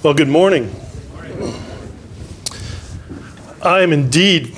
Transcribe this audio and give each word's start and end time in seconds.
Well, 0.00 0.14
good 0.14 0.28
morning. 0.28 0.72
I 3.60 3.80
am 3.80 3.92
indeed 3.92 4.54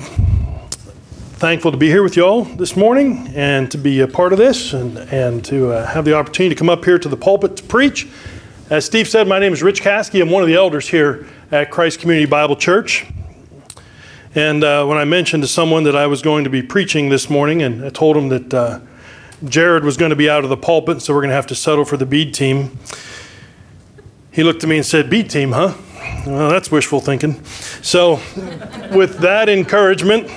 thankful 1.39 1.71
to 1.71 1.77
be 1.77 1.87
here 1.87 2.03
with 2.03 2.15
you 2.15 2.23
all 2.23 2.43
this 2.43 2.77
morning 2.77 3.31
and 3.33 3.71
to 3.71 3.79
be 3.79 4.01
a 4.01 4.07
part 4.07 4.33
of 4.33 4.37
this 4.37 4.73
and, 4.73 4.99
and 4.99 5.43
to 5.45 5.71
uh, 5.71 5.87
have 5.87 6.05
the 6.05 6.13
opportunity 6.13 6.53
to 6.53 6.59
come 6.59 6.69
up 6.69 6.85
here 6.85 6.99
to 6.99 7.09
the 7.09 7.17
pulpit 7.17 7.57
to 7.57 7.63
preach. 7.63 8.07
As 8.69 8.85
Steve 8.85 9.07
said, 9.07 9.27
my 9.27 9.39
name 9.39 9.51
is 9.51 9.63
Rich 9.63 9.81
Caskey. 9.81 10.21
I'm 10.21 10.29
one 10.29 10.43
of 10.43 10.47
the 10.47 10.53
elders 10.53 10.87
here 10.87 11.25
at 11.51 11.71
Christ 11.71 11.99
Community 12.01 12.27
Bible 12.27 12.55
Church. 12.55 13.07
And 14.35 14.63
uh, 14.63 14.85
when 14.85 14.99
I 14.99 15.05
mentioned 15.05 15.41
to 15.41 15.47
someone 15.47 15.85
that 15.85 15.95
I 15.95 16.05
was 16.05 16.21
going 16.21 16.43
to 16.43 16.51
be 16.51 16.61
preaching 16.61 17.09
this 17.09 17.31
morning, 17.31 17.63
and 17.63 17.83
I 17.83 17.89
told 17.89 18.15
him 18.15 18.29
that 18.29 18.53
uh, 18.53 18.79
Jared 19.45 19.83
was 19.83 19.97
going 19.97 20.11
to 20.11 20.15
be 20.15 20.29
out 20.29 20.43
of 20.43 20.51
the 20.51 20.57
pulpit, 20.57 21.01
so 21.01 21.15
we're 21.15 21.21
going 21.21 21.29
to 21.29 21.35
have 21.35 21.47
to 21.47 21.55
settle 21.55 21.83
for 21.83 21.97
the 21.97 22.05
bead 22.05 22.31
team. 22.35 22.77
He 24.31 24.43
looked 24.43 24.63
at 24.63 24.69
me 24.69 24.77
and 24.77 24.85
said, 24.85 25.09
Bead 25.09 25.29
team, 25.29 25.51
huh? 25.51 25.73
Well, 26.25 26.49
that's 26.49 26.71
wishful 26.71 27.01
thinking. 27.01 27.43
So, 27.81 28.13
with 28.95 29.17
that 29.19 29.49
encouragement, 29.49 30.29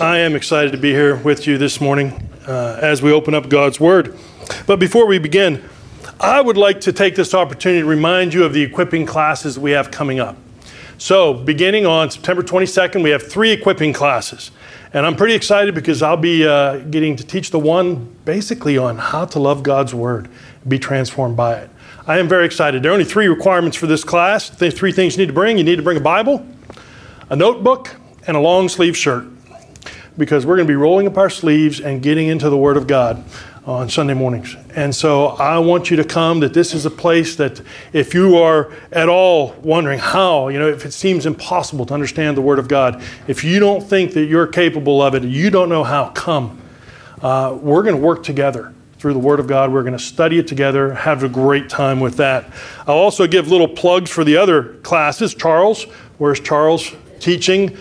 I 0.00 0.18
am 0.18 0.36
excited 0.36 0.70
to 0.70 0.78
be 0.78 0.92
here 0.92 1.16
with 1.16 1.44
you 1.44 1.58
this 1.58 1.80
morning 1.80 2.30
uh, 2.46 2.78
as 2.80 3.02
we 3.02 3.10
open 3.10 3.34
up 3.34 3.48
God's 3.48 3.80
Word. 3.80 4.16
But 4.68 4.78
before 4.78 5.06
we 5.06 5.18
begin, 5.18 5.68
I 6.20 6.40
would 6.40 6.56
like 6.56 6.80
to 6.82 6.92
take 6.92 7.16
this 7.16 7.34
opportunity 7.34 7.80
to 7.80 7.86
remind 7.86 8.32
you 8.32 8.44
of 8.44 8.52
the 8.52 8.62
equipping 8.62 9.06
classes 9.06 9.58
we 9.58 9.72
have 9.72 9.90
coming 9.90 10.20
up. 10.20 10.36
So, 10.98 11.34
beginning 11.34 11.84
on 11.84 12.12
September 12.12 12.44
22nd, 12.44 13.02
we 13.02 13.10
have 13.10 13.24
three 13.24 13.50
equipping 13.50 13.92
classes. 13.92 14.52
And 14.92 15.04
I'm 15.04 15.16
pretty 15.16 15.34
excited 15.34 15.74
because 15.74 16.00
I'll 16.00 16.16
be 16.16 16.46
uh, 16.46 16.78
getting 16.78 17.16
to 17.16 17.26
teach 17.26 17.50
the 17.50 17.58
one 17.58 18.16
basically 18.24 18.78
on 18.78 18.98
how 18.98 19.24
to 19.24 19.40
love 19.40 19.64
God's 19.64 19.94
Word, 19.94 20.28
be 20.66 20.78
transformed 20.78 21.36
by 21.36 21.54
it. 21.56 21.70
I 22.08 22.16
am 22.16 22.26
very 22.26 22.46
excited. 22.46 22.82
There 22.82 22.90
are 22.90 22.94
only 22.94 23.04
three 23.04 23.28
requirements 23.28 23.76
for 23.76 23.86
this 23.86 24.02
class. 24.02 24.48
The 24.48 24.70
three 24.70 24.92
things 24.92 25.14
you 25.14 25.18
need 25.18 25.26
to 25.26 25.34
bring 25.34 25.58
you 25.58 25.62
need 25.62 25.76
to 25.76 25.82
bring 25.82 25.98
a 25.98 26.00
Bible, 26.00 26.46
a 27.28 27.36
notebook, 27.36 27.94
and 28.26 28.34
a 28.34 28.40
long 28.40 28.70
sleeve 28.70 28.96
shirt 28.96 29.26
because 30.16 30.46
we're 30.46 30.56
going 30.56 30.66
to 30.66 30.72
be 30.72 30.74
rolling 30.74 31.06
up 31.06 31.18
our 31.18 31.28
sleeves 31.28 31.80
and 31.80 32.02
getting 32.02 32.28
into 32.28 32.48
the 32.48 32.56
Word 32.56 32.78
of 32.78 32.86
God 32.86 33.22
on 33.66 33.90
Sunday 33.90 34.14
mornings. 34.14 34.56
And 34.74 34.94
so 34.94 35.26
I 35.26 35.58
want 35.58 35.90
you 35.90 35.98
to 35.98 36.04
come, 36.04 36.40
that 36.40 36.54
this 36.54 36.72
is 36.72 36.86
a 36.86 36.90
place 36.90 37.36
that 37.36 37.60
if 37.92 38.14
you 38.14 38.38
are 38.38 38.72
at 38.90 39.10
all 39.10 39.52
wondering 39.60 39.98
how, 39.98 40.48
you 40.48 40.58
know, 40.58 40.66
if 40.66 40.86
it 40.86 40.92
seems 40.92 41.26
impossible 41.26 41.84
to 41.84 41.92
understand 41.92 42.38
the 42.38 42.42
Word 42.42 42.58
of 42.58 42.68
God, 42.68 43.02
if 43.26 43.44
you 43.44 43.60
don't 43.60 43.82
think 43.82 44.14
that 44.14 44.24
you're 44.24 44.46
capable 44.46 45.02
of 45.02 45.14
it, 45.14 45.24
you 45.24 45.50
don't 45.50 45.68
know 45.68 45.84
how, 45.84 46.08
come. 46.08 46.58
Uh, 47.20 47.58
we're 47.60 47.82
going 47.82 47.96
to 47.96 48.00
work 48.00 48.22
together 48.22 48.72
through 48.98 49.12
the 49.12 49.18
Word 49.18 49.40
of 49.40 49.46
God. 49.46 49.72
We're 49.72 49.82
going 49.82 49.96
to 49.96 49.98
study 49.98 50.38
it 50.38 50.46
together, 50.46 50.94
have 50.94 51.22
a 51.22 51.28
great 51.28 51.68
time 51.68 52.00
with 52.00 52.16
that. 52.16 52.52
I'll 52.86 52.96
also 52.96 53.26
give 53.26 53.48
little 53.48 53.68
plugs 53.68 54.10
for 54.10 54.24
the 54.24 54.36
other 54.36 54.74
classes. 54.78 55.34
Charles, 55.34 55.84
where's 56.18 56.40
Charles 56.40 56.92
teaching 57.20 57.76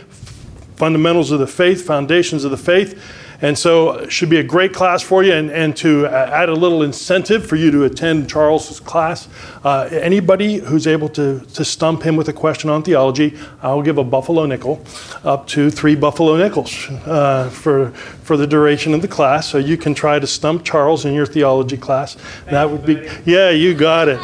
fundamentals 0.76 1.32
of 1.32 1.40
the 1.40 1.48
faith, 1.48 1.86
foundations 1.86 2.44
of 2.44 2.52
the 2.52 2.58
faith? 2.58 3.02
And 3.42 3.58
so 3.58 3.92
it 3.92 4.12
should 4.12 4.30
be 4.30 4.38
a 4.38 4.44
great 4.44 4.74
class 4.74 5.04
for 5.04 5.24
you. 5.24 5.34
And, 5.34 5.52
and 5.52 5.76
to 5.78 6.08
add 6.08 6.50
a 6.50 6.54
little 6.54 6.84
incentive 6.84 7.46
for 7.46 7.56
you 7.56 7.70
to 7.72 7.84
attend 7.84 8.30
Charles's 8.30 8.80
class, 8.80 9.28
uh, 9.64 9.90
anybody 9.92 10.58
who's 10.58 10.88
able 10.88 11.10
to, 11.10 11.42
to 11.54 11.64
stump 11.64 12.04
him 12.04 12.16
with 12.16 12.30
a 12.30 12.34
question 12.34 12.70
on 12.70 12.84
theology, 12.84 13.38
I'll 13.62 13.82
give 13.82 13.98
a 13.98 14.04
buffalo 14.04 14.46
nickel 14.46 14.84
up 15.24 15.48
to 15.48 15.70
three 15.70 15.96
buffalo 15.96 16.38
nickels 16.38 16.88
uh, 17.06 17.50
for, 17.50 17.92
for 17.92 18.38
the 18.38 18.48
duration 18.48 18.94
of 18.94 19.02
the 19.02 19.08
class. 19.08 19.48
So 19.48 19.58
you 19.60 19.78
can 19.78 19.94
try 19.94 20.18
to 20.18 20.28
stump 20.28 20.64
Charles 20.64 21.06
in 21.06 21.14
your 21.14 21.26
theology 21.26 21.78
class. 21.78 22.18
That 22.46 22.70
would 22.70 22.86
be, 22.86 23.08
yeah, 23.26 23.52
you 23.52 23.76
got 23.76 24.10
it. 24.10 24.20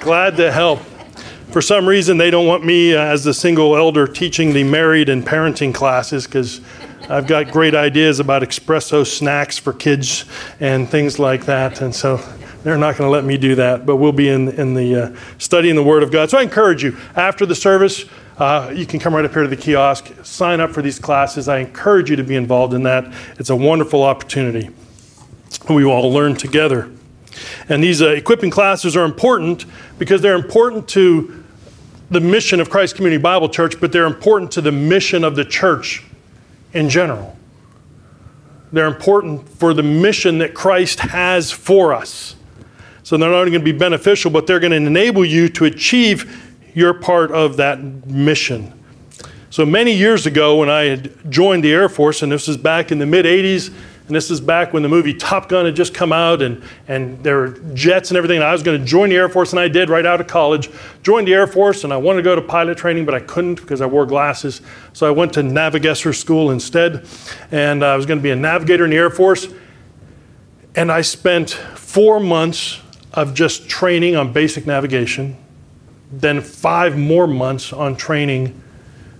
Glad 0.00 0.36
to 0.38 0.50
help 0.50 0.80
for 1.56 1.62
some 1.62 1.88
reason 1.88 2.18
they 2.18 2.30
don't 2.30 2.46
want 2.46 2.66
me 2.66 2.94
uh, 2.94 3.00
as 3.00 3.24
the 3.24 3.32
single 3.32 3.76
elder 3.76 4.06
teaching 4.06 4.52
the 4.52 4.62
married 4.62 5.08
and 5.08 5.24
parenting 5.24 5.72
classes 5.72 6.26
because 6.26 6.60
I've 7.08 7.28
got 7.28 7.52
great 7.52 7.76
ideas 7.76 8.18
about 8.18 8.42
espresso 8.42 9.06
snacks 9.06 9.56
for 9.56 9.72
kids 9.72 10.24
and 10.58 10.88
things 10.88 11.20
like 11.20 11.46
that. 11.46 11.80
And 11.80 11.94
so 11.94 12.16
they're 12.64 12.76
not 12.76 12.96
going 12.96 13.06
to 13.06 13.12
let 13.12 13.24
me 13.24 13.36
do 13.36 13.54
that, 13.54 13.86
but 13.86 13.96
we'll 13.96 14.10
be 14.10 14.28
in, 14.28 14.48
in 14.48 14.74
the 14.74 15.04
uh, 15.04 15.16
studying 15.38 15.76
the 15.76 15.84
Word 15.84 16.02
of 16.02 16.10
God. 16.10 16.30
So 16.30 16.38
I 16.38 16.42
encourage 16.42 16.82
you, 16.82 16.96
after 17.14 17.46
the 17.46 17.54
service, 17.54 18.06
uh, 18.38 18.72
you 18.74 18.86
can 18.86 18.98
come 18.98 19.14
right 19.14 19.24
up 19.24 19.32
here 19.32 19.44
to 19.44 19.48
the 19.48 19.56
kiosk, 19.56 20.12
sign 20.24 20.58
up 20.58 20.72
for 20.72 20.82
these 20.82 20.98
classes. 20.98 21.48
I 21.48 21.58
encourage 21.58 22.10
you 22.10 22.16
to 22.16 22.24
be 22.24 22.34
involved 22.34 22.74
in 22.74 22.82
that. 22.82 23.12
It's 23.38 23.50
a 23.50 23.56
wonderful 23.56 24.02
opportunity. 24.02 24.70
We 25.68 25.84
will 25.84 25.92
all 25.92 26.12
learn 26.12 26.34
together. 26.34 26.90
And 27.68 27.84
these 27.84 28.02
uh, 28.02 28.08
equipping 28.08 28.50
classes 28.50 28.96
are 28.96 29.04
important 29.04 29.64
because 30.00 30.22
they're 30.22 30.34
important 30.34 30.88
to 30.88 31.44
the 32.10 32.20
mission 32.20 32.58
of 32.58 32.68
Christ 32.68 32.96
Community 32.96 33.22
Bible 33.22 33.48
Church, 33.48 33.80
but 33.80 33.92
they're 33.92 34.06
important 34.06 34.50
to 34.52 34.60
the 34.60 34.72
mission 34.72 35.22
of 35.22 35.36
the 35.36 35.44
church 35.44 36.04
in 36.76 36.88
general. 36.88 37.36
They're 38.72 38.86
important 38.86 39.48
for 39.48 39.72
the 39.72 39.82
mission 39.82 40.38
that 40.38 40.54
Christ 40.54 41.00
has 41.00 41.50
for 41.50 41.94
us. 41.94 42.36
So 43.02 43.16
they're 43.16 43.30
not 43.30 43.38
only 43.38 43.50
going 43.52 43.64
to 43.64 43.72
be 43.72 43.76
beneficial, 43.76 44.30
but 44.30 44.46
they're 44.46 44.60
going 44.60 44.72
to 44.72 44.76
enable 44.76 45.24
you 45.24 45.48
to 45.50 45.64
achieve 45.64 46.42
your 46.74 46.92
part 46.92 47.30
of 47.30 47.56
that 47.56 47.82
mission. 48.06 48.72
So 49.48 49.64
many 49.64 49.92
years 49.92 50.26
ago, 50.26 50.58
when 50.58 50.68
I 50.68 50.82
had 50.82 51.30
joined 51.30 51.64
the 51.64 51.72
Air 51.72 51.88
Force, 51.88 52.22
and 52.22 52.30
this 52.30 52.48
was 52.48 52.56
back 52.56 52.92
in 52.92 52.98
the 52.98 53.06
mid 53.06 53.24
80s, 53.24 53.72
and 54.06 54.14
this 54.14 54.30
is 54.30 54.40
back 54.40 54.72
when 54.72 54.84
the 54.84 54.88
movie 54.88 55.12
Top 55.12 55.48
Gun 55.48 55.64
had 55.64 55.74
just 55.74 55.92
come 55.92 56.12
out 56.12 56.40
and, 56.40 56.62
and 56.86 57.20
there 57.24 57.38
were 57.38 57.48
jets 57.74 58.10
and 58.10 58.16
everything. 58.16 58.36
And 58.36 58.44
I 58.44 58.52
was 58.52 58.62
going 58.62 58.78
to 58.78 58.86
join 58.86 59.08
the 59.08 59.16
Air 59.16 59.28
Force, 59.28 59.52
and 59.52 59.58
I 59.58 59.66
did 59.66 59.90
right 59.90 60.06
out 60.06 60.20
of 60.20 60.28
college. 60.28 60.70
Joined 61.02 61.26
the 61.26 61.34
Air 61.34 61.48
Force, 61.48 61.82
and 61.82 61.92
I 61.92 61.96
wanted 61.96 62.18
to 62.18 62.22
go 62.22 62.36
to 62.36 62.42
pilot 62.42 62.78
training, 62.78 63.04
but 63.04 63.16
I 63.16 63.20
couldn't 63.20 63.56
because 63.56 63.80
I 63.80 63.86
wore 63.86 64.06
glasses. 64.06 64.60
So 64.92 65.08
I 65.08 65.10
went 65.10 65.32
to 65.34 65.42
Navigator 65.42 66.12
School 66.12 66.52
instead. 66.52 67.04
And 67.50 67.84
I 67.84 67.96
was 67.96 68.06
going 68.06 68.20
to 68.20 68.22
be 68.22 68.30
a 68.30 68.36
navigator 68.36 68.84
in 68.84 68.90
the 68.90 68.96
Air 68.96 69.10
Force. 69.10 69.48
And 70.76 70.92
I 70.92 71.00
spent 71.00 71.50
four 71.50 72.20
months 72.20 72.80
of 73.12 73.34
just 73.34 73.68
training 73.68 74.14
on 74.14 74.32
basic 74.32 74.66
navigation, 74.68 75.36
then 76.12 76.40
five 76.40 76.96
more 76.96 77.26
months 77.26 77.72
on 77.72 77.96
training 77.96 78.62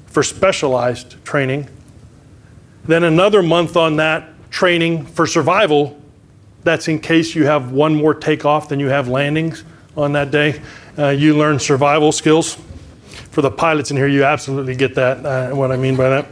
for 0.07 0.23
specialized 0.23 1.25
training, 1.25 1.69
then 2.85 3.03
another 3.03 3.43
month 3.43 3.77
on 3.77 3.97
that 3.97 4.36
training 4.51 5.07
for 5.07 5.27
survival. 5.27 6.01
That's 6.65 6.89
in 6.89 6.99
case 6.99 7.35
you 7.35 7.47
have 7.47 7.73
one 7.73 7.95
more 7.95 8.15
takeoff 8.15 8.69
than 8.69 8.81
you 8.81 8.89
have 8.89 9.09
landings 9.09 9.65
on 9.97 10.13
that 10.13 10.31
day. 10.31 10.61
Uh, 10.99 11.09
you 11.09 11.37
learn 11.37 11.59
survival 11.59 12.13
skills. 12.13 12.59
For 13.31 13.43
the 13.43 13.51
pilots 13.51 13.91
in 13.91 13.97
here, 13.97 14.09
you 14.09 14.25
absolutely 14.25 14.75
get 14.75 14.95
that, 14.95 15.25
uh, 15.25 15.55
what 15.55 15.71
I 15.71 15.77
mean 15.77 15.97
by 15.97 16.09
that. 16.09 16.27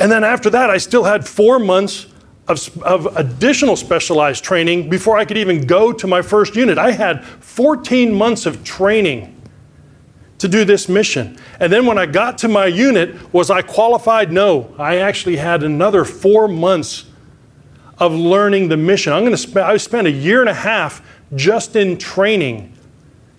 And 0.00 0.10
then 0.10 0.24
after 0.24 0.50
that, 0.50 0.70
I 0.70 0.78
still 0.78 1.04
had 1.04 1.26
four 1.26 1.58
months 1.58 2.06
of, 2.48 2.82
of, 2.82 3.16
additional 3.16 3.76
specialized 3.76 4.44
training 4.44 4.90
before 4.90 5.16
I 5.16 5.24
could 5.24 5.38
even 5.38 5.66
go 5.66 5.92
to 5.92 6.06
my 6.06 6.20
first 6.20 6.56
unit. 6.56 6.78
I 6.78 6.90
had 6.90 7.24
14 7.24 8.12
months 8.12 8.44
of 8.44 8.62
training 8.64 9.40
to 10.38 10.48
do 10.48 10.64
this 10.64 10.88
mission. 10.88 11.38
And 11.60 11.72
then 11.72 11.86
when 11.86 11.98
I 11.98 12.06
got 12.06 12.38
to 12.38 12.48
my 12.48 12.66
unit, 12.66 13.32
was 13.32 13.50
I 13.50 13.62
qualified? 13.62 14.32
No. 14.32 14.74
I 14.78 14.98
actually 14.98 15.36
had 15.36 15.62
another 15.62 16.04
four 16.04 16.48
months 16.48 17.04
of 17.98 18.12
learning 18.12 18.68
the 18.68 18.76
mission. 18.76 19.12
I'm 19.12 19.22
going 19.22 19.32
to 19.32 19.38
spend, 19.38 19.66
I 19.66 19.76
spent 19.76 20.06
a 20.06 20.10
year 20.10 20.40
and 20.40 20.50
a 20.50 20.54
half 20.54 21.02
just 21.34 21.76
in 21.76 21.98
training 21.98 22.72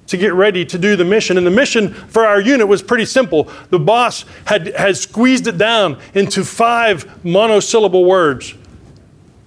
to 0.07 0.17
get 0.17 0.33
ready 0.33 0.63
to 0.65 0.77
do 0.77 0.95
the 0.95 1.03
mission. 1.03 1.37
And 1.37 1.45
the 1.45 1.51
mission 1.51 1.93
for 1.93 2.25
our 2.25 2.39
unit 2.39 2.67
was 2.67 2.81
pretty 2.81 3.05
simple. 3.05 3.51
The 3.69 3.79
boss 3.79 4.23
had, 4.45 4.67
had 4.75 4.97
squeezed 4.97 5.47
it 5.47 5.57
down 5.57 5.99
into 6.13 6.43
five 6.43 7.25
monosyllable 7.25 8.05
words 8.05 8.53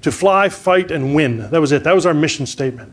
to 0.03 0.12
fly, 0.12 0.48
fight, 0.48 0.91
and 0.91 1.14
win. 1.14 1.50
That 1.50 1.60
was 1.60 1.72
it. 1.72 1.84
That 1.84 1.94
was 1.94 2.06
our 2.06 2.14
mission 2.14 2.47
statement. 2.47 2.92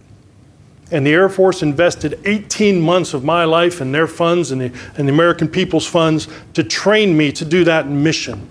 And 0.92 1.06
the 1.06 1.12
Air 1.12 1.30
Force 1.30 1.64
invested 1.64 2.20
18 2.26 2.80
months 2.80 3.14
of 3.14 3.24
my 3.24 3.44
life 3.44 3.82
and 3.82 3.94
their 3.94 4.08
funds 4.08 4.52
and 4.52 4.62
the, 4.62 4.66
and 4.98 5.08
the 5.08 5.14
American 5.14 5.48
people's 5.48 5.88
funds 5.88 6.28
to 6.54 6.64
train 6.64 7.18
me 7.18 7.32
to 7.34 7.46
do 7.46 7.64
that 7.64 7.88
mission. 7.88 8.48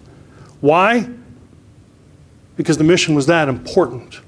Why? 0.60 1.08
Because 2.56 2.76
the 2.76 2.84
mission 2.84 3.14
was 3.14 3.26
that 3.26 3.48
important. 3.48 4.20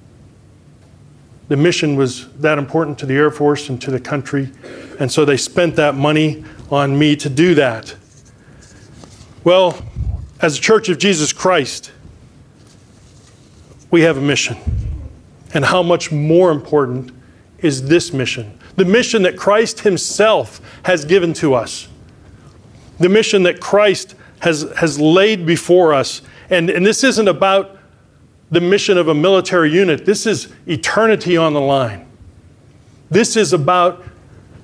The 1.48 1.56
mission 1.56 1.96
was 1.96 2.28
that 2.38 2.58
important 2.58 2.98
to 3.00 3.06
the 3.06 3.14
Air 3.14 3.30
Force 3.30 3.68
and 3.68 3.80
to 3.82 3.90
the 3.90 4.00
country, 4.00 4.50
and 4.98 5.10
so 5.10 5.24
they 5.24 5.36
spent 5.36 5.76
that 5.76 5.94
money 5.94 6.44
on 6.70 6.98
me 6.98 7.14
to 7.16 7.28
do 7.28 7.54
that. 7.54 7.94
Well, 9.44 9.80
as 10.40 10.58
a 10.58 10.60
Church 10.60 10.88
of 10.88 10.98
Jesus 10.98 11.32
Christ, 11.32 11.92
we 13.90 14.02
have 14.02 14.18
a 14.18 14.20
mission. 14.20 14.56
And 15.54 15.64
how 15.64 15.82
much 15.82 16.10
more 16.12 16.50
important 16.50 17.12
is 17.66 17.88
this 17.88 18.12
mission 18.12 18.58
the 18.76 18.84
mission 18.84 19.22
that 19.22 19.36
Christ 19.36 19.80
Himself 19.80 20.60
has 20.84 21.04
given 21.04 21.32
to 21.34 21.54
us, 21.54 21.88
the 22.98 23.08
mission 23.08 23.42
that 23.44 23.60
Christ 23.60 24.14
has, 24.40 24.70
has 24.76 25.00
laid 25.00 25.46
before 25.46 25.94
us. 25.94 26.22
And, 26.50 26.70
and 26.70 26.84
this 26.84 27.02
isn't 27.02 27.26
about 27.26 27.78
the 28.50 28.60
mission 28.60 28.98
of 28.98 29.08
a 29.08 29.14
military 29.14 29.72
unit, 29.72 30.06
this 30.06 30.26
is 30.26 30.52
eternity 30.66 31.36
on 31.36 31.52
the 31.52 31.60
line. 31.60 32.06
This 33.10 33.36
is 33.36 33.52
about 33.52 34.04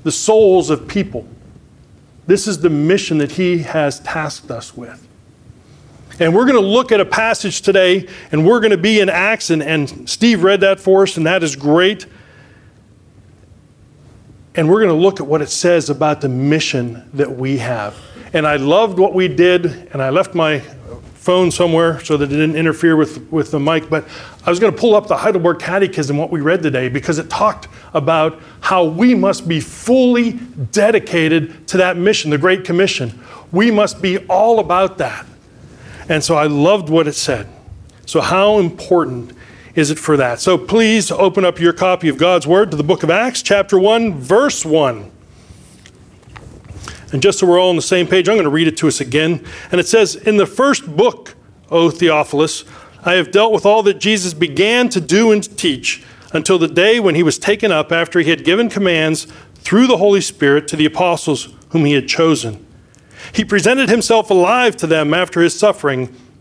the 0.04 0.12
souls 0.12 0.70
of 0.70 0.88
people 0.88 1.26
This 2.26 2.46
is 2.46 2.60
the 2.60 2.70
mission 2.70 3.18
that 3.18 3.32
he 3.32 3.58
has 3.58 4.00
tasked 4.00 4.50
us 4.50 4.76
with. 4.76 5.06
And 6.20 6.34
we're 6.34 6.44
going 6.44 6.60
to 6.60 6.66
look 6.66 6.92
at 6.92 7.00
a 7.00 7.04
passage 7.04 7.62
today, 7.62 8.08
and 8.30 8.46
we're 8.46 8.60
going 8.60 8.70
to 8.70 8.76
be 8.76 9.00
in 9.00 9.08
Acts, 9.08 9.50
and, 9.50 9.62
and 9.62 10.08
Steve 10.08 10.44
read 10.44 10.60
that 10.60 10.78
for 10.78 11.02
us, 11.02 11.16
and 11.16 11.26
that 11.26 11.42
is 11.42 11.56
great. 11.56 12.06
And 14.54 14.68
we're 14.68 14.80
going 14.80 14.94
to 14.94 15.02
look 15.02 15.18
at 15.18 15.26
what 15.26 15.40
it 15.40 15.48
says 15.48 15.88
about 15.88 16.20
the 16.20 16.28
mission 16.28 17.08
that 17.14 17.36
we 17.36 17.58
have. 17.58 17.96
And 18.34 18.46
I 18.46 18.56
loved 18.56 18.98
what 18.98 19.14
we 19.14 19.28
did, 19.28 19.66
and 19.92 20.02
I 20.02 20.10
left 20.10 20.34
my 20.34 20.62
phone 21.14 21.50
somewhere 21.50 22.00
so 22.00 22.16
that 22.16 22.26
it 22.26 22.36
didn't 22.36 22.56
interfere 22.56 22.96
with, 22.96 23.30
with 23.30 23.50
the 23.52 23.60
mic. 23.60 23.88
But 23.88 24.06
I 24.44 24.50
was 24.50 24.58
going 24.58 24.72
to 24.74 24.78
pull 24.78 24.94
up 24.94 25.06
the 25.06 25.16
Heidelberg 25.16 25.60
Catechism, 25.60 26.16
what 26.16 26.30
we 26.30 26.40
read 26.40 26.62
today, 26.62 26.88
because 26.88 27.18
it 27.18 27.30
talked 27.30 27.68
about 27.94 28.40
how 28.60 28.84
we 28.84 29.14
must 29.14 29.46
be 29.46 29.60
fully 29.60 30.32
dedicated 30.32 31.68
to 31.68 31.76
that 31.78 31.96
mission, 31.96 32.30
the 32.30 32.38
Great 32.38 32.64
Commission. 32.64 33.20
We 33.52 33.70
must 33.70 34.02
be 34.02 34.18
all 34.26 34.58
about 34.58 34.98
that. 34.98 35.24
And 36.08 36.22
so 36.22 36.34
I 36.34 36.46
loved 36.46 36.88
what 36.88 37.06
it 37.06 37.14
said. 37.14 37.48
So, 38.04 38.20
how 38.20 38.58
important 38.58 39.32
is 39.74 39.90
it 39.90 39.98
for 39.98 40.16
that? 40.16 40.40
So, 40.40 40.58
please 40.58 41.10
open 41.10 41.44
up 41.44 41.58
your 41.58 41.72
copy 41.72 42.08
of 42.08 42.18
God's 42.18 42.46
Word 42.46 42.70
to 42.70 42.76
the 42.76 42.82
book 42.82 43.02
of 43.02 43.10
Acts, 43.10 43.42
chapter 43.42 43.78
1, 43.78 44.14
verse 44.14 44.64
1. 44.64 45.10
And 47.12 47.22
just 47.22 47.38
so 47.38 47.46
we're 47.46 47.60
all 47.60 47.70
on 47.70 47.76
the 47.76 47.82
same 47.82 48.06
page, 48.06 48.28
I'm 48.28 48.36
going 48.36 48.44
to 48.44 48.50
read 48.50 48.68
it 48.68 48.76
to 48.78 48.88
us 48.88 49.00
again. 49.00 49.44
And 49.70 49.80
it 49.80 49.86
says, 49.86 50.16
In 50.16 50.38
the 50.38 50.46
first 50.46 50.96
book, 50.96 51.34
O 51.70 51.90
Theophilus, 51.90 52.64
I 53.04 53.14
have 53.14 53.30
dealt 53.30 53.52
with 53.52 53.66
all 53.66 53.82
that 53.84 53.98
Jesus 53.98 54.32
began 54.34 54.88
to 54.90 55.00
do 55.00 55.32
and 55.32 55.42
to 55.42 55.54
teach 55.54 56.04
until 56.32 56.58
the 56.58 56.68
day 56.68 57.00
when 57.00 57.14
he 57.14 57.22
was 57.22 57.38
taken 57.38 57.70
up 57.70 57.92
after 57.92 58.20
he 58.20 58.30
had 58.30 58.44
given 58.44 58.68
commands 58.68 59.26
through 59.56 59.86
the 59.86 59.98
Holy 59.98 60.20
Spirit 60.20 60.68
to 60.68 60.76
the 60.76 60.86
apostles 60.86 61.54
whom 61.70 61.84
he 61.84 61.92
had 61.92 62.08
chosen. 62.08 62.64
He 63.32 63.44
presented 63.44 63.88
himself 63.88 64.30
alive 64.30 64.76
to 64.78 64.86
them 64.86 65.12
after 65.14 65.40
his 65.40 65.58
suffering 65.58 66.14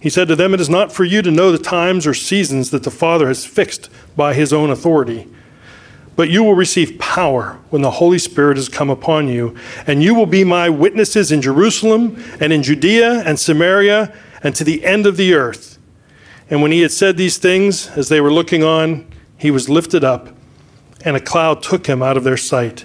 He 0.00 0.10
said 0.10 0.28
to 0.28 0.36
them, 0.36 0.54
It 0.54 0.60
is 0.60 0.70
not 0.70 0.92
for 0.92 1.04
you 1.04 1.22
to 1.22 1.30
know 1.30 1.52
the 1.52 1.58
times 1.58 2.06
or 2.06 2.14
seasons 2.14 2.70
that 2.70 2.82
the 2.82 2.90
Father 2.90 3.28
has 3.28 3.44
fixed 3.44 3.90
by 4.16 4.34
his 4.34 4.52
own 4.52 4.70
authority 4.70 5.28
but 6.20 6.28
you 6.28 6.44
will 6.44 6.54
receive 6.54 6.98
power 6.98 7.58
when 7.70 7.80
the 7.80 7.92
Holy 7.92 8.18
Spirit 8.18 8.58
has 8.58 8.68
come 8.68 8.90
upon 8.90 9.26
you, 9.26 9.56
and 9.86 10.02
you 10.02 10.14
will 10.14 10.26
be 10.26 10.44
my 10.44 10.68
witnesses 10.68 11.32
in 11.32 11.40
Jerusalem 11.40 12.22
and 12.40 12.52
in 12.52 12.62
Judea 12.62 13.22
and 13.24 13.40
Samaria 13.40 14.14
and 14.42 14.54
to 14.54 14.62
the 14.62 14.84
end 14.84 15.06
of 15.06 15.16
the 15.16 15.32
earth. 15.32 15.78
And 16.50 16.60
when 16.60 16.72
he 16.72 16.82
had 16.82 16.90
said 16.90 17.16
these 17.16 17.38
things, 17.38 17.88
as 17.96 18.10
they 18.10 18.20
were 18.20 18.30
looking 18.30 18.62
on, 18.62 19.06
he 19.38 19.50
was 19.50 19.70
lifted 19.70 20.04
up, 20.04 20.28
and 21.06 21.16
a 21.16 21.20
cloud 21.20 21.62
took 21.62 21.86
him 21.86 22.02
out 22.02 22.18
of 22.18 22.24
their 22.24 22.36
sight. 22.36 22.84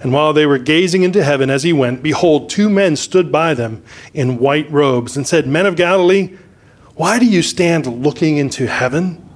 And 0.00 0.10
while 0.14 0.32
they 0.32 0.46
were 0.46 0.56
gazing 0.56 1.02
into 1.02 1.22
heaven 1.22 1.50
as 1.50 1.64
he 1.64 1.74
went, 1.74 2.02
behold, 2.02 2.48
two 2.48 2.70
men 2.70 2.96
stood 2.96 3.30
by 3.30 3.52
them 3.52 3.84
in 4.14 4.38
white 4.38 4.70
robes 4.70 5.18
and 5.18 5.28
said, 5.28 5.46
Men 5.46 5.66
of 5.66 5.76
Galilee, 5.76 6.38
why 7.00 7.18
do 7.18 7.24
you 7.24 7.40
stand 7.40 7.86
looking 7.86 8.36
into 8.36 8.66
heaven? 8.66 9.26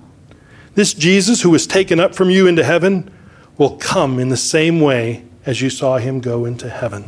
This 0.74 0.92
Jesus 0.92 1.40
who 1.40 1.48
was 1.48 1.66
taken 1.66 1.98
up 1.98 2.14
from 2.14 2.28
you 2.28 2.46
into 2.46 2.62
heaven 2.62 3.10
will 3.56 3.78
come 3.78 4.18
in 4.18 4.28
the 4.28 4.36
same 4.36 4.82
way 4.82 5.24
as 5.46 5.62
you 5.62 5.70
saw 5.70 5.96
him 5.96 6.20
go 6.20 6.44
into 6.44 6.68
heaven. 6.68 7.06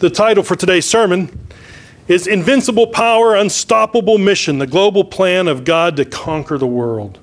The 0.00 0.10
title 0.10 0.42
for 0.42 0.56
today's 0.56 0.86
sermon 0.86 1.38
is 2.08 2.26
Invincible 2.26 2.88
Power, 2.88 3.36
Unstoppable 3.36 4.18
Mission 4.18 4.58
The 4.58 4.66
Global 4.66 5.04
Plan 5.04 5.46
of 5.46 5.62
God 5.62 5.94
to 5.98 6.04
Conquer 6.04 6.58
the 6.58 6.66
World. 6.66 7.20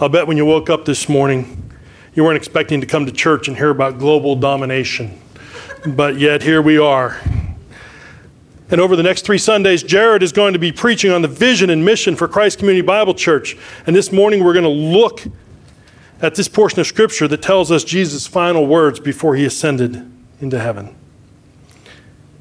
I'll 0.00 0.08
bet 0.08 0.26
when 0.26 0.38
you 0.38 0.46
woke 0.46 0.70
up 0.70 0.86
this 0.86 1.06
morning, 1.06 1.70
you 2.14 2.24
weren't 2.24 2.38
expecting 2.38 2.80
to 2.80 2.86
come 2.86 3.04
to 3.04 3.12
church 3.12 3.46
and 3.46 3.58
hear 3.58 3.68
about 3.68 3.98
global 3.98 4.36
domination. 4.36 5.20
But 5.86 6.18
yet, 6.18 6.42
here 6.42 6.62
we 6.62 6.78
are. 6.78 7.20
And 8.70 8.80
over 8.80 8.96
the 8.96 9.02
next 9.02 9.26
three 9.26 9.36
Sundays, 9.36 9.82
Jared 9.82 10.22
is 10.22 10.32
going 10.32 10.54
to 10.54 10.58
be 10.58 10.72
preaching 10.72 11.10
on 11.10 11.20
the 11.20 11.28
vision 11.28 11.68
and 11.68 11.84
mission 11.84 12.16
for 12.16 12.26
Christ 12.26 12.58
Community 12.58 12.80
Bible 12.80 13.12
Church. 13.12 13.54
And 13.86 13.94
this 13.94 14.10
morning, 14.10 14.42
we're 14.42 14.54
going 14.54 14.64
to 14.64 14.70
look 14.70 15.20
at 16.22 16.36
this 16.36 16.48
portion 16.48 16.80
of 16.80 16.86
Scripture 16.86 17.28
that 17.28 17.42
tells 17.42 17.70
us 17.70 17.84
Jesus' 17.84 18.26
final 18.26 18.66
words 18.66 18.98
before 18.98 19.36
he 19.36 19.44
ascended 19.44 20.10
into 20.40 20.58
heaven. 20.58 20.96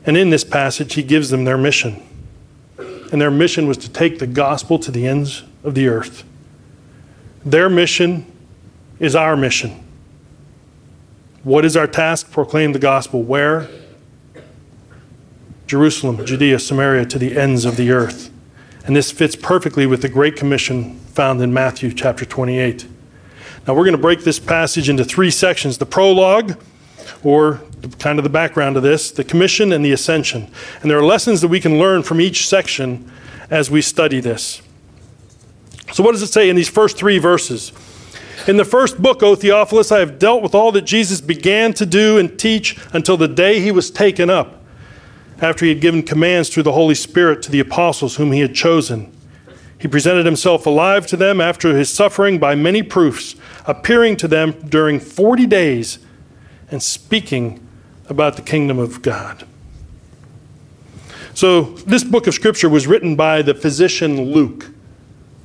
And 0.06 0.16
in 0.16 0.30
this 0.30 0.46
passage, 0.46 0.94
he 0.94 1.04
gives 1.04 1.30
them 1.30 1.44
their 1.44 1.58
mission. 1.58 2.02
And 2.78 3.20
their 3.20 3.32
mission 3.32 3.68
was 3.68 3.78
to 3.80 3.90
take 3.90 4.20
the 4.20 4.28
gospel 4.28 4.80
to 4.80 4.90
the 4.90 5.06
ends 5.06 5.44
of 5.66 5.76
the 5.76 5.90
earth. 5.90 6.24
Their 7.46 7.70
mission 7.70 8.26
is 9.00 9.18
our 9.18 9.36
mission. 9.36 9.83
What 11.44 11.66
is 11.66 11.76
our 11.76 11.88
task? 11.88 12.32
Proclaim 12.32 12.72
the 12.72 12.80
gospel. 12.80 13.22
Where? 13.22 13.68
Jerusalem, 15.68 16.26
Judea, 16.26 16.58
Samaria, 16.60 17.06
to 17.06 17.20
the 17.20 17.38
ends 17.38 17.66
of 17.66 17.76
the 17.76 17.92
earth. 17.92 18.32
And 18.86 18.96
this 18.96 19.12
fits 19.12 19.36
perfectly 19.36 19.86
with 19.86 20.02
the 20.02 20.10
Great 20.10 20.38
Commission 20.38 21.00
found 21.00 21.42
in 21.42 21.54
Matthew 21.54 21.92
chapter 21.94 22.24
28. 22.24 22.88
Now, 23.68 23.74
we're 23.74 23.84
going 23.84 23.96
to 23.96 24.02
break 24.02 24.24
this 24.24 24.40
passage 24.40 24.88
into 24.88 25.04
three 25.04 25.32
sections 25.32 25.78
the 25.78 25.86
prologue, 25.86 26.62
or 27.24 27.62
kind 28.00 28.20
of 28.20 28.24
the 28.24 28.30
background 28.30 28.78
of 28.78 28.84
this, 28.84 29.12
the 29.12 29.24
commission, 29.26 29.74
and 29.74 29.84
the 29.84 29.92
ascension. 29.92 30.50
And 30.82 30.90
there 30.90 30.98
are 30.98 31.06
lessons 31.06 31.42
that 31.42 31.50
we 31.50 31.60
can 31.60 31.78
learn 31.78 32.04
from 32.04 32.22
each 32.22 32.48
section 32.48 33.12
as 33.50 33.70
we 33.70 33.82
study 33.82 34.22
this. 34.22 34.62
So, 35.92 36.04
what 36.04 36.14
does 36.14 36.22
it 36.22 36.28
say 36.28 36.50
in 36.50 36.56
these 36.56 36.70
first 36.70 36.98
three 36.98 37.18
verses? 37.18 37.74
In 38.48 38.58
the 38.58 38.66
first 38.66 39.02
book, 39.02 39.24
O 39.24 39.36
Theophilus, 39.36 39.92
I 39.92 40.00
have 40.00 40.20
dealt 40.20 40.42
with 40.42 40.54
all 40.54 40.72
that 40.74 40.82
Jesus 40.84 41.22
began 41.22 41.74
to 41.74 41.86
do 41.86 42.18
and 42.18 42.38
teach 42.38 42.78
until 42.92 43.18
the 43.18 43.28
day 43.28 43.60
he 43.60 43.72
was 43.72 43.90
taken 43.90 44.30
up 44.30 44.62
after 45.42 45.66
he 45.66 45.70
had 45.70 45.82
given 45.82 46.04
commands 46.04 46.50
through 46.50 46.64
the 46.64 46.72
Holy 46.72 46.96
Spirit 46.96 47.42
to 47.44 47.52
the 47.52 47.60
apostles 47.60 48.16
whom 48.16 48.32
he 48.32 48.40
had 48.42 48.54
chosen. 48.56 49.12
He 49.80 49.88
presented 49.88 50.26
himself 50.26 50.66
alive 50.66 51.06
to 51.08 51.18
them 51.18 51.42
after 51.42 51.76
his 51.76 51.90
suffering 51.90 52.40
by 52.40 52.56
many 52.56 52.82
proofs, 52.82 53.36
appearing 53.66 54.16
to 54.18 54.28
them 54.28 54.54
during 54.70 55.00
40 55.00 55.46
days 55.46 56.00
and 56.72 56.82
speaking 56.82 57.66
about 58.08 58.36
the 58.36 58.42
kingdom 58.42 58.80
of 58.80 59.02
God. 59.02 59.46
So, 61.34 61.62
this 61.62 62.04
book 62.04 62.28
of 62.28 62.34
Scripture 62.34 62.70
was 62.70 62.88
written 62.88 63.16
by 63.16 63.42
the 63.42 63.54
physician 63.54 64.32
Luke. 64.32 64.73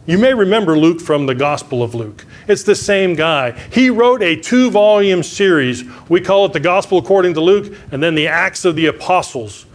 You 0.09 0.17
may 0.17 0.33
remember 0.33 0.79
Luke 0.79 1.03
from 1.03 1.27
the 1.27 1.35
Gospel 1.35 1.83
of 1.83 1.95
Luke. 1.95 2.25
It's 2.49 2.63
the 2.63 2.75
same 2.75 3.15
guy. 3.15 3.51
He 3.71 3.91
wrote 3.91 4.23
a 4.23 4.37
two 4.41 4.71
volume 4.71 5.23
series. 5.23 5.85
We 6.09 6.23
call 6.23 6.47
it 6.47 6.55
the 6.55 6.61
Gospel 6.61 6.97
according 6.97 7.35
to 7.35 7.43
Luke, 7.43 7.77
and 7.93 8.03
then 8.03 8.15
the 8.15 8.27
Acts 8.27 8.65
of 8.65 8.75
the 8.75 8.87
Apostles. 8.87 9.67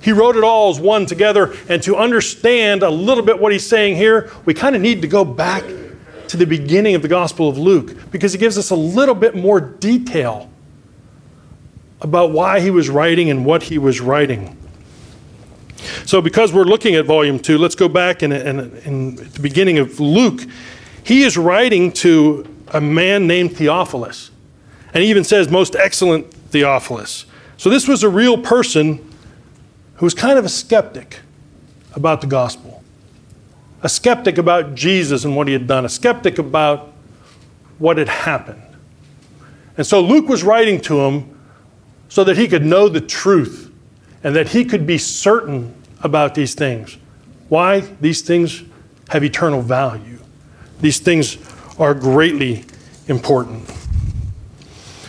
He 0.00 0.12
wrote 0.12 0.36
it 0.36 0.44
all 0.44 0.70
as 0.70 0.78
one 0.78 1.06
together. 1.06 1.56
And 1.68 1.82
to 1.82 1.96
understand 1.96 2.84
a 2.84 2.88
little 2.88 3.24
bit 3.24 3.40
what 3.40 3.50
he's 3.50 3.66
saying 3.66 3.96
here, 3.96 4.30
we 4.44 4.54
kind 4.54 4.76
of 4.76 4.80
need 4.80 5.02
to 5.02 5.08
go 5.08 5.24
back 5.24 5.64
to 6.28 6.36
the 6.36 6.46
beginning 6.46 6.94
of 6.94 7.02
the 7.02 7.08
Gospel 7.08 7.48
of 7.48 7.58
Luke 7.58 7.96
because 8.12 8.32
he 8.32 8.38
gives 8.38 8.56
us 8.58 8.70
a 8.70 8.76
little 8.76 9.16
bit 9.16 9.34
more 9.34 9.60
detail 9.60 10.48
about 12.00 12.30
why 12.30 12.60
he 12.60 12.70
was 12.70 12.88
writing 12.88 13.28
and 13.28 13.44
what 13.44 13.64
he 13.64 13.76
was 13.76 14.00
writing. 14.00 14.56
So, 16.06 16.20
because 16.20 16.52
we're 16.52 16.64
looking 16.64 16.94
at 16.94 17.06
volume 17.06 17.38
two, 17.38 17.58
let's 17.58 17.74
go 17.74 17.88
back 17.88 18.22
and, 18.22 18.32
in 18.32 19.16
the 19.16 19.40
beginning 19.40 19.78
of 19.78 20.00
Luke. 20.00 20.42
He 21.04 21.22
is 21.22 21.36
writing 21.36 21.92
to 21.92 22.46
a 22.68 22.80
man 22.80 23.26
named 23.26 23.56
Theophilus. 23.56 24.30
And 24.92 25.02
he 25.02 25.10
even 25.10 25.24
says, 25.24 25.48
most 25.48 25.76
excellent 25.76 26.32
Theophilus. 26.32 27.26
So, 27.56 27.70
this 27.70 27.88
was 27.88 28.02
a 28.02 28.08
real 28.08 28.38
person 28.38 28.96
who 29.96 30.06
was 30.06 30.14
kind 30.14 30.38
of 30.38 30.44
a 30.44 30.48
skeptic 30.48 31.20
about 31.94 32.20
the 32.20 32.26
gospel, 32.26 32.82
a 33.82 33.88
skeptic 33.88 34.38
about 34.38 34.74
Jesus 34.74 35.24
and 35.24 35.36
what 35.36 35.46
he 35.46 35.52
had 35.52 35.66
done, 35.66 35.84
a 35.84 35.88
skeptic 35.88 36.38
about 36.38 36.92
what 37.78 37.98
had 37.98 38.08
happened. 38.08 38.62
And 39.76 39.86
so 39.86 40.00
Luke 40.00 40.28
was 40.28 40.42
writing 40.44 40.80
to 40.82 41.00
him 41.00 41.38
so 42.08 42.22
that 42.24 42.36
he 42.36 42.48
could 42.48 42.64
know 42.64 42.88
the 42.88 43.00
truth 43.00 43.72
and 44.22 44.36
that 44.36 44.48
he 44.48 44.64
could 44.64 44.86
be 44.86 44.98
certain 44.98 45.74
about 46.02 46.34
these 46.34 46.54
things. 46.54 46.96
Why? 47.48 47.80
These 47.80 48.22
things 48.22 48.62
have 49.08 49.24
eternal 49.24 49.62
value. 49.62 50.18
These 50.80 51.00
things 51.00 51.38
are 51.78 51.94
greatly 51.94 52.64
important. 53.08 53.68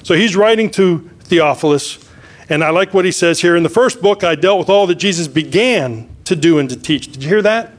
So 0.03 0.15
he's 0.15 0.35
writing 0.35 0.69
to 0.71 1.09
Theophilus. 1.23 1.99
And 2.49 2.63
I 2.63 2.69
like 2.71 2.93
what 2.93 3.05
he 3.05 3.11
says 3.11 3.39
here. 3.39 3.55
In 3.55 3.63
the 3.63 3.69
first 3.69 4.01
book, 4.01 4.23
I 4.23 4.35
dealt 4.35 4.59
with 4.59 4.69
all 4.69 4.87
that 4.87 4.95
Jesus 4.95 5.27
began 5.27 6.09
to 6.25 6.35
do 6.35 6.59
and 6.59 6.69
to 6.69 6.75
teach. 6.75 7.11
Did 7.11 7.23
you 7.23 7.29
hear 7.29 7.41
that? 7.41 7.71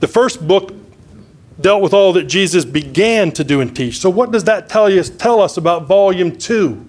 The 0.00 0.08
first 0.08 0.46
book 0.46 0.74
dealt 1.60 1.82
with 1.82 1.94
all 1.94 2.12
that 2.14 2.24
Jesus 2.24 2.64
began 2.64 3.32
to 3.32 3.44
do 3.44 3.60
and 3.60 3.74
teach. 3.74 3.98
So, 3.98 4.10
what 4.10 4.32
does 4.32 4.44
that 4.44 4.68
tell, 4.68 4.90
you, 4.90 5.02
tell 5.02 5.40
us 5.40 5.56
about 5.56 5.86
volume 5.86 6.36
two? 6.36 6.86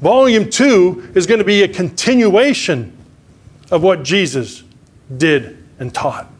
Volume 0.00 0.48
two 0.48 1.10
is 1.14 1.26
going 1.26 1.38
to 1.38 1.44
be 1.44 1.62
a 1.62 1.68
continuation 1.68 2.96
of 3.70 3.82
what 3.82 4.02
Jesus 4.02 4.62
did 5.14 5.62
and 5.78 5.92
taught. 5.92 6.30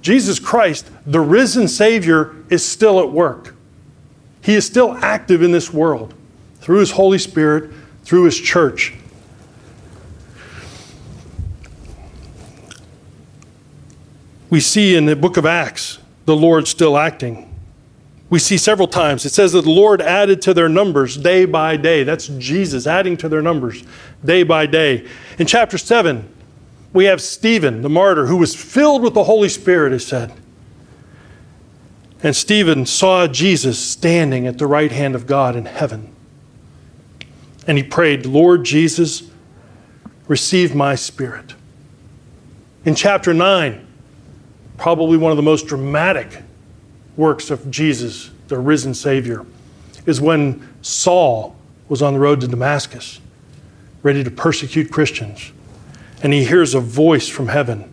Jesus 0.00 0.38
Christ, 0.38 0.88
the 1.04 1.20
risen 1.20 1.66
Savior, 1.66 2.36
is 2.48 2.64
still 2.64 3.00
at 3.00 3.10
work. 3.10 3.56
He 4.42 4.54
is 4.54 4.64
still 4.64 4.92
active 4.98 5.42
in 5.42 5.50
this 5.50 5.72
world 5.72 6.14
through 6.60 6.78
His 6.78 6.92
Holy 6.92 7.18
Spirit, 7.18 7.72
through 8.04 8.24
His 8.24 8.38
church. 8.38 8.94
We 14.48 14.60
see 14.60 14.94
in 14.94 15.06
the 15.06 15.16
book 15.16 15.36
of 15.36 15.44
Acts 15.44 15.98
the 16.24 16.36
Lord 16.36 16.68
still 16.68 16.96
acting. 16.96 17.52
We 18.28 18.38
see 18.40 18.58
several 18.58 18.88
times 18.88 19.24
it 19.24 19.32
says 19.32 19.52
that 19.52 19.62
the 19.62 19.70
Lord 19.70 20.02
added 20.02 20.42
to 20.42 20.54
their 20.54 20.68
numbers 20.68 21.16
day 21.16 21.44
by 21.44 21.76
day. 21.76 22.02
That's 22.02 22.26
Jesus 22.26 22.86
adding 22.86 23.16
to 23.18 23.28
their 23.28 23.42
numbers 23.42 23.84
day 24.24 24.42
by 24.42 24.66
day. 24.66 25.06
In 25.38 25.46
chapter 25.46 25.78
7, 25.78 26.28
we 26.92 27.04
have 27.04 27.20
Stephen, 27.20 27.82
the 27.82 27.88
martyr, 27.88 28.26
who 28.26 28.36
was 28.36 28.54
filled 28.54 29.02
with 29.02 29.14
the 29.14 29.24
Holy 29.24 29.48
Spirit, 29.48 29.92
it 29.92 30.00
said. 30.00 30.32
And 32.22 32.34
Stephen 32.34 32.86
saw 32.86 33.26
Jesus 33.28 33.78
standing 33.78 34.46
at 34.46 34.58
the 34.58 34.66
right 34.66 34.90
hand 34.90 35.14
of 35.14 35.26
God 35.26 35.54
in 35.54 35.66
heaven. 35.66 36.12
And 37.66 37.76
he 37.78 37.84
prayed, 37.84 38.26
Lord 38.26 38.64
Jesus, 38.64 39.30
receive 40.26 40.74
my 40.74 40.94
spirit. 40.94 41.54
In 42.84 42.94
chapter 42.94 43.34
9, 43.34 43.86
probably 44.78 45.16
one 45.16 45.30
of 45.30 45.36
the 45.36 45.42
most 45.42 45.66
dramatic 45.66 46.42
works 47.16 47.50
of 47.50 47.70
Jesus, 47.70 48.30
the 48.48 48.58
risen 48.58 48.94
Savior, 48.94 49.44
is 50.04 50.20
when 50.20 50.68
Saul 50.82 51.56
was 51.88 52.02
on 52.02 52.14
the 52.14 52.18
road 52.18 52.40
to 52.40 52.48
Damascus, 52.48 53.20
ready 54.02 54.22
to 54.22 54.30
persecute 54.30 54.90
Christians. 54.90 55.52
And 56.22 56.32
he 56.32 56.44
hears 56.44 56.74
a 56.74 56.80
voice 56.80 57.28
from 57.28 57.48
heaven, 57.48 57.92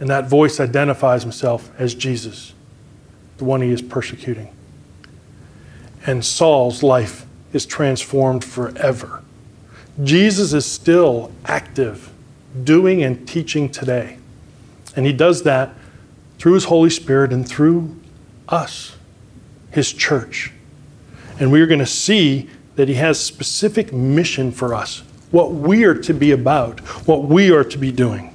and 0.00 0.08
that 0.10 0.28
voice 0.28 0.60
identifies 0.60 1.22
himself 1.22 1.70
as 1.78 1.94
Jesus, 1.94 2.54
the 3.38 3.44
one 3.44 3.60
he 3.60 3.70
is 3.70 3.82
persecuting. 3.82 4.54
And 6.06 6.24
Saul's 6.24 6.82
life 6.82 7.26
is 7.52 7.66
transformed 7.66 8.44
forever. 8.44 9.22
Jesus 10.04 10.52
is 10.52 10.64
still 10.64 11.32
active, 11.44 12.10
doing 12.64 13.02
and 13.02 13.26
teaching 13.26 13.68
today. 13.68 14.18
And 14.94 15.06
he 15.06 15.12
does 15.12 15.42
that 15.42 15.74
through 16.38 16.54
his 16.54 16.64
Holy 16.64 16.90
Spirit 16.90 17.32
and 17.32 17.48
through 17.48 17.96
us, 18.48 18.96
his 19.70 19.92
church. 19.92 20.52
And 21.38 21.52
we 21.52 21.60
are 21.60 21.66
going 21.66 21.78
to 21.80 21.86
see 21.86 22.48
that 22.76 22.88
he 22.88 22.94
has 22.94 23.20
specific 23.20 23.92
mission 23.92 24.52
for 24.52 24.74
us, 24.74 25.02
what 25.30 25.52
we 25.52 25.84
are 25.84 25.94
to 25.94 26.14
be 26.14 26.30
about, 26.30 26.80
what 27.06 27.24
we 27.24 27.50
are 27.50 27.64
to 27.64 27.78
be 27.78 27.92
doing. 27.92 28.34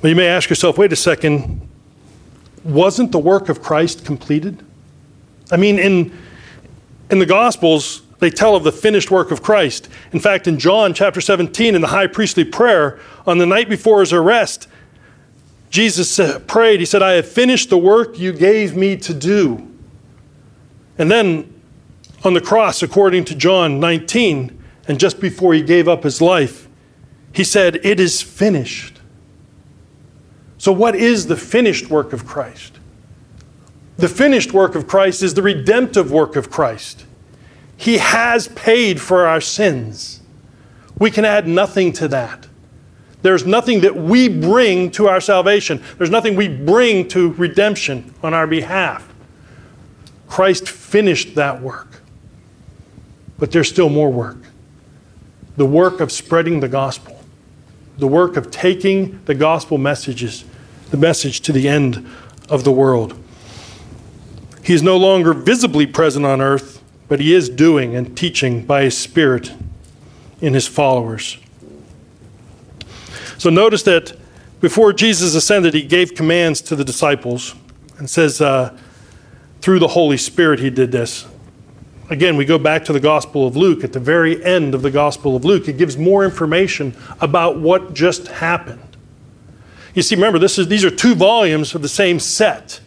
But 0.00 0.08
you 0.08 0.16
may 0.16 0.28
ask 0.28 0.48
yourself, 0.48 0.78
wait 0.78 0.92
a 0.92 0.96
second, 0.96 1.60
wasn't 2.64 3.12
the 3.12 3.18
work 3.18 3.48
of 3.48 3.62
Christ 3.62 4.04
completed? 4.04 4.64
I 5.50 5.56
mean, 5.56 5.78
in, 5.78 6.16
in 7.10 7.18
the 7.18 7.26
Gospels, 7.26 8.02
they 8.18 8.30
tell 8.30 8.54
of 8.54 8.64
the 8.64 8.72
finished 8.72 9.10
work 9.10 9.30
of 9.30 9.42
Christ. 9.42 9.88
In 10.12 10.20
fact, 10.20 10.46
in 10.46 10.58
John 10.58 10.94
chapter 10.94 11.20
17, 11.20 11.74
in 11.74 11.80
the 11.80 11.88
high 11.88 12.06
priestly 12.06 12.44
prayer, 12.44 13.00
on 13.26 13.38
the 13.38 13.46
night 13.46 13.68
before 13.68 14.00
his 14.00 14.12
arrest, 14.12 14.68
Jesus 15.70 16.20
prayed, 16.46 16.80
He 16.80 16.86
said, 16.86 17.02
I 17.02 17.12
have 17.12 17.28
finished 17.28 17.70
the 17.70 17.78
work 17.78 18.18
you 18.18 18.32
gave 18.32 18.76
me 18.76 18.96
to 18.98 19.14
do. 19.14 19.66
And 20.98 21.10
then 21.10 21.62
on 22.24 22.34
the 22.34 22.40
cross, 22.40 22.82
according 22.82 23.24
to 23.26 23.34
John 23.34 23.80
19, 23.80 24.62
and 24.88 25.00
just 25.00 25.20
before 25.20 25.54
he 25.54 25.62
gave 25.62 25.88
up 25.88 26.02
his 26.02 26.20
life, 26.20 26.68
he 27.32 27.44
said, 27.44 27.76
It 27.84 28.00
is 28.00 28.20
finished. 28.20 29.00
So, 30.58 30.72
what 30.72 30.94
is 30.94 31.28
the 31.28 31.36
finished 31.36 31.88
work 31.88 32.12
of 32.12 32.26
Christ? 32.26 32.78
The 33.96 34.08
finished 34.08 34.52
work 34.52 34.74
of 34.74 34.86
Christ 34.86 35.22
is 35.22 35.34
the 35.34 35.42
redemptive 35.42 36.10
work 36.10 36.36
of 36.36 36.50
Christ. 36.50 37.06
He 37.76 37.98
has 37.98 38.48
paid 38.48 39.00
for 39.00 39.26
our 39.26 39.40
sins. 39.40 40.20
We 40.98 41.10
can 41.10 41.24
add 41.24 41.46
nothing 41.46 41.92
to 41.94 42.08
that. 42.08 42.46
There's 43.22 43.44
nothing 43.44 43.80
that 43.82 43.96
we 43.96 44.28
bring 44.28 44.90
to 44.92 45.08
our 45.08 45.20
salvation. 45.20 45.82
There's 45.98 46.10
nothing 46.10 46.36
we 46.36 46.48
bring 46.48 47.08
to 47.08 47.32
redemption 47.32 48.14
on 48.22 48.32
our 48.32 48.46
behalf. 48.46 49.06
Christ 50.28 50.68
finished 50.68 51.34
that 51.34 51.60
work. 51.60 52.00
But 53.38 53.52
there's 53.52 53.68
still 53.68 53.88
more 53.88 54.10
work 54.10 54.36
the 55.56 55.66
work 55.66 56.00
of 56.00 56.10
spreading 56.10 56.60
the 56.60 56.68
gospel, 56.68 57.20
the 57.98 58.06
work 58.06 58.38
of 58.38 58.50
taking 58.50 59.22
the 59.26 59.34
gospel 59.34 59.76
messages, 59.76 60.44
the 60.90 60.96
message 60.96 61.40
to 61.42 61.52
the 61.52 61.68
end 61.68 62.08
of 62.48 62.64
the 62.64 62.72
world. 62.72 63.14
He 64.62 64.72
is 64.72 64.82
no 64.82 64.96
longer 64.96 65.34
visibly 65.34 65.86
present 65.86 66.24
on 66.24 66.40
earth, 66.40 66.82
but 67.08 67.20
he 67.20 67.34
is 67.34 67.50
doing 67.50 67.94
and 67.94 68.16
teaching 68.16 68.64
by 68.64 68.84
his 68.84 68.96
Spirit 68.96 69.52
in 70.40 70.54
his 70.54 70.66
followers. 70.66 71.36
So 73.40 73.48
notice 73.48 73.84
that 73.84 74.14
before 74.60 74.92
Jesus 74.92 75.34
ascended, 75.34 75.72
he 75.72 75.82
gave 75.82 76.14
commands 76.14 76.60
to 76.60 76.76
the 76.76 76.84
disciples 76.84 77.54
and 77.96 78.10
says, 78.10 78.42
uh, 78.42 78.76
through 79.62 79.78
the 79.78 79.88
Holy 79.88 80.18
Spirit, 80.18 80.60
he 80.60 80.68
did 80.68 80.92
this. 80.92 81.26
Again, 82.10 82.36
we 82.36 82.44
go 82.44 82.58
back 82.58 82.84
to 82.84 82.92
the 82.92 83.00
Gospel 83.00 83.46
of 83.46 83.56
Luke. 83.56 83.82
At 83.82 83.94
the 83.94 83.98
very 83.98 84.44
end 84.44 84.74
of 84.74 84.82
the 84.82 84.90
Gospel 84.90 85.36
of 85.36 85.46
Luke, 85.46 85.68
it 85.68 85.78
gives 85.78 85.96
more 85.96 86.22
information 86.22 86.94
about 87.22 87.58
what 87.58 87.94
just 87.94 88.28
happened. 88.28 88.98
You 89.94 90.02
see, 90.02 90.16
remember, 90.16 90.38
this 90.38 90.58
is, 90.58 90.68
these 90.68 90.84
are 90.84 90.90
two 90.90 91.14
volumes 91.14 91.74
of 91.74 91.80
the 91.80 91.88
same 91.88 92.20
set. 92.20 92.78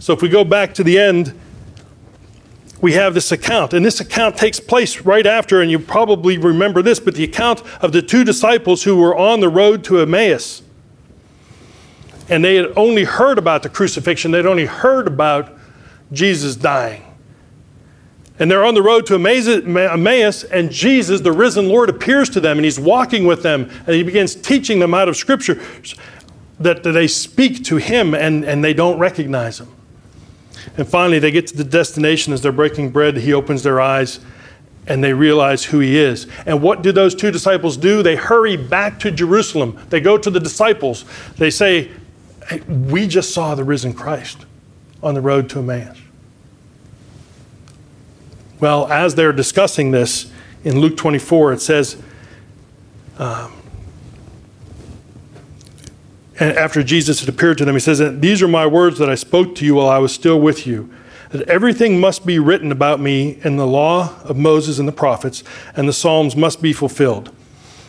So 0.00 0.12
if 0.12 0.20
we 0.20 0.28
go 0.28 0.44
back 0.44 0.74
to 0.74 0.84
the 0.84 0.98
end, 0.98 1.39
we 2.80 2.92
have 2.94 3.14
this 3.14 3.30
account. 3.32 3.74
And 3.74 3.84
this 3.84 4.00
account 4.00 4.36
takes 4.36 4.58
place 4.58 5.00
right 5.00 5.26
after, 5.26 5.60
and 5.60 5.70
you 5.70 5.78
probably 5.78 6.38
remember 6.38 6.82
this, 6.82 7.00
but 7.00 7.14
the 7.14 7.24
account 7.24 7.62
of 7.82 7.92
the 7.92 8.02
two 8.02 8.24
disciples 8.24 8.82
who 8.82 8.96
were 8.96 9.16
on 9.16 9.40
the 9.40 9.48
road 9.48 9.84
to 9.84 10.00
Emmaus. 10.00 10.62
And 12.28 12.44
they 12.44 12.56
had 12.56 12.72
only 12.76 13.04
heard 13.04 13.38
about 13.38 13.62
the 13.62 13.68
crucifixion, 13.68 14.30
they'd 14.30 14.46
only 14.46 14.66
heard 14.66 15.06
about 15.06 15.52
Jesus 16.12 16.56
dying. 16.56 17.04
And 18.38 18.50
they're 18.50 18.64
on 18.64 18.72
the 18.72 18.82
road 18.82 19.04
to 19.06 19.14
Emmaus, 19.14 20.44
and 20.44 20.70
Jesus, 20.70 21.20
the 21.20 21.32
risen 21.32 21.68
Lord, 21.68 21.90
appears 21.90 22.30
to 22.30 22.40
them, 22.40 22.56
and 22.56 22.64
he's 22.64 22.80
walking 22.80 23.26
with 23.26 23.42
them, 23.42 23.70
and 23.86 23.94
he 23.94 24.02
begins 24.02 24.34
teaching 24.34 24.78
them 24.78 24.94
out 24.94 25.08
of 25.08 25.16
Scripture 25.16 25.60
that 26.58 26.82
they 26.82 27.06
speak 27.06 27.64
to 27.64 27.76
him 27.76 28.14
and, 28.14 28.44
and 28.44 28.62
they 28.62 28.74
don't 28.74 28.98
recognize 28.98 29.60
him. 29.60 29.68
And 30.76 30.86
finally, 30.86 31.18
they 31.18 31.30
get 31.30 31.46
to 31.48 31.56
the 31.56 31.64
destination 31.64 32.32
as 32.32 32.42
they're 32.42 32.52
breaking 32.52 32.90
bread. 32.90 33.16
He 33.16 33.32
opens 33.32 33.62
their 33.62 33.80
eyes 33.80 34.20
and 34.86 35.04
they 35.04 35.12
realize 35.12 35.64
who 35.64 35.78
he 35.80 35.98
is. 35.98 36.26
And 36.46 36.62
what 36.62 36.82
do 36.82 36.90
those 36.90 37.14
two 37.14 37.30
disciples 37.30 37.76
do? 37.76 38.02
They 38.02 38.16
hurry 38.16 38.56
back 38.56 38.98
to 39.00 39.10
Jerusalem. 39.10 39.78
They 39.90 40.00
go 40.00 40.18
to 40.18 40.30
the 40.30 40.40
disciples. 40.40 41.04
They 41.36 41.50
say, 41.50 41.90
hey, 42.48 42.60
We 42.60 43.06
just 43.06 43.32
saw 43.32 43.54
the 43.54 43.64
risen 43.64 43.92
Christ 43.92 44.46
on 45.02 45.14
the 45.14 45.20
road 45.20 45.48
to 45.50 45.60
Emmaus. 45.60 45.98
Well, 48.58 48.86
as 48.92 49.14
they're 49.14 49.32
discussing 49.32 49.90
this 49.90 50.30
in 50.64 50.80
Luke 50.80 50.96
24, 50.96 51.54
it 51.54 51.60
says, 51.60 52.02
um, 53.18 53.59
and 56.40 56.56
after 56.56 56.82
Jesus 56.82 57.20
had 57.20 57.28
appeared 57.28 57.58
to 57.58 57.66
them, 57.66 57.74
he 57.74 57.80
says, 57.80 58.00
These 58.18 58.42
are 58.42 58.48
my 58.48 58.66
words 58.66 58.98
that 58.98 59.10
I 59.10 59.14
spoke 59.14 59.54
to 59.56 59.64
you 59.64 59.74
while 59.74 59.90
I 59.90 59.98
was 59.98 60.12
still 60.12 60.40
with 60.40 60.66
you, 60.66 60.90
that 61.28 61.46
everything 61.48 62.00
must 62.00 62.24
be 62.24 62.38
written 62.38 62.72
about 62.72 62.98
me 62.98 63.38
in 63.44 63.56
the 63.56 63.66
law 63.66 64.18
of 64.24 64.38
Moses 64.38 64.78
and 64.78 64.88
the 64.88 64.92
prophets, 64.92 65.44
and 65.76 65.86
the 65.86 65.92
Psalms 65.92 66.34
must 66.34 66.62
be 66.62 66.72
fulfilled. 66.72 67.30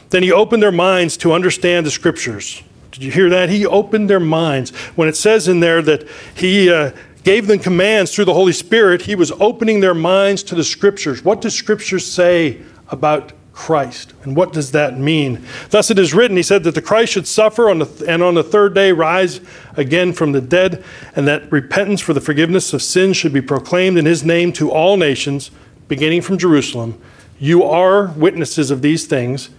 Then 0.09 0.21
he 0.21 0.33
opened 0.33 0.61
their 0.61 0.71
minds 0.73 1.15
to 1.17 1.31
understand 1.31 1.85
the 1.85 1.91
scriptures. 1.91 2.61
Did 2.91 3.03
you 3.03 3.11
hear 3.11 3.29
that? 3.29 3.49
He 3.49 3.65
opened 3.65 4.09
their 4.09 4.19
minds. 4.19 4.71
When 4.97 5.07
it 5.07 5.15
says 5.15 5.47
in 5.47 5.61
there 5.61 5.81
that 5.83 6.05
he 6.35 6.69
uh, 6.69 6.91
gave 7.23 7.47
them 7.47 7.59
commands 7.59 8.13
through 8.13 8.25
the 8.25 8.33
Holy 8.33 8.51
Spirit, 8.51 9.03
he 9.03 9.15
was 9.15 9.31
opening 9.31 9.79
their 9.79 9.93
minds 9.93 10.43
to 10.43 10.55
the 10.55 10.63
scriptures. 10.65 11.23
What 11.23 11.39
does 11.39 11.55
scriptures 11.55 12.05
say 12.05 12.61
about 12.89 13.31
Christ. 13.53 14.13
And 14.23 14.35
what 14.35 14.53
does 14.53 14.71
that 14.71 14.97
mean? 14.97 15.45
Thus 15.69 15.91
it 15.91 15.99
is 15.99 16.13
written, 16.13 16.37
he 16.37 16.43
said 16.43 16.63
that 16.63 16.75
the 16.75 16.81
Christ 16.81 17.13
should 17.13 17.27
suffer 17.27 17.69
on 17.69 17.79
the, 17.79 18.05
and 18.07 18.23
on 18.23 18.35
the 18.35 18.43
third 18.43 18.73
day 18.73 18.91
rise 18.91 19.41
again 19.75 20.13
from 20.13 20.31
the 20.31 20.41
dead, 20.41 20.83
and 21.15 21.27
that 21.27 21.51
repentance 21.51 22.01
for 22.01 22.13
the 22.13 22.21
forgiveness 22.21 22.73
of 22.73 22.81
sins 22.81 23.17
should 23.17 23.33
be 23.33 23.41
proclaimed 23.41 23.97
in 23.97 24.05
his 24.05 24.23
name 24.23 24.53
to 24.53 24.71
all 24.71 24.95
nations, 24.95 25.51
beginning 25.87 26.21
from 26.21 26.37
Jerusalem. 26.37 26.99
You 27.39 27.63
are 27.63 28.07
witnesses 28.11 28.71
of 28.71 28.81
these 28.81 29.05
things. 29.05 29.49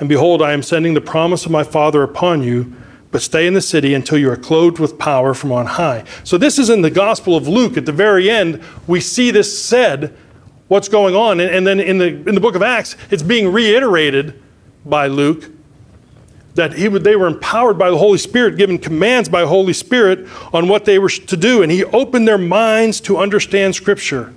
And 0.00 0.08
behold, 0.08 0.40
I 0.40 0.52
am 0.52 0.62
sending 0.62 0.94
the 0.94 1.00
promise 1.00 1.44
of 1.44 1.52
my 1.52 1.62
Father 1.62 2.02
upon 2.02 2.42
you, 2.42 2.74
but 3.10 3.20
stay 3.20 3.46
in 3.46 3.54
the 3.54 3.60
city 3.60 3.92
until 3.92 4.18
you 4.18 4.30
are 4.30 4.36
clothed 4.36 4.78
with 4.78 4.98
power 4.98 5.34
from 5.34 5.52
on 5.52 5.66
high. 5.66 6.04
So, 6.24 6.38
this 6.38 6.58
is 6.58 6.70
in 6.70 6.80
the 6.80 6.90
Gospel 6.90 7.36
of 7.36 7.46
Luke. 7.46 7.76
At 7.76 7.84
the 7.84 7.92
very 7.92 8.30
end, 8.30 8.62
we 8.86 9.00
see 9.00 9.30
this 9.30 9.62
said 9.62 10.16
what's 10.70 10.88
going 10.88 11.16
on. 11.16 11.40
And, 11.40 11.66
then 11.66 11.80
in 11.80 11.98
the, 11.98 12.06
in 12.06 12.36
the 12.36 12.40
book 12.40 12.54
of 12.54 12.62
Acts, 12.62 12.96
it's 13.10 13.24
being 13.24 13.52
reiterated 13.52 14.40
by 14.86 15.08
Luke 15.08 15.50
that 16.54 16.74
he 16.74 16.86
would, 16.86 17.02
they 17.02 17.16
were 17.16 17.26
empowered 17.26 17.76
by 17.76 17.90
the 17.90 17.98
Holy 17.98 18.18
Spirit, 18.18 18.56
given 18.56 18.78
commands 18.78 19.28
by 19.28 19.40
the 19.40 19.48
Holy 19.48 19.72
Spirit 19.72 20.28
on 20.52 20.68
what 20.68 20.84
they 20.84 21.00
were 21.00 21.08
to 21.08 21.36
do. 21.36 21.62
And 21.62 21.72
he 21.72 21.82
opened 21.82 22.28
their 22.28 22.38
minds 22.38 23.00
to 23.02 23.18
understand 23.18 23.74
Scripture, 23.74 24.32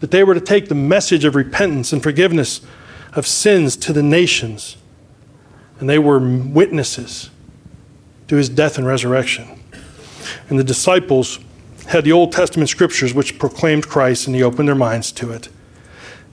that 0.00 0.10
they 0.10 0.24
were 0.24 0.32
to 0.32 0.40
take 0.40 0.68
the 0.68 0.74
message 0.74 1.26
of 1.26 1.34
repentance 1.34 1.92
and 1.92 2.02
forgiveness 2.02 2.62
of 3.12 3.26
sins 3.26 3.76
to 3.76 3.92
the 3.92 4.02
nations. 4.02 4.78
And 5.80 5.88
they 5.88 5.98
were 5.98 6.18
witnesses 6.18 7.28
to 8.28 8.36
his 8.36 8.48
death 8.48 8.78
and 8.78 8.86
resurrection. 8.86 9.60
And 10.48 10.58
the 10.58 10.64
disciples 10.64 11.40
had 11.88 12.04
the 12.04 12.12
Old 12.12 12.32
Testament 12.32 12.68
scriptures 12.68 13.14
which 13.14 13.38
proclaimed 13.38 13.88
Christ, 13.88 14.26
and 14.26 14.34
he 14.34 14.42
opened 14.42 14.68
their 14.68 14.74
minds 14.74 15.12
to 15.12 15.30
it. 15.30 15.48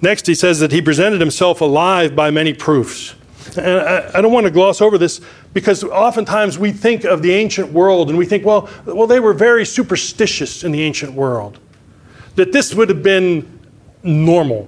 Next, 0.01 0.27
he 0.27 0.36
says 0.36 0.60
that 0.60 0.72
he 0.72 0.81
presented 0.81 1.22
himself 1.22 1.62
alive 1.62 2.15
by 2.15 2.31
many 2.31 2.53
proofs. 2.53 3.15
And 3.55 3.79
I, 3.79 4.12
I 4.15 4.22
don't 4.22 4.31
want 4.31 4.45
to 4.45 4.51
gloss 4.51 4.81
over 4.81 4.98
this 4.98 5.22
because 5.53 5.83
oftentimes 5.83 6.57
we 6.57 6.72
think 6.72 7.03
of 7.03 7.22
the 7.22 7.33
ancient 7.33 7.72
world 7.72 8.10
and 8.10 8.17
we 8.17 8.25
think, 8.25 8.45
well, 8.45 8.69
well, 8.86 9.07
they 9.07 9.19
were 9.19 9.33
very 9.33 9.65
superstitious 9.65 10.63
in 10.63 10.72
the 10.72 10.81
ancient 10.81 11.13
world. 11.13 11.60
That 12.36 12.51
this 12.51 12.74
would 12.74 12.89
have 12.89 13.03
been 13.03 13.60
normal 14.01 14.67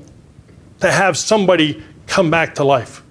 to 0.81 0.91
have 0.91 1.17
somebody 1.17 1.83
come 2.07 2.29
back 2.29 2.55
to 2.55 2.63
life. 2.63 3.01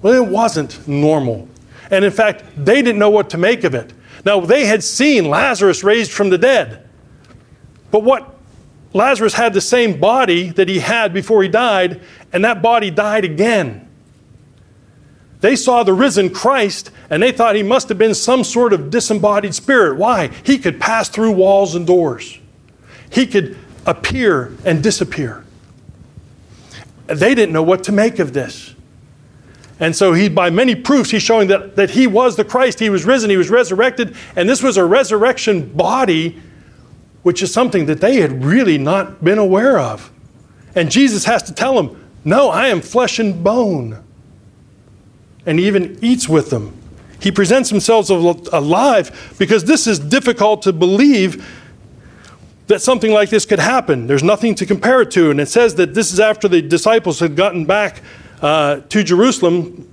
Well, 0.00 0.14
it 0.14 0.26
wasn't 0.26 0.86
normal. 0.86 1.48
And 1.90 2.04
in 2.04 2.12
fact, 2.12 2.44
they 2.56 2.82
didn't 2.82 2.98
know 2.98 3.10
what 3.10 3.30
to 3.30 3.38
make 3.38 3.64
of 3.64 3.74
it. 3.74 3.92
Now, 4.24 4.40
they 4.40 4.66
had 4.66 4.82
seen 4.82 5.28
Lazarus 5.28 5.84
raised 5.84 6.12
from 6.12 6.30
the 6.30 6.38
dead. 6.38 6.88
But 7.90 8.02
what 8.02 8.34
Lazarus 8.92 9.34
had 9.34 9.54
the 9.54 9.60
same 9.60 10.00
body 10.00 10.50
that 10.50 10.68
he 10.68 10.80
had 10.80 11.12
before 11.12 11.42
he 11.42 11.48
died, 11.48 12.00
and 12.32 12.44
that 12.44 12.62
body 12.62 12.90
died 12.90 13.24
again. 13.24 13.88
They 15.40 15.56
saw 15.56 15.82
the 15.82 15.92
risen 15.92 16.30
Christ 16.30 16.90
and 17.10 17.22
they 17.22 17.32
thought 17.32 17.54
he 17.54 17.62
must 17.62 17.88
have 17.88 17.98
been 17.98 18.14
some 18.14 18.44
sort 18.44 18.72
of 18.72 18.90
disembodied 18.90 19.54
spirit. 19.54 19.96
Why? 19.96 20.28
He 20.42 20.58
could 20.58 20.80
pass 20.80 21.08
through 21.08 21.32
walls 21.32 21.74
and 21.74 21.86
doors, 21.86 22.38
he 23.10 23.26
could 23.26 23.56
appear 23.86 24.52
and 24.64 24.82
disappear. 24.82 25.44
They 27.06 27.34
didn't 27.34 27.54
know 27.54 27.62
what 27.62 27.84
to 27.84 27.92
make 27.92 28.18
of 28.18 28.34
this. 28.34 28.74
And 29.80 29.94
so 29.94 30.12
he, 30.12 30.28
by 30.28 30.50
many 30.50 30.74
proofs, 30.74 31.10
he's 31.10 31.22
showing 31.22 31.48
that, 31.48 31.76
that 31.76 31.90
he 31.90 32.06
was 32.06 32.36
the 32.36 32.44
Christ. 32.44 32.80
He 32.80 32.90
was 32.90 33.04
risen, 33.04 33.30
he 33.30 33.36
was 33.36 33.50
resurrected, 33.50 34.16
and 34.34 34.48
this 34.48 34.62
was 34.62 34.76
a 34.76 34.84
resurrection 34.84 35.68
body, 35.68 36.40
which 37.22 37.42
is 37.42 37.52
something 37.52 37.86
that 37.86 38.00
they 38.00 38.16
had 38.16 38.44
really 38.44 38.78
not 38.78 39.22
been 39.22 39.38
aware 39.38 39.78
of. 39.78 40.10
And 40.74 40.90
Jesus 40.90 41.24
has 41.26 41.42
to 41.44 41.54
tell 41.54 41.74
them, 41.80 42.10
No, 42.24 42.50
I 42.50 42.68
am 42.68 42.80
flesh 42.80 43.18
and 43.18 43.42
bone. 43.42 44.02
And 45.46 45.58
he 45.58 45.66
even 45.66 45.98
eats 46.02 46.28
with 46.28 46.50
them. 46.50 46.76
He 47.20 47.32
presents 47.32 47.70
himself 47.70 48.10
alive 48.10 49.34
because 49.38 49.64
this 49.64 49.86
is 49.86 49.98
difficult 49.98 50.62
to 50.62 50.72
believe 50.72 51.44
that 52.68 52.82
something 52.82 53.12
like 53.12 53.30
this 53.30 53.46
could 53.46 53.58
happen. 53.58 54.06
There's 54.06 54.22
nothing 54.22 54.54
to 54.56 54.66
compare 54.66 55.00
it 55.02 55.10
to. 55.12 55.30
And 55.30 55.40
it 55.40 55.48
says 55.48 55.74
that 55.76 55.94
this 55.94 56.12
is 56.12 56.20
after 56.20 56.48
the 56.48 56.60
disciples 56.62 57.18
had 57.18 57.34
gotten 57.34 57.64
back 57.64 58.02
uh, 58.40 58.80
to 58.80 59.02
Jerusalem, 59.02 59.88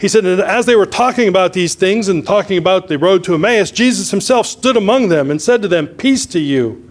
he 0.00 0.08
said, 0.08 0.24
And 0.24 0.40
as 0.40 0.66
they 0.66 0.76
were 0.76 0.86
talking 0.86 1.28
about 1.28 1.52
these 1.52 1.74
things 1.74 2.08
and 2.08 2.24
talking 2.24 2.56
about 2.56 2.88
the 2.88 2.98
road 2.98 3.24
to 3.24 3.34
Emmaus, 3.34 3.70
Jesus 3.70 4.10
himself 4.10 4.46
stood 4.46 4.76
among 4.76 5.08
them 5.08 5.30
and 5.30 5.42
said 5.42 5.62
to 5.62 5.68
them, 5.68 5.88
Peace 5.88 6.24
to 6.26 6.38
you. 6.38 6.84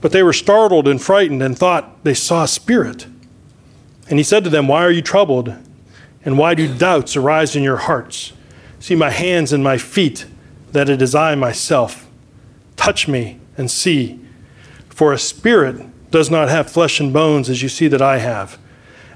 But 0.00 0.12
they 0.12 0.22
were 0.22 0.32
startled 0.32 0.88
and 0.88 1.02
frightened 1.02 1.42
and 1.42 1.58
thought 1.58 2.04
they 2.04 2.14
saw 2.14 2.44
a 2.44 2.48
spirit. 2.48 3.06
And 4.08 4.18
he 4.18 4.22
said 4.22 4.44
to 4.44 4.50
them, 4.50 4.68
Why 4.68 4.84
are 4.84 4.90
you 4.90 5.02
troubled? 5.02 5.54
And 6.24 6.38
why 6.38 6.54
do 6.54 6.72
doubts 6.72 7.16
arise 7.16 7.56
in 7.56 7.62
your 7.62 7.78
hearts? 7.78 8.32
See 8.78 8.94
my 8.94 9.10
hands 9.10 9.52
and 9.52 9.64
my 9.64 9.78
feet, 9.78 10.26
that 10.72 10.88
it 10.88 11.02
is 11.02 11.14
I 11.14 11.34
myself. 11.34 12.08
Touch 12.76 13.08
me 13.08 13.40
and 13.56 13.70
see. 13.70 14.20
For 14.88 15.12
a 15.12 15.18
spirit 15.18 15.86
does 16.10 16.30
not 16.30 16.48
have 16.48 16.70
flesh 16.70 17.00
and 17.00 17.12
bones 17.12 17.48
as 17.48 17.62
you 17.62 17.68
see 17.68 17.88
that 17.88 18.02
I 18.02 18.18
have. 18.18 18.58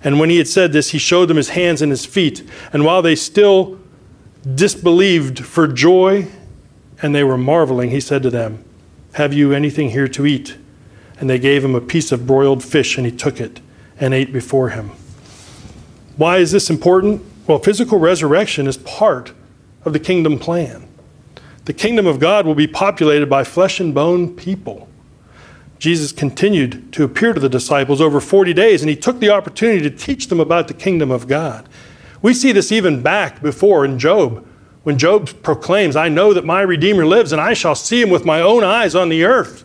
And 0.05 0.21
when 0.21 0.29
he 0.29 0.37
had 0.37 0.47
said 0.47 0.73
this, 0.73 0.91
he 0.91 0.99
showed 0.99 1.27
them 1.27 1.39
his 1.39 1.49
hands 1.51 1.81
and 1.81 1.91
his 1.91 2.05
feet. 2.05 2.45
And 2.73 2.85
while 2.85 3.01
they 3.01 3.17
still 3.17 3.81
disbelieved 4.55 5.45
for 5.45 5.67
joy 5.67 6.29
and 7.01 7.15
they 7.15 7.25
were 7.25 7.39
marveling, 7.39 7.91
he 7.91 8.01
said 8.01 8.23
to 8.23 8.31
them, 8.31 8.63
Have 9.15 9.33
you 9.33 9.53
anything 9.53 9.91
here 9.91 10.09
to 10.09 10.27
eat? 10.27 10.59
And 11.19 11.31
they 11.31 11.39
gave 11.39 11.65
him 11.65 11.75
a 11.75 11.81
piece 11.81 12.13
of 12.13 12.27
broiled 12.27 12.63
fish, 12.63 12.99
and 12.99 13.07
he 13.07 13.13
took 13.13 13.41
it 13.41 13.61
and 13.99 14.13
ate 14.13 14.33
before 14.33 14.71
him. 14.71 14.91
Why 16.17 16.39
is 16.39 16.53
this 16.53 16.69
important? 16.69 17.25
Well, 17.47 17.59
physical 17.59 17.99
resurrection 17.99 18.67
is 18.67 18.77
part 18.77 19.33
of 19.85 19.93
the 19.93 20.01
kingdom 20.01 20.39
plan. 20.39 20.87
The 21.65 21.73
kingdom 21.73 22.07
of 22.07 22.19
God 22.19 22.47
will 22.47 22.55
be 22.55 22.67
populated 22.67 23.31
by 23.31 23.45
flesh 23.45 23.81
and 23.81 23.95
bone 23.95 24.35
people. 24.37 24.89
Jesus 25.79 26.13
continued 26.13 26.93
to 26.93 27.05
appear 27.05 27.33
to 27.33 27.41
the 27.41 27.49
disciples 27.49 28.01
over 28.01 28.21
40 28.21 28.55
days, 28.55 28.83
and 28.83 28.89
he 28.89 28.97
took 28.97 29.21
the 29.21 29.31
opportunity 29.31 29.83
to 29.83 29.91
teach 29.91 30.29
them 30.29 30.41
about 30.41 30.69
the 30.69 30.75
kingdom 30.75 31.11
of 31.11 31.29
God. 31.29 31.69
We 32.23 32.33
see 32.33 32.53
this 32.53 32.73
even 32.73 33.03
back 33.03 33.43
before 33.43 33.85
in 33.85 33.99
Job, 33.99 34.47
when 34.83 34.99
Job 34.99 35.31
proclaims, 35.43 35.97
I 35.97 36.09
know 36.09 36.33
that 36.35 36.45
my 36.45 36.61
Redeemer 36.61 37.07
lives, 37.07 37.33
and 37.33 37.41
I 37.41 37.55
shall 37.55 37.75
see 37.75 38.03
him 38.03 38.11
with 38.11 38.25
my 38.25 38.41
own 38.41 38.63
eyes 38.63 38.95
on 38.95 39.09
the 39.09 39.25
earth. 39.25 39.65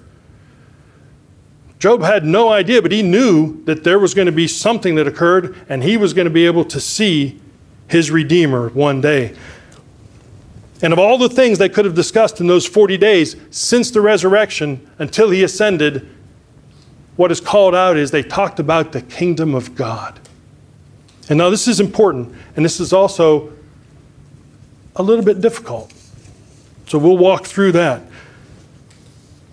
Job 1.78 2.02
had 2.02 2.26
no 2.26 2.50
idea, 2.50 2.82
but 2.82 2.92
he 2.92 3.02
knew 3.02 3.64
that 3.64 3.84
there 3.84 4.00
was 4.00 4.14
going 4.14 4.26
to 4.26 4.32
be 4.34 4.48
something 4.48 4.96
that 4.96 5.08
occurred, 5.08 5.56
and 5.70 5.84
he 5.84 5.96
was 5.96 6.14
going 6.14 6.26
to 6.26 6.32
be 6.32 6.46
able 6.46 6.66
to 6.66 6.80
see 6.80 7.40
his 7.88 8.12
Redeemer 8.12 8.70
one 8.70 9.02
day. 9.02 9.36
And 10.82 10.94
of 10.94 11.00
all 11.00 11.18
the 11.18 11.30
things 11.30 11.58
they 11.58 11.70
could 11.70 11.86
have 11.86 11.96
discussed 11.96 12.40
in 12.40 12.48
those 12.48 12.66
40 12.66 12.98
days 12.98 13.36
since 13.52 13.92
the 13.92 14.02
resurrection 14.02 14.90
until 14.98 15.30
he 15.30 15.44
ascended, 15.44 16.08
what 17.18 17.32
is 17.32 17.42
called 17.42 17.76
out 17.76 17.98
is 17.98 18.12
they 18.12 18.24
talked 18.24 18.60
about 18.60 18.94
the 18.94 19.02
kingdom 19.02 19.54
of 19.54 19.76
God. 19.76 20.20
And 21.28 21.38
now 21.38 21.50
this 21.50 21.68
is 21.68 21.80
important, 21.80 22.34
and 22.56 22.64
this 22.64 22.80
is 22.80 22.94
also 22.94 23.52
a 24.96 25.04
little 25.04 25.24
bit 25.24 25.42
difficult. 25.42 25.94
So 26.88 26.98
we'll 26.98 27.18
walk 27.18 27.46
through 27.46 27.74
that. 27.74 28.02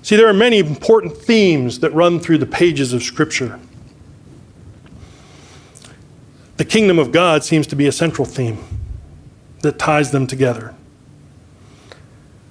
See, 0.03 0.15
there 0.15 0.29
are 0.29 0.33
many 0.33 0.59
important 0.61 1.17
themes 1.17 1.81
that 1.81 1.93
run 1.93 2.21
through 2.21 2.39
the 2.39 2.47
pages 2.47 2.93
of 2.93 3.03
Scripture. 3.03 3.59
The 6.57 6.65
kingdom 6.65 6.99
of 6.99 7.11
God 7.11 7.45
seems 7.45 7.67
to 7.67 7.77
be 7.77 7.87
a 7.89 7.93
central 7.93 8.25
theme 8.25 8.65
that 9.62 9.79
ties 9.79 10.12
them 10.12 10.27
together. 10.27 10.75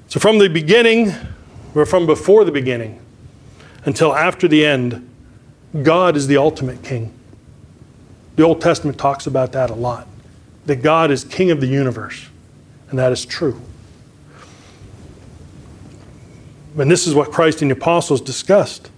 So, 0.07 0.19
from 0.19 0.37
the 0.37 0.47
beginning, 0.47 1.13
or 1.73 1.85
from 1.85 2.05
before 2.05 2.45
the 2.45 2.51
beginning 2.51 2.99
until 3.83 4.15
after 4.15 4.47
the 4.47 4.65
end, 4.65 5.09
God 5.83 6.15
is 6.15 6.27
the 6.27 6.37
ultimate 6.37 6.83
king. 6.83 7.13
The 8.35 8.43
Old 8.43 8.61
Testament 8.61 8.97
talks 8.97 9.27
about 9.27 9.51
that 9.53 9.69
a 9.69 9.75
lot 9.75 10.07
that 10.65 10.77
God 10.77 11.11
is 11.11 11.23
king 11.23 11.51
of 11.51 11.61
the 11.61 11.67
universe, 11.67 12.27
and 12.89 12.99
that 12.99 13.11
is 13.11 13.25
true. 13.25 13.61
And 16.77 16.91
this 16.91 17.07
is 17.07 17.15
what 17.15 17.31
Christ 17.31 17.61
and 17.61 17.71
the 17.71 17.75
apostles 17.75 18.19
discussed. 18.19 18.89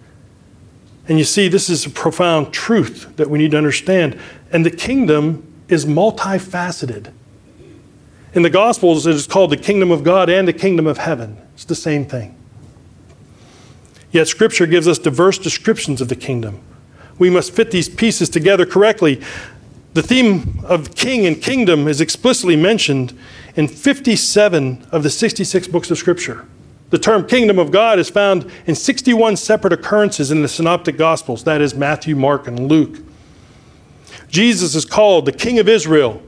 And 1.08 1.17
you 1.17 1.24
see, 1.24 1.48
this 1.48 1.70
is 1.70 1.86
a 1.86 1.89
profound 1.89 2.52
truth 2.52 3.15
that 3.17 3.30
we 3.30 3.38
need 3.38 3.52
to 3.52 3.58
understand. 3.58 4.20
And 4.52 4.65
the 4.65 4.72
kingdom 4.72 5.54
is 5.67 5.86
multifaceted. 5.86 7.12
In 8.34 8.42
the 8.42 8.50
Gospels, 8.50 9.08
it 9.08 9.16
is 9.16 9.28
called 9.28 9.52
the 9.52 9.58
kingdom 9.58 9.92
of 9.92 10.04
God 10.04 10.30
and 10.30 10.48
the 10.48 10.54
kingdom 10.54 10.86
of 10.86 10.98
heaven. 10.98 11.38
It's 11.54 11.66
the 11.66 11.76
same 11.76 12.06
thing. 12.06 12.36
Yet, 14.12 14.28
Scripture 14.28 14.66
gives 14.66 14.88
us 14.88 15.00
diverse 15.00 15.38
descriptions 15.38 16.02
of 16.02 16.10
the 16.10 16.16
kingdom. 16.16 16.62
We 17.20 17.30
must 17.30 17.54
fit 17.54 17.72
these 17.72 17.90
pieces 17.90 18.30
together 18.30 18.66
correctly. 18.66 19.22
The 19.94 20.04
theme 20.04 20.60
of 20.63 20.96
king 20.96 21.26
and 21.26 21.42
kingdom 21.42 21.88
is 21.88 22.02
explicitly 22.02 22.56
mentioned 22.56 23.18
in 23.56 23.68
57 23.68 24.88
of 24.92 25.04
the 25.04 25.10
66 25.10 25.68
books 25.68 25.90
of 25.90 25.98
Scripture. 25.98 26.46
The 26.90 27.00
term 27.00 27.28
kingdom 27.28 27.60
of 27.60 27.72
God 27.72 28.00
is 28.00 28.10
found 28.10 28.50
in 28.66 28.76
61 28.76 29.38
separate 29.38 29.74
occurrences 29.74 30.32
in 30.32 30.42
the 30.42 30.48
synoptic 30.48 30.98
gospels 30.98 31.44
that 31.44 31.60
is, 31.60 31.76
Matthew, 31.76 32.16
Mark, 32.16 32.48
and 32.48 32.70
Luke. 32.70 33.00
Jesus 34.30 34.76
is 34.76 34.86
called 34.86 35.26
the 35.26 35.32
King 35.32 35.60
of 35.60 35.68
Israel, 35.68 36.22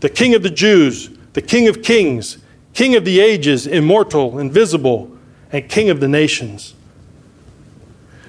the 0.00 0.08
King 0.08 0.34
of 0.34 0.42
the 0.42 0.50
Jews, 0.50 1.17
the 1.38 1.46
King 1.46 1.68
of 1.68 1.84
Kings, 1.84 2.38
King 2.74 2.96
of 2.96 3.04
the 3.04 3.20
ages, 3.20 3.64
immortal, 3.64 4.40
invisible, 4.40 5.16
and 5.52 5.68
King 5.68 5.88
of 5.88 6.00
the 6.00 6.08
nations. 6.08 6.74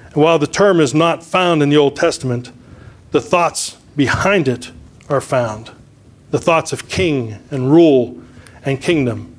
And 0.04 0.14
while 0.14 0.38
the 0.38 0.46
term 0.46 0.78
is 0.78 0.94
not 0.94 1.24
found 1.24 1.60
in 1.60 1.70
the 1.70 1.76
Old 1.76 1.96
Testament, 1.96 2.52
the 3.10 3.20
thoughts 3.20 3.76
behind 3.96 4.46
it 4.46 4.70
are 5.08 5.20
found 5.20 5.72
the 6.30 6.38
thoughts 6.38 6.72
of 6.72 6.88
king 6.88 7.36
and 7.50 7.72
rule 7.72 8.16
and 8.64 8.80
kingdom. 8.80 9.34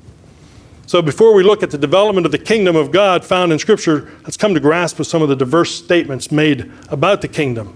So, 0.84 1.00
before 1.00 1.32
we 1.32 1.42
look 1.42 1.62
at 1.62 1.70
the 1.70 1.78
development 1.78 2.26
of 2.26 2.32
the 2.32 2.36
kingdom 2.36 2.76
of 2.76 2.92
God 2.92 3.24
found 3.24 3.52
in 3.52 3.58
Scripture, 3.58 4.12
let's 4.24 4.36
come 4.36 4.52
to 4.52 4.60
grasp 4.60 4.98
with 4.98 5.08
some 5.08 5.22
of 5.22 5.30
the 5.30 5.36
diverse 5.36 5.74
statements 5.74 6.30
made 6.30 6.70
about 6.90 7.22
the 7.22 7.28
kingdom. 7.28 7.74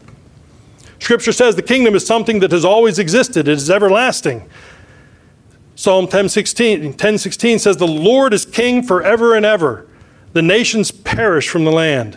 Scripture 0.99 1.33
says 1.33 1.57
the 1.57 1.63
kingdom 1.63 1.95
is 1.95 2.07
something 2.07 2.41
that 2.41 2.51
has 2.51 2.67
always 2.67 2.99
existed, 2.99 3.49
it 3.49 3.53
is 3.53 3.71
everlasting. 3.71 4.47
Psalm 5.77 6.09
10:16 6.09 6.97
10, 6.97 7.59
says 7.59 7.77
the 7.77 7.87
Lord 7.87 8.33
is 8.33 8.47
king 8.47 8.83
forever 8.83 9.35
and 9.35 9.45
ever. 9.45 9.87
The 10.33 10.41
nations 10.41 10.91
perish 10.91 11.51
from 11.51 11.65
the 11.65 11.71
land. 11.71 12.17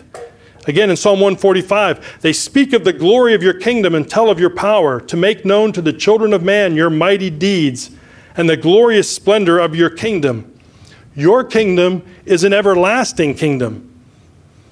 Again 0.65 0.89
in 0.89 0.95
Psalm 0.95 1.19
145, 1.19 2.19
they 2.21 2.31
speak 2.31 2.71
of 2.71 2.85
the 2.85 2.93
glory 2.93 3.33
of 3.33 3.43
your 3.43 3.53
kingdom 3.53 3.95
and 3.95 4.09
tell 4.09 4.29
of 4.29 4.39
your 4.39 4.49
power 4.49 5.01
to 5.01 5.17
make 5.17 5.43
known 5.43 5.73
to 5.73 5.81
the 5.81 5.91
children 5.91 6.31
of 6.31 6.41
man 6.41 6.75
your 6.75 6.89
mighty 6.89 7.29
deeds 7.29 7.91
and 8.37 8.49
the 8.49 8.55
glorious 8.55 9.13
splendor 9.13 9.59
of 9.59 9.75
your 9.75 9.89
kingdom. 9.89 10.53
Your 11.13 11.43
kingdom 11.43 12.03
is 12.25 12.45
an 12.45 12.53
everlasting 12.53 13.35
kingdom, 13.35 13.91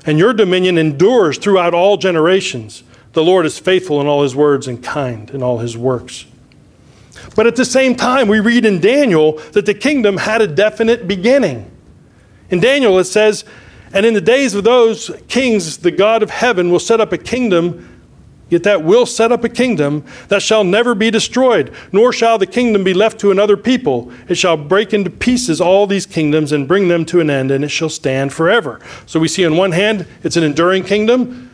and 0.06 0.17
your 0.17 0.34
dominion 0.34 0.78
endures 0.78 1.38
throughout 1.38 1.73
all 1.73 1.97
generations. 1.97 2.84
The 3.12 3.23
Lord 3.23 3.45
is 3.45 3.60
faithful 3.60 4.00
in 4.00 4.08
all 4.08 4.23
his 4.23 4.36
words 4.36 4.65
and 4.65 4.82
kind 4.82 5.30
in 5.32 5.43
all 5.43 5.58
his 5.58 5.76
works. 5.76 6.26
But 7.38 7.45
at 7.45 7.56
the 7.56 7.65
same 7.65 7.95
time, 7.95 8.28
we 8.28 8.39
read 8.39 8.65
in 8.65 8.80
Daniel 8.80 9.34
that 9.52 9.67
the 9.67 9.76
kingdom 9.76 10.17
had 10.17 10.41
a 10.41 10.47
definite 10.47 11.08
beginning. 11.08 11.69
In 12.50 12.60
Daniel, 12.60 12.97
it 12.97 13.04
says, 13.04 13.45
And 13.93 14.08
in 14.08 14.15
the 14.15 14.21
days 14.21 14.56
of 14.56 14.63
those 14.63 15.12
kings, 15.28 15.78
the 15.78 15.91
God 15.91 16.23
of 16.23 16.32
heaven 16.32 16.71
will 16.71 16.80
set 16.80 17.00
up 17.00 17.13
a 17.13 17.17
kingdom, 17.19 18.02
yet 18.50 18.63
that 18.63 18.84
will 18.84 19.06
set 19.06 19.32
up 19.32 19.43
a 19.43 19.50
kingdom 19.50 20.04
that 20.30 20.41
shall 20.41 20.63
never 20.63 20.95
be 20.95 21.12
destroyed, 21.12 21.71
nor 21.91 22.12
shall 22.12 22.39
the 22.39 22.47
kingdom 22.47 22.84
be 22.84 22.95
left 22.95 23.19
to 23.19 23.30
another 23.30 23.56
people. 23.56 24.12
It 24.28 24.36
shall 24.36 24.58
break 24.58 24.91
into 24.91 25.12
pieces 25.12 25.62
all 25.62 25.86
these 25.86 26.08
kingdoms 26.08 26.52
and 26.52 26.67
bring 26.67 26.88
them 26.88 27.06
to 27.06 27.19
an 27.19 27.30
end, 27.30 27.52
and 27.52 27.63
it 27.63 27.69
shall 27.69 27.89
stand 27.89 28.34
forever. 28.34 28.80
So 29.06 29.19
we 29.19 29.28
see 29.28 29.45
on 29.45 29.56
one 29.56 29.73
hand, 29.73 30.08
it's 30.23 30.38
an 30.38 30.43
enduring 30.43 30.86
kingdom. 30.86 31.52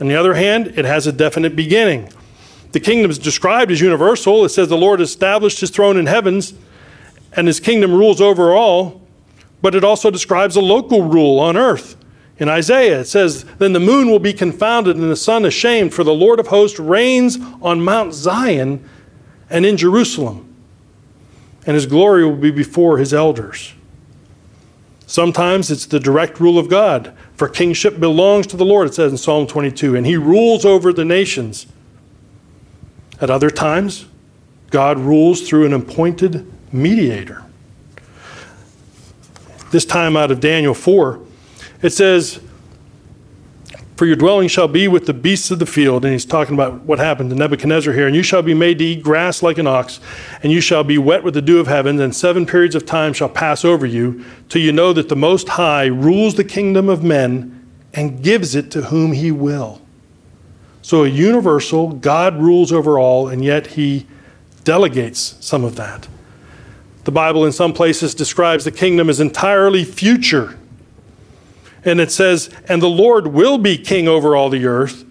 On 0.00 0.06
the 0.06 0.14
other 0.14 0.34
hand, 0.34 0.68
it 0.76 0.84
has 0.84 1.08
a 1.08 1.12
definite 1.12 1.56
beginning. 1.56 2.12
The 2.74 2.80
kingdom 2.80 3.08
is 3.08 3.20
described 3.20 3.70
as 3.70 3.80
universal. 3.80 4.44
It 4.44 4.48
says 4.48 4.66
the 4.66 4.76
Lord 4.76 5.00
established 5.00 5.60
his 5.60 5.70
throne 5.70 5.96
in 5.96 6.06
heavens 6.06 6.54
and 7.34 7.46
his 7.46 7.60
kingdom 7.60 7.92
rules 7.94 8.20
over 8.20 8.52
all, 8.52 9.00
but 9.62 9.76
it 9.76 9.84
also 9.84 10.10
describes 10.10 10.56
a 10.56 10.60
local 10.60 11.02
rule 11.02 11.38
on 11.38 11.56
earth. 11.56 11.96
In 12.38 12.48
Isaiah, 12.48 13.02
it 13.02 13.04
says, 13.04 13.44
Then 13.58 13.74
the 13.74 13.78
moon 13.78 14.10
will 14.10 14.18
be 14.18 14.32
confounded 14.32 14.96
and 14.96 15.08
the 15.08 15.14
sun 15.14 15.44
ashamed, 15.44 15.94
for 15.94 16.02
the 16.02 16.12
Lord 16.12 16.40
of 16.40 16.48
hosts 16.48 16.80
reigns 16.80 17.38
on 17.62 17.80
Mount 17.80 18.12
Zion 18.12 18.84
and 19.48 19.64
in 19.64 19.76
Jerusalem, 19.76 20.52
and 21.66 21.76
his 21.76 21.86
glory 21.86 22.24
will 22.24 22.34
be 22.34 22.50
before 22.50 22.98
his 22.98 23.14
elders. 23.14 23.72
Sometimes 25.06 25.70
it's 25.70 25.86
the 25.86 26.00
direct 26.00 26.40
rule 26.40 26.58
of 26.58 26.68
God. 26.68 27.16
For 27.36 27.48
kingship 27.48 28.00
belongs 28.00 28.48
to 28.48 28.56
the 28.56 28.64
Lord, 28.64 28.88
it 28.88 28.94
says 28.94 29.12
in 29.12 29.18
Psalm 29.18 29.46
22, 29.46 29.94
and 29.94 30.04
he 30.04 30.16
rules 30.16 30.64
over 30.64 30.92
the 30.92 31.04
nations. 31.04 31.68
At 33.24 33.30
other 33.30 33.48
times, 33.48 34.04
God 34.68 34.98
rules 34.98 35.48
through 35.48 35.64
an 35.64 35.72
appointed 35.72 36.46
mediator. 36.70 37.42
This 39.70 39.86
time 39.86 40.14
out 40.14 40.30
of 40.30 40.40
Daniel 40.40 40.74
4, 40.74 41.20
it 41.80 41.88
says, 41.88 42.38
For 43.96 44.04
your 44.04 44.16
dwelling 44.16 44.48
shall 44.48 44.68
be 44.68 44.88
with 44.88 45.06
the 45.06 45.14
beasts 45.14 45.50
of 45.50 45.58
the 45.58 45.64
field. 45.64 46.04
And 46.04 46.12
he's 46.12 46.26
talking 46.26 46.52
about 46.52 46.82
what 46.82 46.98
happened 46.98 47.30
to 47.30 47.36
Nebuchadnezzar 47.36 47.94
here. 47.94 48.06
And 48.06 48.14
you 48.14 48.22
shall 48.22 48.42
be 48.42 48.52
made 48.52 48.76
to 48.80 48.84
eat 48.84 49.02
grass 49.02 49.42
like 49.42 49.56
an 49.56 49.66
ox, 49.66 50.00
and 50.42 50.52
you 50.52 50.60
shall 50.60 50.84
be 50.84 50.98
wet 50.98 51.24
with 51.24 51.32
the 51.32 51.40
dew 51.40 51.58
of 51.58 51.66
heaven, 51.66 51.98
and 51.98 52.14
seven 52.14 52.44
periods 52.44 52.74
of 52.74 52.84
time 52.84 53.14
shall 53.14 53.30
pass 53.30 53.64
over 53.64 53.86
you, 53.86 54.22
till 54.50 54.60
you 54.60 54.70
know 54.70 54.92
that 54.92 55.08
the 55.08 55.16
Most 55.16 55.48
High 55.48 55.86
rules 55.86 56.34
the 56.34 56.44
kingdom 56.44 56.90
of 56.90 57.02
men 57.02 57.70
and 57.94 58.22
gives 58.22 58.54
it 58.54 58.70
to 58.72 58.82
whom 58.82 59.12
he 59.12 59.32
will. 59.32 59.80
So, 60.84 61.04
a 61.04 61.08
universal, 61.08 61.92
God 61.92 62.36
rules 62.36 62.70
over 62.70 62.98
all, 62.98 63.26
and 63.26 63.42
yet 63.42 63.68
he 63.68 64.06
delegates 64.64 65.34
some 65.40 65.64
of 65.64 65.76
that. 65.76 66.06
The 67.04 67.10
Bible, 67.10 67.46
in 67.46 67.52
some 67.52 67.72
places, 67.72 68.14
describes 68.14 68.64
the 68.66 68.70
kingdom 68.70 69.08
as 69.08 69.18
entirely 69.18 69.82
future. 69.82 70.58
And 71.86 72.02
it 72.02 72.12
says, 72.12 72.50
And 72.68 72.82
the 72.82 72.90
Lord 72.90 73.28
will 73.28 73.56
be 73.56 73.78
king 73.78 74.08
over 74.08 74.36
all 74.36 74.50
the 74.50 74.66
earth. 74.66 75.06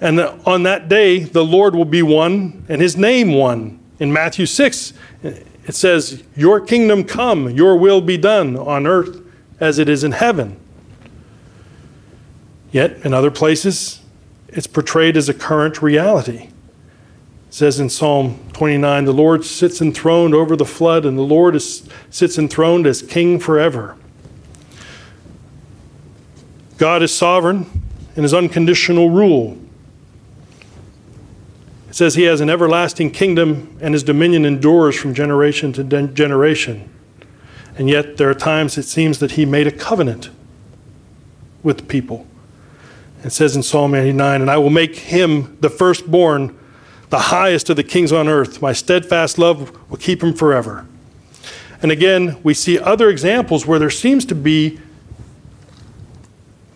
And 0.00 0.20
on 0.20 0.62
that 0.62 0.88
day, 0.88 1.18
the 1.18 1.44
Lord 1.44 1.74
will 1.74 1.84
be 1.84 2.02
one, 2.02 2.64
and 2.68 2.80
his 2.80 2.96
name 2.96 3.32
one. 3.32 3.80
In 3.98 4.12
Matthew 4.12 4.46
6, 4.46 4.92
it 5.24 5.74
says, 5.74 6.22
Your 6.36 6.60
kingdom 6.60 7.02
come, 7.02 7.50
your 7.50 7.76
will 7.76 8.00
be 8.00 8.16
done 8.16 8.56
on 8.56 8.86
earth 8.86 9.20
as 9.58 9.80
it 9.80 9.88
is 9.88 10.04
in 10.04 10.12
heaven. 10.12 10.56
Yet, 12.70 13.04
in 13.04 13.12
other 13.12 13.32
places, 13.32 13.99
it's 14.52 14.66
portrayed 14.66 15.16
as 15.16 15.28
a 15.28 15.34
current 15.34 15.80
reality. 15.80 16.48
It 17.48 17.54
says 17.54 17.80
in 17.80 17.88
Psalm 17.88 18.38
29 18.52 19.04
the 19.04 19.12
Lord 19.12 19.44
sits 19.44 19.80
enthroned 19.80 20.34
over 20.34 20.56
the 20.56 20.64
flood, 20.64 21.04
and 21.04 21.16
the 21.16 21.22
Lord 21.22 21.56
is, 21.56 21.88
sits 22.10 22.38
enthroned 22.38 22.86
as 22.86 23.02
king 23.02 23.38
forever. 23.38 23.96
God 26.78 27.02
is 27.02 27.12
sovereign 27.12 27.66
in 28.16 28.22
his 28.22 28.34
unconditional 28.34 29.10
rule. 29.10 29.58
It 31.88 31.94
says 31.94 32.14
he 32.14 32.22
has 32.22 32.40
an 32.40 32.48
everlasting 32.48 33.10
kingdom, 33.10 33.76
and 33.80 33.94
his 33.94 34.02
dominion 34.02 34.44
endures 34.44 34.96
from 34.96 35.12
generation 35.12 35.72
to 35.74 35.84
generation. 35.84 36.88
And 37.76 37.88
yet, 37.88 38.16
there 38.16 38.30
are 38.30 38.34
times 38.34 38.78
it 38.78 38.84
seems 38.84 39.18
that 39.20 39.32
he 39.32 39.44
made 39.44 39.66
a 39.66 39.72
covenant 39.72 40.30
with 41.62 41.88
people. 41.88 42.26
It 43.22 43.30
says 43.30 43.54
in 43.54 43.62
Psalm 43.62 43.94
89, 43.94 44.40
And 44.42 44.50
I 44.50 44.56
will 44.58 44.70
make 44.70 44.96
him 44.96 45.56
the 45.60 45.70
firstborn, 45.70 46.58
the 47.10 47.18
highest 47.18 47.68
of 47.70 47.76
the 47.76 47.84
kings 47.84 48.12
on 48.12 48.28
earth. 48.28 48.62
My 48.62 48.72
steadfast 48.72 49.38
love 49.38 49.90
will 49.90 49.98
keep 49.98 50.22
him 50.22 50.32
forever. 50.32 50.86
And 51.82 51.90
again, 51.90 52.38
we 52.42 52.54
see 52.54 52.78
other 52.78 53.08
examples 53.08 53.66
where 53.66 53.78
there 53.78 53.90
seems 53.90 54.24
to 54.26 54.34
be 54.34 54.78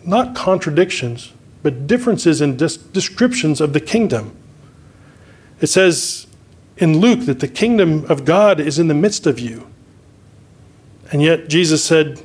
not 0.03 0.35
contradictions, 0.35 1.33
but 1.63 1.87
differences 1.87 2.41
in 2.41 2.57
descriptions 2.57 3.59
of 3.59 3.73
the 3.73 3.79
kingdom. 3.79 4.35
It 5.61 5.67
says 5.67 6.27
in 6.77 6.99
Luke 6.99 7.25
that 7.25 7.39
the 7.39 7.47
kingdom 7.47 8.05
of 8.05 8.25
God 8.25 8.59
is 8.59 8.77
in 8.77 8.87
the 8.87 8.93
midst 8.93 9.25
of 9.25 9.39
you. 9.39 9.67
And 11.11 11.21
yet, 11.21 11.47
Jesus 11.47 11.83
said 11.83 12.21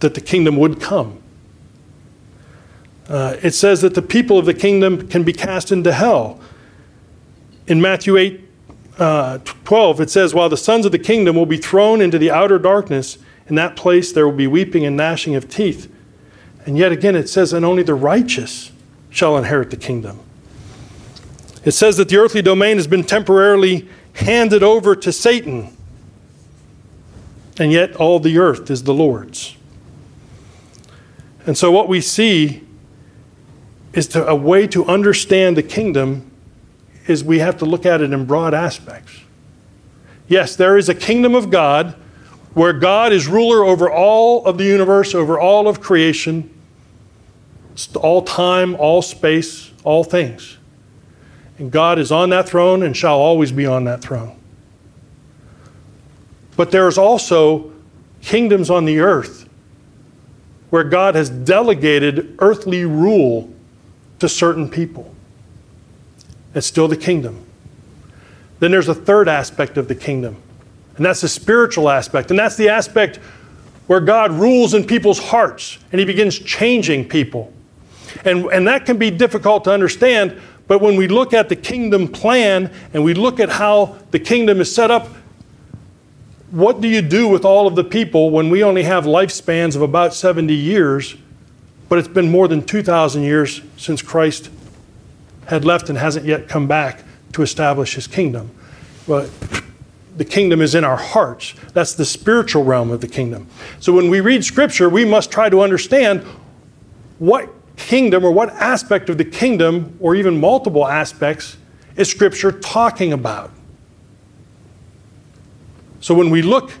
that 0.00 0.14
the 0.14 0.20
kingdom 0.20 0.56
would 0.56 0.80
come. 0.80 1.17
Uh, 3.08 3.36
it 3.42 3.52
says 3.52 3.80
that 3.80 3.94
the 3.94 4.02
people 4.02 4.38
of 4.38 4.44
the 4.44 4.54
kingdom 4.54 5.08
can 5.08 5.22
be 5.24 5.32
cast 5.32 5.72
into 5.72 5.92
hell. 5.92 6.38
In 7.66 7.80
Matthew 7.80 8.16
8 8.16 8.40
uh, 8.98 9.38
12, 9.64 10.00
it 10.02 10.10
says, 10.10 10.34
While 10.34 10.48
the 10.48 10.56
sons 10.56 10.84
of 10.84 10.92
the 10.92 10.98
kingdom 10.98 11.34
will 11.36 11.46
be 11.46 11.56
thrown 11.56 12.00
into 12.00 12.18
the 12.18 12.30
outer 12.30 12.58
darkness, 12.58 13.18
in 13.48 13.54
that 13.54 13.76
place 13.76 14.12
there 14.12 14.26
will 14.26 14.36
be 14.36 14.46
weeping 14.46 14.84
and 14.84 14.96
gnashing 14.96 15.34
of 15.34 15.48
teeth. 15.48 15.90
And 16.66 16.76
yet 16.76 16.92
again, 16.92 17.16
it 17.16 17.28
says, 17.28 17.52
And 17.52 17.64
only 17.64 17.82
the 17.82 17.94
righteous 17.94 18.72
shall 19.08 19.38
inherit 19.38 19.70
the 19.70 19.76
kingdom. 19.76 20.20
It 21.64 21.72
says 21.72 21.96
that 21.96 22.10
the 22.10 22.18
earthly 22.18 22.42
domain 22.42 22.76
has 22.76 22.86
been 22.86 23.04
temporarily 23.04 23.88
handed 24.14 24.62
over 24.62 24.94
to 24.96 25.12
Satan, 25.12 25.74
and 27.58 27.72
yet 27.72 27.96
all 27.96 28.20
the 28.20 28.38
earth 28.38 28.70
is 28.70 28.82
the 28.82 28.94
Lord's. 28.94 29.56
And 31.46 31.56
so, 31.56 31.70
what 31.70 31.88
we 31.88 32.00
see 32.00 32.67
is 33.92 34.06
to, 34.08 34.26
a 34.26 34.34
way 34.34 34.66
to 34.68 34.84
understand 34.86 35.56
the 35.56 35.62
kingdom 35.62 36.30
is 37.06 37.24
we 37.24 37.38
have 37.38 37.56
to 37.58 37.64
look 37.64 37.86
at 37.86 38.00
it 38.00 38.12
in 38.12 38.24
broad 38.26 38.54
aspects. 38.54 39.20
Yes, 40.28 40.56
there 40.56 40.76
is 40.76 40.88
a 40.88 40.94
kingdom 40.94 41.34
of 41.34 41.50
God 41.50 41.94
where 42.52 42.72
God 42.72 43.12
is 43.12 43.26
ruler 43.26 43.64
over 43.64 43.90
all 43.90 44.44
of 44.44 44.58
the 44.58 44.64
universe, 44.64 45.14
over 45.14 45.40
all 45.40 45.68
of 45.68 45.80
creation, 45.80 46.54
all 47.96 48.22
time, 48.22 48.74
all 48.76 49.00
space, 49.00 49.70
all 49.84 50.04
things. 50.04 50.58
And 51.58 51.72
God 51.72 51.98
is 51.98 52.12
on 52.12 52.30
that 52.30 52.48
throne 52.48 52.82
and 52.82 52.96
shall 52.96 53.18
always 53.18 53.52
be 53.52 53.66
on 53.66 53.84
that 53.84 54.02
throne. 54.02 54.38
But 56.56 56.70
there's 56.70 56.98
also 56.98 57.72
kingdoms 58.20 58.68
on 58.68 58.84
the 58.84 58.98
earth 58.98 59.48
where 60.70 60.84
God 60.84 61.14
has 61.14 61.30
delegated 61.30 62.36
earthly 62.40 62.84
rule 62.84 63.52
to 64.18 64.28
certain 64.28 64.68
people. 64.68 65.14
It's 66.54 66.66
still 66.66 66.88
the 66.88 66.96
kingdom. 66.96 67.44
Then 68.60 68.70
there's 68.70 68.88
a 68.88 68.94
third 68.94 69.28
aspect 69.28 69.76
of 69.76 69.88
the 69.88 69.94
kingdom, 69.94 70.36
and 70.96 71.06
that's 71.06 71.20
the 71.20 71.28
spiritual 71.28 71.88
aspect. 71.88 72.30
And 72.30 72.38
that's 72.38 72.56
the 72.56 72.68
aspect 72.68 73.18
where 73.86 74.00
God 74.00 74.32
rules 74.32 74.74
in 74.74 74.84
people's 74.84 75.18
hearts 75.18 75.78
and 75.92 75.98
He 75.98 76.04
begins 76.04 76.38
changing 76.38 77.08
people. 77.08 77.52
And, 78.24 78.46
and 78.46 78.66
that 78.66 78.86
can 78.86 78.98
be 78.98 79.10
difficult 79.10 79.64
to 79.64 79.72
understand, 79.72 80.40
but 80.66 80.80
when 80.80 80.96
we 80.96 81.08
look 81.08 81.32
at 81.32 81.48
the 81.48 81.56
kingdom 81.56 82.08
plan 82.08 82.72
and 82.92 83.02
we 83.02 83.14
look 83.14 83.40
at 83.40 83.48
how 83.48 83.96
the 84.10 84.18
kingdom 84.18 84.60
is 84.60 84.72
set 84.72 84.90
up, 84.90 85.08
what 86.50 86.80
do 86.80 86.88
you 86.88 87.02
do 87.02 87.28
with 87.28 87.44
all 87.44 87.66
of 87.66 87.74
the 87.74 87.84
people 87.84 88.30
when 88.30 88.50
we 88.50 88.62
only 88.62 88.82
have 88.82 89.04
lifespans 89.04 89.76
of 89.76 89.82
about 89.82 90.14
70 90.14 90.54
years, 90.54 91.16
but 91.88 91.98
it's 91.98 92.08
been 92.08 92.30
more 92.30 92.48
than 92.48 92.64
2,000 92.64 93.22
years 93.22 93.62
since 93.76 94.02
Christ 94.02 94.50
had 95.46 95.64
left 95.64 95.88
and 95.88 95.98
hasn't 95.98 96.26
yet 96.26 96.48
come 96.48 96.66
back 96.66 97.02
to 97.32 97.42
establish 97.42 97.94
his 97.94 98.06
kingdom? 98.06 98.50
But 99.06 99.30
the 100.16 100.24
kingdom 100.24 100.60
is 100.60 100.74
in 100.74 100.84
our 100.84 100.96
hearts. 100.96 101.54
That's 101.72 101.94
the 101.94 102.04
spiritual 102.04 102.64
realm 102.64 102.90
of 102.90 103.00
the 103.00 103.08
kingdom. 103.08 103.46
So 103.80 103.92
when 103.92 104.10
we 104.10 104.20
read 104.20 104.44
scripture, 104.44 104.88
we 104.88 105.04
must 105.04 105.30
try 105.30 105.48
to 105.48 105.62
understand 105.62 106.22
what 107.18 107.48
kingdom 107.76 108.24
or 108.24 108.32
what 108.32 108.50
aspect 108.50 109.08
of 109.08 109.18
the 109.18 109.24
kingdom, 109.24 109.96
or 110.00 110.14
even 110.14 110.40
multiple 110.40 110.86
aspects, 110.86 111.56
is 111.96 112.10
scripture 112.10 112.52
talking 112.52 113.12
about. 113.12 113.52
So 116.00 116.14
when 116.14 116.30
we 116.30 116.42
look, 116.42 116.72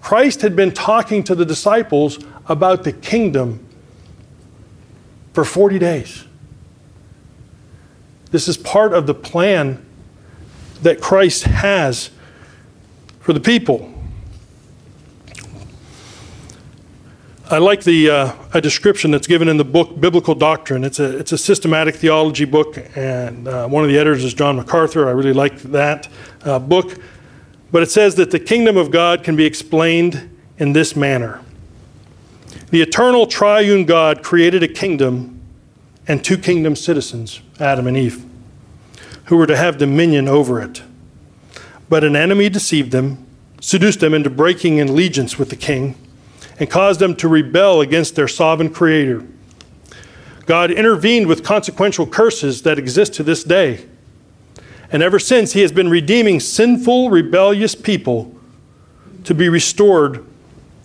Christ 0.00 0.42
had 0.42 0.56
been 0.56 0.72
talking 0.72 1.22
to 1.24 1.34
the 1.34 1.44
disciples 1.44 2.18
about 2.46 2.84
the 2.84 2.92
kingdom 2.92 3.66
for 5.32 5.44
40 5.44 5.78
days. 5.78 6.24
This 8.30 8.48
is 8.48 8.56
part 8.56 8.92
of 8.92 9.06
the 9.06 9.14
plan 9.14 9.84
that 10.82 11.00
Christ 11.00 11.44
has 11.44 12.10
for 13.20 13.32
the 13.32 13.40
people. 13.40 13.92
I 17.50 17.58
like 17.58 17.82
the 17.82 18.08
uh, 18.08 18.32
a 18.54 18.60
description 18.60 19.10
that's 19.10 19.26
given 19.26 19.48
in 19.48 19.56
the 19.56 19.64
book 19.64 19.98
Biblical 19.98 20.36
Doctrine. 20.36 20.84
It's 20.84 21.00
a 21.00 21.18
it's 21.18 21.32
a 21.32 21.38
systematic 21.38 21.96
theology 21.96 22.44
book, 22.44 22.78
and 22.94 23.48
uh, 23.48 23.66
one 23.66 23.82
of 23.82 23.90
the 23.90 23.98
editors 23.98 24.22
is 24.22 24.34
John 24.34 24.54
MacArthur. 24.54 25.08
I 25.08 25.10
really 25.10 25.32
like 25.32 25.60
that 25.62 26.06
uh, 26.44 26.60
book, 26.60 26.96
but 27.72 27.82
it 27.82 27.90
says 27.90 28.14
that 28.14 28.30
the 28.30 28.38
kingdom 28.38 28.76
of 28.76 28.92
God 28.92 29.24
can 29.24 29.34
be 29.34 29.46
explained 29.46 30.30
in 30.58 30.74
this 30.74 30.94
manner: 30.94 31.40
the 32.70 32.82
eternal 32.82 33.26
triune 33.26 33.84
God 33.84 34.22
created 34.22 34.62
a 34.62 34.68
kingdom 34.68 35.40
and 36.06 36.24
two 36.24 36.38
kingdom 36.38 36.76
citizens, 36.76 37.40
Adam 37.58 37.86
and 37.86 37.96
Eve, 37.96 38.24
who 39.24 39.36
were 39.36 39.46
to 39.46 39.56
have 39.56 39.78
dominion 39.78 40.28
over 40.28 40.60
it. 40.60 40.82
But 41.88 42.04
an 42.04 42.14
enemy 42.14 42.48
deceived 42.48 42.92
them, 42.92 43.26
seduced 43.60 44.00
them 44.00 44.14
into 44.14 44.30
breaking 44.30 44.80
allegiance 44.80 45.38
with 45.38 45.50
the 45.50 45.56
king, 45.56 45.96
and 46.58 46.70
caused 46.70 47.00
them 47.00 47.16
to 47.16 47.28
rebel 47.28 47.80
against 47.80 48.14
their 48.14 48.28
sovereign 48.28 48.72
creator. 48.72 49.24
God 50.46 50.70
intervened 50.70 51.26
with 51.26 51.42
consequential 51.42 52.06
curses 52.06 52.62
that 52.62 52.78
exist 52.78 53.14
to 53.14 53.22
this 53.22 53.44
day. 53.44 53.86
And 54.92 55.02
ever 55.02 55.18
since, 55.18 55.52
He 55.52 55.60
has 55.60 55.72
been 55.72 55.88
redeeming 55.88 56.40
sinful, 56.40 57.10
rebellious 57.10 57.74
people 57.74 58.36
to 59.24 59.34
be 59.34 59.48
restored 59.48 60.24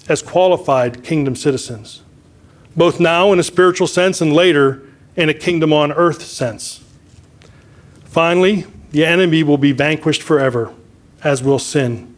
as 0.07 0.21
qualified 0.21 1.03
kingdom 1.03 1.35
citizens, 1.35 2.03
both 2.75 2.99
now 2.99 3.31
in 3.31 3.39
a 3.39 3.43
spiritual 3.43 3.87
sense 3.87 4.21
and 4.21 4.33
later 4.33 4.81
in 5.15 5.29
a 5.29 5.33
kingdom 5.33 5.73
on 5.73 5.91
earth 5.91 6.21
sense. 6.21 6.83
Finally, 8.05 8.65
the 8.91 9.05
enemy 9.05 9.43
will 9.43 9.57
be 9.57 9.71
vanquished 9.71 10.21
forever 10.21 10.73
as 11.23 11.41
will 11.41 11.59
sin. 11.59 12.15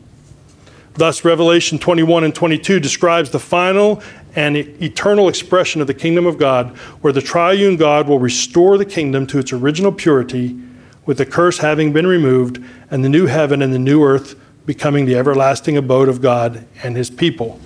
Thus, 0.95 1.23
Revelation 1.23 1.77
21 1.77 2.23
and 2.23 2.33
22 2.33 2.79
describes 2.79 3.29
the 3.29 3.39
final 3.39 4.01
and 4.35 4.57
eternal 4.57 5.29
expression 5.29 5.79
of 5.81 5.87
the 5.87 5.93
kingdom 5.93 6.25
of 6.25 6.37
God, 6.37 6.75
where 7.01 7.13
the 7.13 7.21
triune 7.21 7.77
God 7.77 8.07
will 8.07 8.19
restore 8.19 8.77
the 8.77 8.85
kingdom 8.85 9.25
to 9.27 9.39
its 9.39 9.53
original 9.53 9.91
purity, 9.91 10.59
with 11.05 11.17
the 11.17 11.25
curse 11.25 11.59
having 11.59 11.93
been 11.93 12.05
removed, 12.05 12.63
and 12.91 13.03
the 13.03 13.09
new 13.09 13.27
heaven 13.27 13.61
and 13.61 13.73
the 13.73 13.79
new 13.79 14.03
earth 14.03 14.35
becoming 14.65 15.05
the 15.05 15.15
everlasting 15.15 15.77
abode 15.77 16.09
of 16.09 16.21
God 16.21 16.67
and 16.83 16.97
his 16.97 17.09
people. 17.09 17.59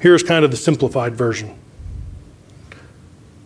Here's 0.00 0.22
kind 0.22 0.44
of 0.44 0.50
the 0.50 0.56
simplified 0.56 1.14
version. 1.14 1.58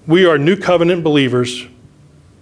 We 0.07 0.27
are 0.27 0.37
new 0.37 0.57
covenant 0.57 1.05
believers 1.05 1.67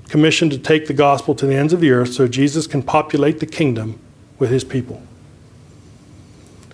commissioned 0.09 0.51
to 0.51 0.59
take 0.59 0.87
the 0.87 0.93
gospel 0.93 1.37
to 1.37 1.47
the 1.47 1.55
ends 1.55 1.73
of 1.73 1.81
the 1.81 1.93
earth 1.93 2.13
so 2.13 2.27
Jesus 2.27 2.67
can 2.67 2.83
populate 2.83 3.39
the 3.39 3.47
kingdom 3.47 4.01
with 4.39 4.51
his 4.51 4.65
people. 4.65 5.03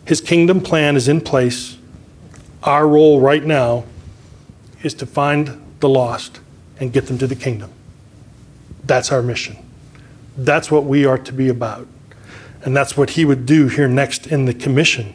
His 0.06 0.22
kingdom 0.22 0.60
plan 0.60 0.96
is 0.96 1.06
in 1.06 1.20
place. 1.20 1.76
Our 2.62 2.88
role 2.88 3.20
right 3.20 3.44
now 3.44 3.84
is 4.82 4.94
to 4.94 5.06
find 5.06 5.60
the 5.80 5.88
lost 5.88 6.40
and 6.80 6.92
get 6.92 7.06
them 7.06 7.18
to 7.18 7.26
the 7.26 7.34
kingdom. 7.34 7.70
That's 8.84 9.12
our 9.12 9.20
mission. 9.20 9.58
That's 10.36 10.70
what 10.70 10.84
we 10.84 11.04
are 11.04 11.18
to 11.18 11.32
be 11.32 11.48
about. 11.48 11.86
And 12.62 12.74
that's 12.74 12.96
what 12.96 13.10
he 13.10 13.24
would 13.24 13.44
do 13.44 13.68
here 13.68 13.88
next 13.88 14.26
in 14.26 14.46
the 14.46 14.54
commission. 14.54 15.14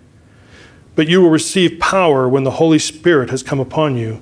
but 1.01 1.07
you 1.07 1.19
will 1.19 1.31
receive 1.31 1.79
power 1.79 2.29
when 2.29 2.43
the 2.43 2.51
Holy 2.51 2.77
Spirit 2.77 3.31
has 3.31 3.41
come 3.41 3.59
upon 3.59 3.95
you 3.95 4.21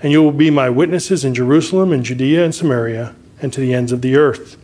and 0.00 0.10
you 0.10 0.22
will 0.22 0.32
be 0.32 0.48
my 0.48 0.70
witnesses 0.70 1.22
in 1.22 1.34
Jerusalem 1.34 1.92
and 1.92 2.02
Judea 2.02 2.42
and 2.46 2.54
Samaria 2.54 3.14
and 3.42 3.52
to 3.52 3.60
the 3.60 3.74
ends 3.74 3.92
of 3.92 4.00
the 4.00 4.16
earth. 4.16 4.56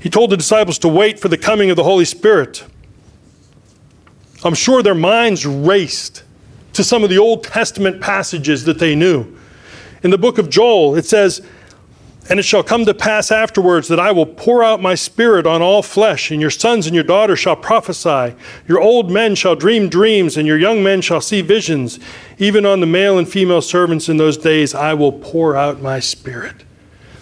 He 0.00 0.10
told 0.10 0.30
the 0.30 0.36
disciples 0.36 0.76
to 0.80 0.88
wait 0.88 1.20
for 1.20 1.28
the 1.28 1.38
coming 1.38 1.70
of 1.70 1.76
the 1.76 1.84
Holy 1.84 2.04
Spirit. 2.04 2.64
I'm 4.42 4.54
sure 4.54 4.82
their 4.82 4.92
minds 4.92 5.46
raced 5.46 6.24
to 6.72 6.82
some 6.82 7.04
of 7.04 7.10
the 7.10 7.18
Old 7.18 7.44
Testament 7.44 8.00
passages 8.00 8.64
that 8.64 8.80
they 8.80 8.96
knew. 8.96 9.38
In 10.02 10.10
the 10.10 10.18
book 10.18 10.38
of 10.38 10.50
Joel, 10.50 10.96
it 10.96 11.04
says, 11.04 11.46
and 12.28 12.38
it 12.38 12.44
shall 12.44 12.62
come 12.62 12.84
to 12.84 12.94
pass 12.94 13.30
afterwards 13.30 13.88
that 13.88 14.00
I 14.00 14.12
will 14.12 14.26
pour 14.26 14.62
out 14.62 14.82
my 14.82 14.94
spirit 14.94 15.46
on 15.46 15.62
all 15.62 15.82
flesh, 15.82 16.30
and 16.30 16.40
your 16.40 16.50
sons 16.50 16.86
and 16.86 16.94
your 16.94 17.04
daughters 17.04 17.38
shall 17.38 17.56
prophesy. 17.56 18.34
Your 18.66 18.80
old 18.80 19.10
men 19.10 19.34
shall 19.34 19.56
dream 19.56 19.88
dreams, 19.88 20.36
and 20.36 20.46
your 20.46 20.58
young 20.58 20.82
men 20.82 21.00
shall 21.00 21.20
see 21.20 21.40
visions. 21.40 21.98
Even 22.38 22.66
on 22.66 22.80
the 22.80 22.86
male 22.86 23.18
and 23.18 23.28
female 23.28 23.62
servants 23.62 24.08
in 24.08 24.18
those 24.18 24.36
days 24.36 24.74
I 24.74 24.94
will 24.94 25.12
pour 25.12 25.56
out 25.56 25.80
my 25.80 26.00
spirit. 26.00 26.64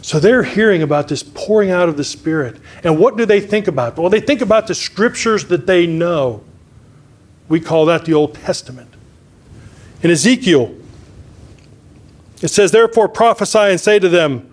So 0.07 0.21
they're 0.21 0.45
hearing 0.45 0.83
about 0.83 1.09
this 1.09 1.25
pouring 1.25 1.73
out 1.73 1.89
of 1.89 1.97
the 1.97 2.05
Spirit. 2.05 2.59
And 2.85 2.97
what 2.97 3.17
do 3.17 3.27
they 3.27 3.41
think 3.41 3.67
about? 3.67 3.97
Well, 3.97 4.09
they 4.09 4.21
think 4.21 4.41
about 4.41 4.69
the 4.69 4.75
scriptures 4.75 5.47
that 5.47 5.67
they 5.67 5.85
know. 5.85 6.45
We 7.49 7.59
call 7.59 7.87
that 7.87 8.05
the 8.05 8.15
Old 8.15 8.37
Testament. 8.37 8.89
In 10.03 10.13
Ezekiel, 10.13 10.77
it 12.41 12.49
says, 12.49 12.71
Therefore 12.71 13.09
prophesy 13.09 13.59
and 13.59 13.81
say 13.81 13.99
to 13.99 14.09
them, 14.09 14.53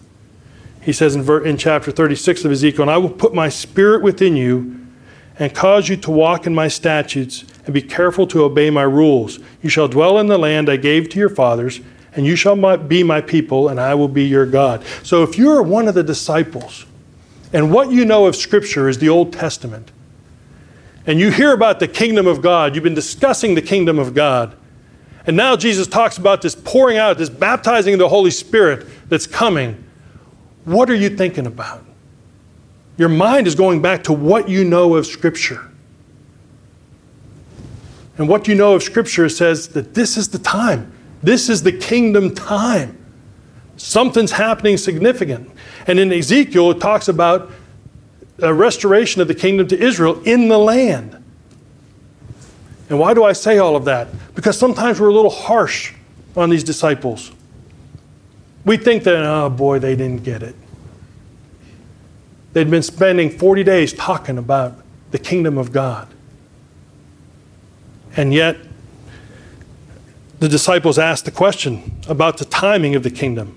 He 0.81 0.93
says 0.93 1.15
in, 1.15 1.21
ver- 1.21 1.43
in 1.43 1.57
chapter 1.57 1.91
36 1.91 2.45
of 2.45 2.51
Ezekiel, 2.51 2.83
And 2.83 2.91
I 2.91 2.97
will 2.97 3.09
put 3.09 3.33
my 3.33 3.49
spirit 3.49 4.01
within 4.01 4.35
you 4.35 4.79
and 5.37 5.53
cause 5.53 5.89
you 5.89 5.97
to 5.97 6.11
walk 6.11 6.45
in 6.45 6.53
my 6.53 6.67
statutes 6.67 7.45
and 7.65 7.73
be 7.73 7.81
careful 7.81 8.27
to 8.27 8.43
obey 8.43 8.69
my 8.69 8.83
rules. 8.83 9.39
You 9.61 9.69
shall 9.69 9.87
dwell 9.87 10.17
in 10.17 10.27
the 10.27 10.37
land 10.37 10.69
I 10.69 10.77
gave 10.77 11.09
to 11.09 11.19
your 11.19 11.29
fathers, 11.29 11.79
and 12.13 12.25
you 12.25 12.35
shall 12.35 12.77
be 12.77 13.03
my 13.03 13.21
people, 13.21 13.69
and 13.69 13.79
I 13.79 13.93
will 13.95 14.07
be 14.07 14.25
your 14.25 14.45
God. 14.45 14.83
So 15.03 15.23
if 15.23 15.37
you're 15.37 15.61
one 15.61 15.87
of 15.87 15.93
the 15.93 16.03
disciples, 16.03 16.85
and 17.53 17.71
what 17.71 17.91
you 17.91 18.05
know 18.05 18.25
of 18.25 18.35
Scripture 18.35 18.89
is 18.89 18.97
the 18.97 19.09
Old 19.09 19.33
Testament, 19.33 19.91
and 21.05 21.19
you 21.19 21.31
hear 21.31 21.53
about 21.53 21.79
the 21.79 21.87
kingdom 21.87 22.27
of 22.27 22.41
God, 22.41 22.75
you've 22.75 22.83
been 22.83 22.93
discussing 22.93 23.55
the 23.55 23.61
kingdom 23.61 23.99
of 23.99 24.13
God, 24.13 24.55
and 25.25 25.37
now 25.37 25.55
Jesus 25.55 25.87
talks 25.87 26.17
about 26.17 26.41
this 26.41 26.55
pouring 26.55 26.97
out, 26.97 27.17
this 27.17 27.29
baptizing 27.29 27.93
of 27.93 27.99
the 27.99 28.09
Holy 28.09 28.31
Spirit 28.31 28.87
that's 29.07 29.27
coming. 29.27 29.83
What 30.65 30.89
are 30.89 30.95
you 30.95 31.09
thinking 31.09 31.47
about? 31.47 31.83
Your 32.97 33.09
mind 33.09 33.47
is 33.47 33.55
going 33.55 33.81
back 33.81 34.03
to 34.03 34.13
what 34.13 34.47
you 34.47 34.63
know 34.63 34.95
of 34.95 35.07
Scripture. 35.07 35.67
And 38.17 38.27
what 38.27 38.47
you 38.47 38.55
know 38.55 38.75
of 38.75 38.83
Scripture 38.83 39.29
says 39.29 39.69
that 39.69 39.93
this 39.93 40.17
is 40.17 40.29
the 40.29 40.39
time. 40.39 40.91
This 41.23 41.49
is 41.49 41.63
the 41.63 41.71
kingdom 41.71 42.35
time. 42.35 42.97
Something's 43.77 44.31
happening 44.31 44.77
significant. 44.77 45.49
And 45.87 45.99
in 45.99 46.13
Ezekiel, 46.13 46.71
it 46.71 46.79
talks 46.79 47.07
about 47.07 47.51
a 48.39 48.53
restoration 48.53 49.21
of 49.21 49.27
the 49.27 49.35
kingdom 49.35 49.67
to 49.69 49.79
Israel 49.79 50.21
in 50.23 50.47
the 50.47 50.57
land. 50.57 51.23
And 52.89 52.99
why 52.99 53.13
do 53.13 53.23
I 53.23 53.33
say 53.33 53.57
all 53.57 53.75
of 53.75 53.85
that? 53.85 54.09
Because 54.35 54.57
sometimes 54.57 54.99
we're 54.99 55.09
a 55.09 55.13
little 55.13 55.31
harsh 55.31 55.93
on 56.35 56.49
these 56.49 56.63
disciples. 56.63 57.31
We 58.65 58.77
think 58.77 59.03
that, 59.03 59.15
oh 59.15 59.49
boy, 59.49 59.79
they 59.79 59.95
didn't 59.95 60.23
get 60.23 60.43
it. 60.43 60.55
They'd 62.53 62.69
been 62.69 62.83
spending 62.83 63.29
40 63.29 63.63
days 63.63 63.93
talking 63.93 64.37
about 64.37 64.75
the 65.11 65.19
kingdom 65.19 65.57
of 65.57 65.71
God. 65.71 66.07
And 68.15 68.33
yet, 68.33 68.57
the 70.39 70.49
disciples 70.49 70.99
asked 70.99 71.25
the 71.25 71.31
question 71.31 72.01
about 72.07 72.37
the 72.37 72.45
timing 72.45 72.95
of 72.95 73.03
the 73.03 73.11
kingdom. 73.11 73.55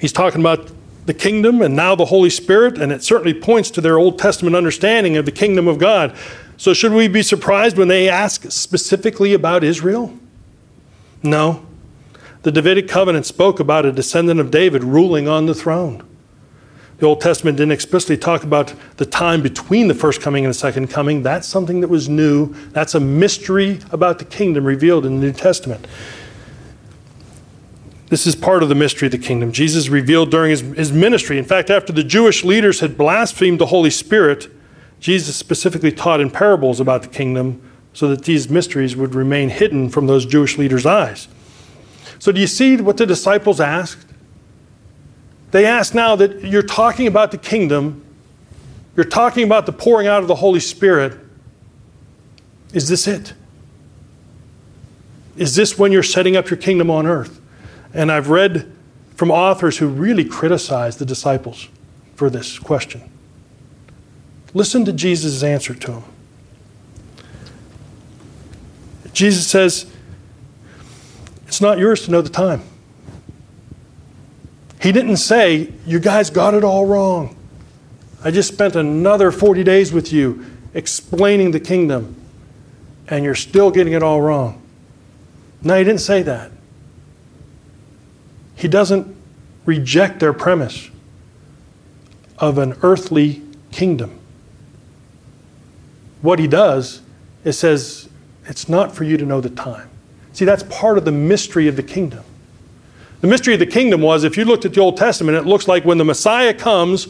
He's 0.00 0.12
talking 0.12 0.40
about 0.40 0.70
the 1.06 1.14
kingdom 1.14 1.62
and 1.62 1.76
now 1.76 1.94
the 1.94 2.06
Holy 2.06 2.30
Spirit, 2.30 2.78
and 2.78 2.92
it 2.92 3.02
certainly 3.02 3.34
points 3.34 3.70
to 3.72 3.80
their 3.80 3.98
Old 3.98 4.18
Testament 4.18 4.56
understanding 4.56 5.16
of 5.16 5.24
the 5.24 5.32
kingdom 5.32 5.68
of 5.68 5.78
God. 5.78 6.16
So, 6.56 6.72
should 6.72 6.92
we 6.92 7.06
be 7.06 7.22
surprised 7.22 7.76
when 7.76 7.88
they 7.88 8.08
ask 8.08 8.50
specifically 8.50 9.34
about 9.34 9.62
Israel? 9.62 10.16
No. 11.22 11.65
The 12.46 12.52
Davidic 12.52 12.86
covenant 12.86 13.26
spoke 13.26 13.58
about 13.58 13.86
a 13.86 13.90
descendant 13.90 14.38
of 14.38 14.52
David 14.52 14.84
ruling 14.84 15.26
on 15.26 15.46
the 15.46 15.52
throne. 15.52 16.06
The 16.98 17.06
Old 17.06 17.20
Testament 17.20 17.56
didn't 17.56 17.72
explicitly 17.72 18.16
talk 18.16 18.44
about 18.44 18.72
the 18.98 19.04
time 19.04 19.42
between 19.42 19.88
the 19.88 19.94
first 19.94 20.20
coming 20.20 20.44
and 20.44 20.54
the 20.54 20.56
second 20.56 20.86
coming. 20.86 21.24
That's 21.24 21.48
something 21.48 21.80
that 21.80 21.88
was 21.88 22.08
new. 22.08 22.54
That's 22.70 22.94
a 22.94 23.00
mystery 23.00 23.80
about 23.90 24.20
the 24.20 24.24
kingdom 24.24 24.64
revealed 24.64 25.04
in 25.04 25.18
the 25.18 25.26
New 25.26 25.32
Testament. 25.32 25.88
This 28.10 28.28
is 28.28 28.36
part 28.36 28.62
of 28.62 28.68
the 28.68 28.76
mystery 28.76 29.06
of 29.06 29.12
the 29.12 29.18
kingdom. 29.18 29.50
Jesus 29.50 29.88
revealed 29.88 30.30
during 30.30 30.50
his, 30.50 30.60
his 30.60 30.92
ministry. 30.92 31.38
In 31.38 31.44
fact, 31.44 31.68
after 31.68 31.92
the 31.92 32.04
Jewish 32.04 32.44
leaders 32.44 32.78
had 32.78 32.96
blasphemed 32.96 33.58
the 33.58 33.66
Holy 33.66 33.90
Spirit, 33.90 34.48
Jesus 35.00 35.34
specifically 35.34 35.90
taught 35.90 36.20
in 36.20 36.30
parables 36.30 36.78
about 36.78 37.02
the 37.02 37.08
kingdom 37.08 37.60
so 37.92 38.06
that 38.06 38.22
these 38.22 38.48
mysteries 38.48 38.94
would 38.94 39.16
remain 39.16 39.48
hidden 39.48 39.88
from 39.88 40.06
those 40.06 40.24
Jewish 40.24 40.56
leaders' 40.56 40.86
eyes. 40.86 41.26
So, 42.26 42.32
do 42.32 42.40
you 42.40 42.48
see 42.48 42.76
what 42.78 42.96
the 42.96 43.06
disciples 43.06 43.60
asked? 43.60 44.04
They 45.52 45.64
ask 45.64 45.94
now 45.94 46.16
that 46.16 46.42
you're 46.42 46.60
talking 46.60 47.06
about 47.06 47.30
the 47.30 47.38
kingdom, 47.38 48.04
you're 48.96 49.04
talking 49.04 49.44
about 49.44 49.64
the 49.64 49.72
pouring 49.72 50.08
out 50.08 50.22
of 50.22 50.26
the 50.26 50.34
Holy 50.34 50.58
Spirit. 50.58 51.16
Is 52.72 52.88
this 52.88 53.06
it? 53.06 53.32
Is 55.36 55.54
this 55.54 55.78
when 55.78 55.92
you're 55.92 56.02
setting 56.02 56.36
up 56.36 56.50
your 56.50 56.56
kingdom 56.56 56.90
on 56.90 57.06
earth? 57.06 57.40
And 57.94 58.10
I've 58.10 58.28
read 58.28 58.72
from 59.14 59.30
authors 59.30 59.78
who 59.78 59.86
really 59.86 60.24
criticize 60.24 60.96
the 60.96 61.06
disciples 61.06 61.68
for 62.16 62.28
this 62.28 62.58
question. 62.58 63.08
Listen 64.52 64.84
to 64.84 64.92
Jesus' 64.92 65.44
answer 65.44 65.74
to 65.74 65.92
them. 65.92 66.04
Jesus 69.12 69.46
says, 69.46 69.86
It's 71.46 71.60
not 71.60 71.78
yours 71.78 72.04
to 72.04 72.10
know 72.10 72.22
the 72.22 72.30
time. 72.30 72.62
He 74.80 74.92
didn't 74.92 75.16
say, 75.16 75.72
You 75.86 75.98
guys 75.98 76.30
got 76.30 76.54
it 76.54 76.64
all 76.64 76.86
wrong. 76.86 77.36
I 78.22 78.30
just 78.30 78.52
spent 78.52 78.76
another 78.76 79.30
40 79.30 79.62
days 79.64 79.92
with 79.92 80.12
you 80.12 80.44
explaining 80.74 81.52
the 81.52 81.60
kingdom, 81.60 82.16
and 83.08 83.24
you're 83.24 83.34
still 83.34 83.70
getting 83.70 83.92
it 83.92 84.02
all 84.02 84.20
wrong. 84.20 84.60
No, 85.62 85.76
he 85.78 85.84
didn't 85.84 86.00
say 86.00 86.22
that. 86.22 86.50
He 88.56 88.68
doesn't 88.68 89.14
reject 89.64 90.20
their 90.20 90.32
premise 90.32 90.90
of 92.38 92.58
an 92.58 92.76
earthly 92.82 93.42
kingdom. 93.70 94.18
What 96.22 96.38
he 96.38 96.46
does 96.46 97.02
is 97.44 97.58
says, 97.58 98.08
It's 98.46 98.68
not 98.68 98.94
for 98.94 99.04
you 99.04 99.16
to 99.16 99.24
know 99.24 99.40
the 99.40 99.50
time. 99.50 99.88
See, 100.36 100.44
that's 100.44 100.64
part 100.64 100.98
of 100.98 101.06
the 101.06 101.12
mystery 101.12 101.66
of 101.66 101.76
the 101.76 101.82
kingdom. 101.82 102.22
The 103.22 103.26
mystery 103.26 103.54
of 103.54 103.58
the 103.58 103.64
kingdom 103.64 104.02
was 104.02 104.22
if 104.22 104.36
you 104.36 104.44
looked 104.44 104.66
at 104.66 104.74
the 104.74 104.82
Old 104.82 104.98
Testament, 104.98 105.34
it 105.34 105.46
looks 105.46 105.66
like 105.66 105.86
when 105.86 105.96
the 105.96 106.04
Messiah 106.04 106.52
comes, 106.52 107.08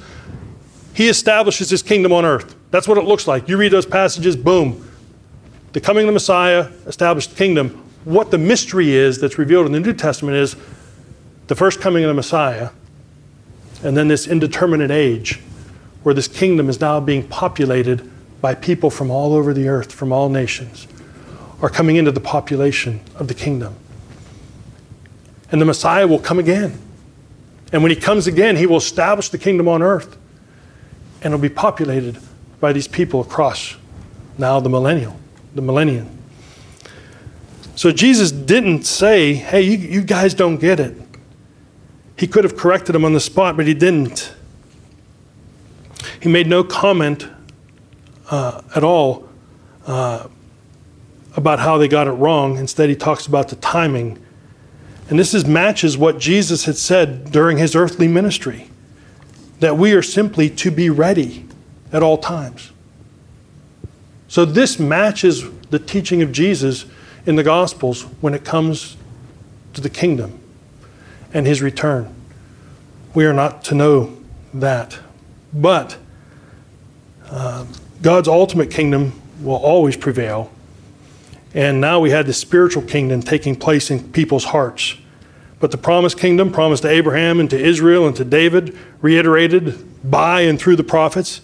he 0.95 1.09
establishes 1.09 1.69
his 1.69 1.83
kingdom 1.83 2.13
on 2.13 2.25
earth. 2.25 2.55
That's 2.71 2.87
what 2.87 2.99
it 2.99 3.05
looks 3.05 3.27
like. 3.27 3.49
You 3.49 3.57
read 3.57 3.73
those 3.73 3.85
passages, 3.85 4.37
boom. 4.37 4.89
The 5.73 5.81
coming 5.81 6.05
of 6.05 6.07
the 6.07 6.13
Messiah 6.13 6.71
established 6.87 7.31
the 7.31 7.37
kingdom. 7.37 7.83
What 8.05 8.31
the 8.31 8.39
mystery 8.39 8.93
is 8.93 9.21
that's 9.21 9.39
revealed 9.39 9.67
in 9.67 9.73
the 9.73 9.81
New 9.81 9.93
Testament 9.93 10.37
is 10.37 10.55
the 11.49 11.57
first 11.57 11.81
coming 11.81 12.05
of 12.05 12.09
the 12.09 12.15
Messiah, 12.15 12.71
and 13.83 13.97
then 13.97 14.07
this 14.07 14.29
indeterminate 14.29 14.93
age 14.93 15.41
where 16.05 16.15
this 16.15 16.29
kingdom 16.29 16.69
is 16.69 16.81
now 16.81 17.01
being 17.01 17.27
populated 17.27 18.09
by 18.41 18.55
people 18.55 18.89
from 18.89 19.11
all 19.11 19.33
over 19.33 19.53
the 19.53 19.67
earth, 19.67 19.91
from 19.91 20.13
all 20.13 20.29
nations, 20.29 20.87
are 21.63 21.71
coming 21.71 21.97
into 21.97 22.13
the 22.13 22.21
population 22.21 23.01
of 23.17 23.29
the 23.29 23.35
kingdom 23.35 23.77
and 25.51 25.61
the 25.61 25.65
Messiah 25.65 26.07
will 26.07 26.19
come 26.19 26.39
again. 26.39 26.79
And 27.73 27.83
when 27.83 27.91
he 27.91 27.97
comes 27.97 28.27
again, 28.27 28.57
he 28.57 28.67
will 28.67 28.77
establish 28.77 29.29
the 29.29 29.39
kingdom 29.39 29.69
on 29.69 29.83
earth. 29.83 30.17
And 31.23 31.33
it'll 31.33 31.39
be 31.39 31.49
populated 31.49 32.19
by 32.61 32.73
these 32.73 32.89
people 32.89 33.21
across 33.21 33.77
now 34.39 34.61
the 34.61 34.69
millennial, 34.69 35.19
the 35.55 35.63
millennium. 35.63 36.11
So 37.75 37.91
Jesus 37.93 38.31
didn't 38.31 38.85
say, 38.85 39.35
hey, 39.35 39.63
you, 39.63 39.77
you 39.77 40.03
guys 40.03 40.35
don't 40.35 40.59
get 40.59 40.81
it. 40.81 40.97
He 42.17 42.27
could 42.27 42.45
have 42.45 42.57
corrected 42.57 42.95
them 42.95 43.05
on 43.05 43.13
the 43.13 43.21
spot, 43.21 43.57
but 43.57 43.67
he 43.67 43.75
didn't. 43.75 44.35
He 46.21 46.29
made 46.29 46.47
no 46.47 46.65
comment 46.65 47.29
uh, 48.31 48.63
at 48.75 48.83
all 48.83 49.29
uh, 49.87 50.29
about 51.37 51.61
how 51.61 51.79
they 51.79 51.87
got 51.89 52.07
it 52.07 52.13
wrong. 52.13 52.57
Instead, 52.57 52.89
he 52.89 52.97
talks 52.97 53.27
about 53.27 53.49
the 53.49 53.57
timing 53.57 54.19
and 55.09 55.19
this 55.19 55.35
is, 55.35 55.47
matches 55.47 55.97
what 55.97 56.19
Jesus 56.19 56.65
had 56.65 56.77
said 56.77 57.31
during 57.31 57.59
his 57.59 57.77
earthly 57.77 58.09
ministry 58.09 58.69
that 59.61 59.79
we 59.79 59.93
are 59.93 60.03
simply 60.03 60.51
to 60.51 60.71
be 60.71 60.91
ready 60.91 61.47
at 61.93 62.03
all 62.03 62.19
times. 62.19 62.73
So, 64.29 64.45
this 64.45 64.79
matches 64.79 65.49
the 65.71 65.79
teaching 65.79 66.23
of 66.23 66.33
Jesus 66.33 66.85
in 67.25 67.37
the 67.37 67.45
Gospels 67.45 68.03
when 68.21 68.35
it 68.35 68.45
comes 68.45 68.97
to 69.75 69.81
the 69.81 69.89
kingdom 69.89 70.39
and 71.33 71.47
his 71.47 71.63
return. 71.63 72.13
We 73.15 73.25
are 73.25 73.33
not 73.33 73.63
to 73.65 73.75
know 73.75 74.17
that. 74.53 74.99
But 75.53 75.97
uh, 77.31 77.65
God's 78.03 78.29
ultimate 78.29 78.71
kingdom 78.71 79.13
will 79.41 79.57
always 79.57 79.97
prevail 79.97 80.51
and 81.57 81.81
now 81.81 81.99
we 81.99 82.11
had 82.11 82.27
the 82.27 82.35
spiritual 82.35 82.83
kingdom 82.83 83.23
taking 83.23 83.57
place 83.57 83.91
in 83.91 84.13
people's 84.13 84.45
hearts. 84.45 84.95
But 85.59 85.71
the 85.71 85.79
promised 85.79 86.19
kingdom, 86.19 86.53
promised 86.53 86.83
to 86.83 86.91
Abraham 86.91 87.41
and 87.41 87.49
to 87.49 87.59
Israel 87.59 88.07
and 88.07 88.15
to 88.17 88.27
David, 88.27 88.77
reiterated 89.01 90.09
by 90.09 90.43
and 90.43 90.61
through 90.61 90.77
the 90.77 90.85
prophets, 90.85 91.41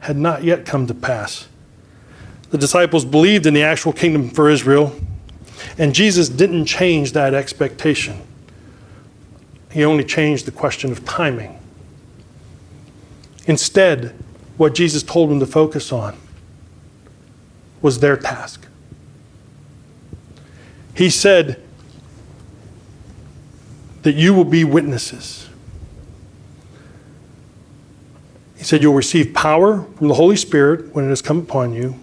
had 0.00 0.18
not 0.18 0.44
yet 0.44 0.66
come 0.66 0.86
to 0.86 0.92
pass. 0.92 1.48
The 2.50 2.58
disciples 2.58 3.06
believed 3.06 3.46
in 3.46 3.54
the 3.54 3.62
actual 3.62 3.94
kingdom 3.94 4.28
for 4.28 4.50
Israel, 4.50 4.94
and 5.78 5.94
Jesus 5.94 6.28
didn't 6.28 6.66
change 6.66 7.12
that 7.12 7.32
expectation. 7.32 8.20
He 9.72 9.82
only 9.82 10.04
changed 10.04 10.44
the 10.44 10.52
question 10.52 10.92
of 10.92 11.06
timing. 11.06 11.58
Instead, 13.46 14.14
what 14.58 14.74
Jesus 14.74 15.02
told 15.02 15.30
them 15.30 15.40
to 15.40 15.46
focus 15.46 15.90
on 15.90 16.16
was 17.80 18.00
their 18.00 18.18
task. 18.18 18.63
He 20.94 21.10
said 21.10 21.60
that 24.02 24.14
you 24.14 24.32
will 24.32 24.44
be 24.44 24.64
witnesses. 24.64 25.48
He 28.56 28.64
said, 28.64 28.82
You'll 28.82 28.94
receive 28.94 29.34
power 29.34 29.82
from 29.96 30.08
the 30.08 30.14
Holy 30.14 30.36
Spirit 30.36 30.94
when 30.94 31.04
it 31.06 31.08
has 31.08 31.20
come 31.20 31.38
upon 31.38 31.72
you, 31.72 31.96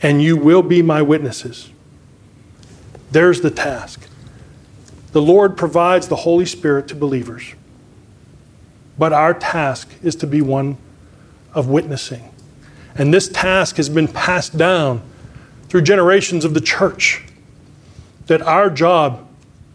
and 0.00 0.22
you 0.22 0.36
will 0.36 0.62
be 0.62 0.82
my 0.82 1.02
witnesses. 1.02 1.70
There's 3.10 3.40
the 3.40 3.50
task. 3.50 4.08
The 5.12 5.22
Lord 5.22 5.56
provides 5.56 6.08
the 6.08 6.16
Holy 6.16 6.46
Spirit 6.46 6.88
to 6.88 6.94
believers. 6.94 7.54
But 8.98 9.12
our 9.12 9.34
task 9.34 9.90
is 10.02 10.16
to 10.16 10.26
be 10.26 10.40
one 10.40 10.76
of 11.52 11.68
witnessing. 11.68 12.30
And 12.96 13.12
this 13.12 13.28
task 13.28 13.76
has 13.76 13.88
been 13.88 14.08
passed 14.08 14.56
down 14.56 15.02
through 15.68 15.82
generations 15.82 16.44
of 16.44 16.54
the 16.54 16.60
church. 16.60 17.24
That 18.26 18.42
our 18.42 18.70
job 18.70 19.26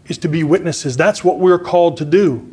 is 0.06 0.18
to 0.18 0.28
be 0.28 0.42
witnesses. 0.42 0.96
That's 0.96 1.22
what 1.22 1.38
we're 1.38 1.58
called 1.58 1.96
to 1.98 2.04
do. 2.04 2.46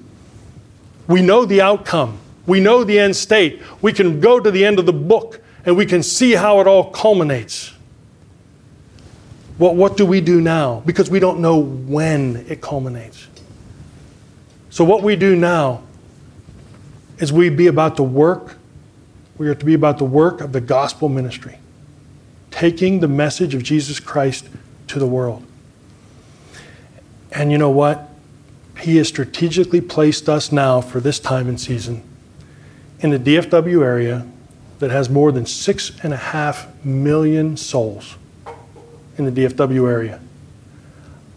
We 1.08 1.22
know 1.22 1.46
the 1.46 1.62
outcome, 1.62 2.20
we 2.46 2.60
know 2.60 2.84
the 2.84 3.00
end 3.00 3.16
state. 3.16 3.62
We 3.82 3.94
can 3.94 4.20
go 4.20 4.40
to 4.40 4.52
the 4.52 4.66
end 4.66 4.80
of 4.80 4.86
the 4.86 4.94
book 4.94 5.42
and 5.66 5.76
we 5.76 5.86
can 5.86 6.04
see 6.04 6.34
how 6.34 6.62
it 6.62 6.68
all 6.68 6.92
culminates. 6.92 7.74
Well, 9.58 9.74
what 9.76 9.98
do 9.98 10.06
we 10.06 10.22
do 10.22 10.40
now? 10.40 10.84
Because 10.86 11.10
we 11.10 11.20
don't 11.20 11.40
know 11.40 11.58
when 11.58 12.46
it 12.48 12.62
culminates. 12.62 13.28
So, 14.70 14.84
what 14.84 15.02
we 15.02 15.16
do 15.16 15.36
now 15.36 15.82
is 17.18 17.34
we 17.34 17.50
be 17.50 17.66
about 17.66 17.96
the 17.96 18.04
work, 18.04 18.58
we 19.38 19.48
are 19.48 19.56
to 19.56 19.66
be 19.66 19.74
about 19.74 19.98
the 19.98 20.06
work 20.06 20.40
of 20.40 20.54
the 20.54 20.62
gospel 20.62 21.10
ministry, 21.10 21.58
taking 22.52 23.00
the 23.00 23.08
message 23.08 23.56
of 23.56 23.64
Jesus 23.64 24.00
Christ 24.00 24.48
to 24.88 25.00
the 25.00 25.08
world. 25.08 25.47
And 27.32 27.52
you 27.52 27.58
know 27.58 27.70
what? 27.70 28.10
He 28.80 28.98
has 28.98 29.08
strategically 29.08 29.82
placed 29.82 30.30
us 30.30 30.52
now 30.52 30.82
for 30.82 31.00
this 31.00 31.20
time 31.20 31.48
and 31.48 31.60
season 31.60 32.04
in 33.00 33.10
the 33.10 33.20
DFW 33.20 33.84
area 33.84 34.28
that 34.80 34.92
has 34.92 35.10
more 35.10 35.32
than 35.32 35.46
six 35.46 35.92
and 36.04 36.14
a 36.14 36.18
half 36.18 36.68
million 36.86 37.58
souls 37.58 38.16
in 39.18 39.26
the 39.26 39.32
DFW 39.32 39.90
area. 39.90 40.20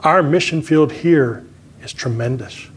Our 0.00 0.22
mission 0.22 0.62
field 0.62 0.92
here 0.92 1.44
is 1.82 1.92
tremendous. 1.92 2.68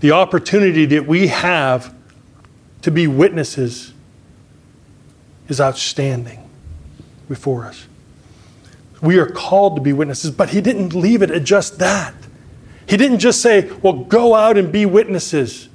The 0.00 0.10
opportunity 0.10 0.84
that 0.86 1.06
we 1.06 1.28
have 1.28 1.94
to 2.82 2.90
be 2.90 3.06
witnesses 3.06 3.92
is 5.48 5.60
outstanding 5.60 6.48
before 7.28 7.64
us. 7.64 7.86
We 9.04 9.18
are 9.18 9.26
called 9.26 9.76
to 9.76 9.82
be 9.82 9.92
witnesses, 9.92 10.30
but 10.30 10.50
he 10.50 10.60
didn't 10.60 10.94
leave 10.94 11.22
it 11.22 11.30
at 11.30 11.44
just 11.44 11.78
that. 11.78 12.14
He 12.86 12.96
didn't 12.96 13.18
just 13.18 13.40
say, 13.40 13.70
well, 13.82 13.92
go 13.92 14.34
out 14.34 14.56
and 14.56 14.72
be 14.72 14.86
witnesses. 14.86 15.68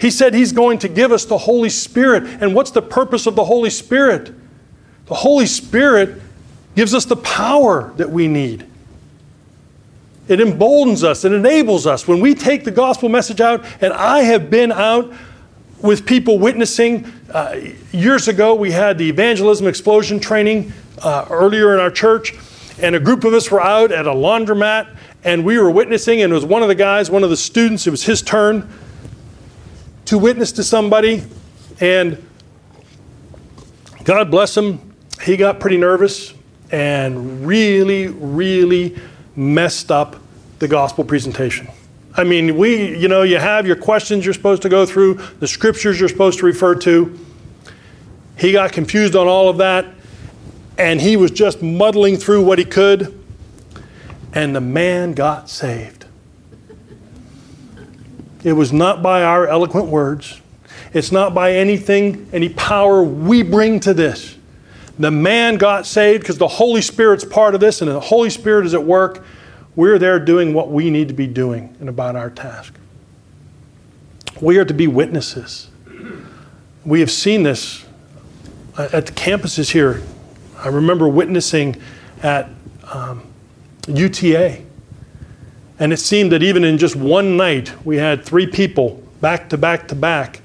He 0.00 0.10
said 0.10 0.32
he's 0.32 0.52
going 0.52 0.78
to 0.78 0.88
give 0.88 1.10
us 1.10 1.24
the 1.24 1.38
Holy 1.38 1.70
Spirit. 1.70 2.24
And 2.40 2.54
what's 2.54 2.70
the 2.70 2.82
purpose 2.82 3.26
of 3.26 3.34
the 3.34 3.44
Holy 3.44 3.70
Spirit? 3.70 4.32
The 5.06 5.14
Holy 5.14 5.46
Spirit 5.46 6.22
gives 6.76 6.94
us 6.94 7.04
the 7.04 7.16
power 7.16 7.92
that 7.96 8.10
we 8.10 8.28
need. 8.28 8.64
It 10.28 10.40
emboldens 10.40 11.02
us, 11.02 11.24
it 11.24 11.32
enables 11.32 11.86
us. 11.86 12.06
When 12.06 12.20
we 12.20 12.34
take 12.34 12.64
the 12.64 12.70
gospel 12.70 13.08
message 13.08 13.40
out, 13.40 13.64
and 13.80 13.92
I 13.92 14.20
have 14.20 14.50
been 14.50 14.70
out 14.70 15.12
with 15.80 16.06
people 16.06 16.38
witnessing. 16.38 17.10
Uh, 17.32 17.60
years 17.92 18.28
ago, 18.28 18.54
we 18.54 18.70
had 18.70 18.98
the 18.98 19.08
evangelism 19.08 19.66
explosion 19.66 20.20
training 20.20 20.72
uh, 21.02 21.26
earlier 21.30 21.72
in 21.74 21.80
our 21.80 21.90
church, 21.90 22.34
and 22.80 22.94
a 22.94 23.00
group 23.00 23.24
of 23.24 23.34
us 23.34 23.50
were 23.50 23.60
out 23.60 23.92
at 23.92 24.06
a 24.06 24.12
laundromat, 24.12 24.96
and 25.24 25.44
we 25.44 25.58
were 25.58 25.70
witnessing, 25.70 26.22
and 26.22 26.32
it 26.32 26.34
was 26.34 26.44
one 26.44 26.62
of 26.62 26.68
the 26.68 26.74
guys, 26.74 27.10
one 27.10 27.24
of 27.24 27.30
the 27.30 27.36
students, 27.36 27.86
it 27.86 27.90
was 27.90 28.04
his 28.04 28.22
turn 28.22 28.68
to 30.04 30.18
witness 30.18 30.52
to 30.52 30.64
somebody, 30.64 31.22
and 31.80 32.22
God 34.04 34.30
bless 34.30 34.56
him, 34.56 34.94
he 35.22 35.36
got 35.36 35.60
pretty 35.60 35.76
nervous 35.76 36.32
and 36.70 37.46
really, 37.46 38.06
really 38.06 38.96
messed 39.36 39.90
up 39.90 40.16
the 40.58 40.68
gospel 40.68 41.04
presentation. 41.04 41.68
I 42.16 42.24
mean, 42.24 42.56
we, 42.56 42.96
you 42.96 43.08
know, 43.08 43.22
you 43.22 43.38
have 43.38 43.66
your 43.66 43.76
questions 43.76 44.24
you're 44.24 44.34
supposed 44.34 44.62
to 44.62 44.68
go 44.68 44.86
through, 44.86 45.14
the 45.40 45.46
scriptures 45.46 46.00
you're 46.00 46.08
supposed 46.08 46.38
to 46.40 46.46
refer 46.46 46.74
to. 46.76 47.18
He 48.36 48.52
got 48.52 48.72
confused 48.72 49.14
on 49.14 49.26
all 49.26 49.48
of 49.48 49.58
that, 49.58 49.86
and 50.78 51.00
he 51.00 51.16
was 51.16 51.32
just 51.32 51.60
muddling 51.60 52.16
through 52.16 52.44
what 52.44 52.58
he 52.58 52.64
could, 52.64 53.18
and 54.32 54.54
the 54.54 54.60
man 54.60 55.12
got 55.12 55.50
saved. 55.50 56.06
It 58.44 58.52
was 58.52 58.72
not 58.72 59.02
by 59.02 59.24
our 59.24 59.48
eloquent 59.48 59.88
words, 59.88 60.40
it's 60.94 61.10
not 61.10 61.34
by 61.34 61.52
anything, 61.52 62.28
any 62.32 62.48
power 62.48 63.02
we 63.02 63.42
bring 63.42 63.80
to 63.80 63.92
this. 63.92 64.36
The 64.98 65.10
man 65.10 65.56
got 65.56 65.86
saved 65.86 66.22
because 66.22 66.38
the 66.38 66.48
Holy 66.48 66.80
Spirit's 66.80 67.24
part 67.24 67.54
of 67.54 67.60
this, 67.60 67.82
and 67.82 67.90
the 67.90 68.00
Holy 68.00 68.30
Spirit 68.30 68.64
is 68.64 68.74
at 68.74 68.82
work. 68.82 69.24
We're 69.76 69.98
there 69.98 70.18
doing 70.18 70.54
what 70.54 70.70
we 70.70 70.90
need 70.90 71.08
to 71.08 71.14
be 71.14 71.26
doing 71.26 71.76
and 71.78 71.88
about 71.88 72.16
our 72.16 72.30
task. 72.30 72.74
We 74.40 74.58
are 74.58 74.64
to 74.64 74.74
be 74.74 74.86
witnesses. 74.86 75.68
We 76.84 77.00
have 77.00 77.10
seen 77.10 77.42
this 77.42 77.84
uh, 78.76 78.88
at 78.92 79.06
the 79.06 79.12
campuses 79.12 79.70
here. 79.70 80.02
I 80.58 80.68
remember 80.68 81.08
witnessing 81.08 81.80
at 82.22 82.48
um, 82.92 83.22
UTA. 83.86 84.62
And 85.78 85.92
it 85.92 85.98
seemed 85.98 86.32
that 86.32 86.42
even 86.42 86.64
in 86.64 86.78
just 86.78 86.96
one 86.96 87.36
night, 87.36 87.72
we 87.84 87.96
had 87.96 88.24
three 88.24 88.46
people 88.46 89.02
back 89.20 89.48
to 89.50 89.58
back 89.58 89.88
to 89.88 89.94
back 89.94 90.40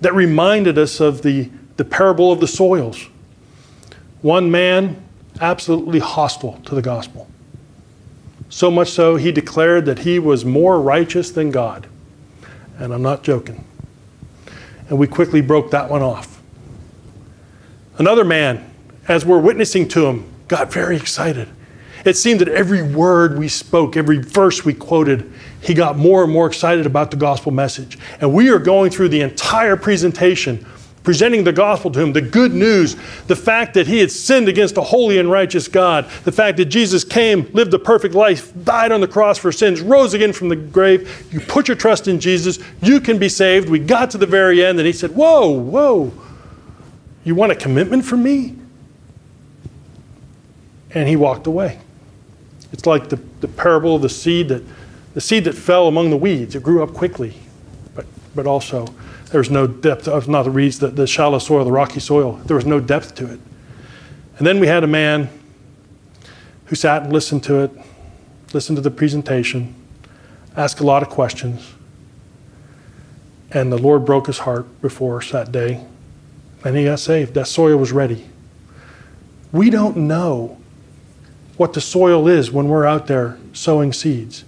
that 0.00 0.14
reminded 0.14 0.78
us 0.78 1.00
of 1.00 1.22
the, 1.22 1.50
the 1.76 1.84
parable 1.84 2.30
of 2.30 2.40
the 2.40 2.46
soils. 2.46 3.08
One 4.22 4.50
man, 4.50 5.02
absolutely 5.40 5.98
hostile 5.98 6.60
to 6.66 6.74
the 6.74 6.82
gospel. 6.82 7.28
So 8.48 8.70
much 8.70 8.90
so, 8.90 9.16
he 9.16 9.32
declared 9.32 9.86
that 9.86 10.00
he 10.00 10.18
was 10.18 10.44
more 10.44 10.80
righteous 10.80 11.30
than 11.32 11.50
God. 11.50 11.88
And 12.78 12.92
I'm 12.94 13.02
not 13.02 13.22
joking. 13.22 13.64
And 14.88 14.98
we 14.98 15.08
quickly 15.08 15.40
broke 15.40 15.72
that 15.72 15.90
one 15.90 16.02
off. 16.02 16.40
Another 17.98 18.24
man, 18.24 18.70
as 19.08 19.24
we're 19.24 19.38
witnessing 19.38 19.88
to 19.88 20.06
him, 20.06 20.24
got 20.48 20.72
very 20.72 20.96
excited. 20.96 21.48
It 22.04 22.16
seemed 22.16 22.40
that 22.40 22.48
every 22.48 22.82
word 22.82 23.38
we 23.38 23.48
spoke, 23.48 23.96
every 23.96 24.18
verse 24.18 24.64
we 24.64 24.74
quoted, 24.74 25.32
he 25.60 25.74
got 25.74 25.96
more 25.98 26.22
and 26.22 26.32
more 26.32 26.46
excited 26.46 26.86
about 26.86 27.10
the 27.10 27.16
gospel 27.16 27.50
message. 27.50 27.98
And 28.20 28.32
we 28.32 28.48
are 28.50 28.60
going 28.60 28.90
through 28.90 29.08
the 29.08 29.22
entire 29.22 29.76
presentation 29.76 30.64
presenting 31.06 31.44
the 31.44 31.52
gospel 31.52 31.88
to 31.88 32.00
him, 32.00 32.12
the 32.12 32.20
good 32.20 32.52
news, 32.52 32.96
the 33.28 33.36
fact 33.36 33.74
that 33.74 33.86
he 33.86 34.00
had 34.00 34.10
sinned 34.10 34.48
against 34.48 34.76
a 34.76 34.80
holy 34.80 35.18
and 35.18 35.30
righteous 35.30 35.68
God, 35.68 36.04
the 36.24 36.32
fact 36.32 36.56
that 36.56 36.64
Jesus 36.64 37.04
came, 37.04 37.48
lived 37.52 37.72
a 37.74 37.78
perfect 37.78 38.12
life, 38.12 38.52
died 38.64 38.90
on 38.90 39.00
the 39.00 39.06
cross 39.06 39.38
for 39.38 39.52
sins, 39.52 39.80
rose 39.80 40.14
again 40.14 40.32
from 40.32 40.48
the 40.48 40.56
grave. 40.56 41.28
You 41.30 41.38
put 41.38 41.68
your 41.68 41.76
trust 41.76 42.08
in 42.08 42.18
Jesus, 42.18 42.58
you 42.82 43.00
can 43.00 43.18
be 43.18 43.28
saved. 43.28 43.68
We 43.68 43.78
got 43.78 44.10
to 44.10 44.18
the 44.18 44.26
very 44.26 44.64
end, 44.64 44.80
and 44.80 44.86
he 44.86 44.92
said, 44.92 45.12
Whoa, 45.12 45.48
whoa, 45.48 46.12
you 47.22 47.36
want 47.36 47.52
a 47.52 47.56
commitment 47.56 48.04
from 48.04 48.24
me? 48.24 48.56
And 50.96 51.06
he 51.06 51.14
walked 51.14 51.46
away. 51.46 51.78
It's 52.72 52.86
like 52.86 53.10
the, 53.10 53.16
the 53.42 53.48
parable 53.48 53.96
of 53.96 54.02
the 54.02 54.08
seed 54.08 54.48
that 54.48 54.62
the 55.12 55.20
seed 55.20 55.44
that 55.44 55.54
fell 55.54 55.88
among 55.88 56.08
the 56.08 56.16
weeds. 56.16 56.54
It 56.54 56.62
grew 56.62 56.82
up 56.82 56.94
quickly, 56.94 57.36
but, 57.94 58.06
but 58.34 58.46
also 58.46 58.86
there 59.30 59.38
was 59.38 59.50
no 59.50 59.66
depth, 59.66 60.08
of 60.08 60.26
not 60.26 60.44
the 60.44 60.50
reeds, 60.50 60.78
the, 60.78 60.88
the 60.88 61.06
shallow 61.06 61.38
soil, 61.38 61.66
the 61.66 61.70
rocky 61.70 62.00
soil. 62.00 62.40
There 62.46 62.56
was 62.56 62.64
no 62.64 62.80
depth 62.80 63.14
to 63.16 63.30
it. 63.30 63.40
And 64.38 64.46
then 64.46 64.58
we 64.58 64.68
had 64.68 64.84
a 64.84 64.86
man 64.86 65.28
who 66.66 66.76
sat 66.76 67.02
and 67.02 67.12
listened 67.12 67.44
to 67.44 67.60
it, 67.60 67.70
listened 68.54 68.76
to 68.76 68.82
the 68.82 68.90
presentation, 68.90 69.74
asked 70.56 70.80
a 70.80 70.84
lot 70.84 71.02
of 71.02 71.10
questions. 71.10 71.74
And 73.50 73.70
the 73.70 73.78
Lord 73.78 74.06
broke 74.06 74.28
his 74.28 74.38
heart 74.38 74.80
before 74.80 75.18
us 75.18 75.30
that 75.30 75.52
day. 75.52 75.84
And 76.64 76.74
he 76.74 76.84
got 76.84 77.00
saved. 77.00 77.34
That 77.34 77.48
soil 77.48 77.76
was 77.76 77.92
ready. 77.92 78.26
We 79.52 79.68
don't 79.68 79.96
know 79.98 80.56
what 81.56 81.72
the 81.72 81.80
soil 81.80 82.28
is 82.28 82.50
when 82.50 82.68
we're 82.68 82.84
out 82.84 83.06
there 83.06 83.38
sowing 83.52 83.92
seeds. 83.92 84.44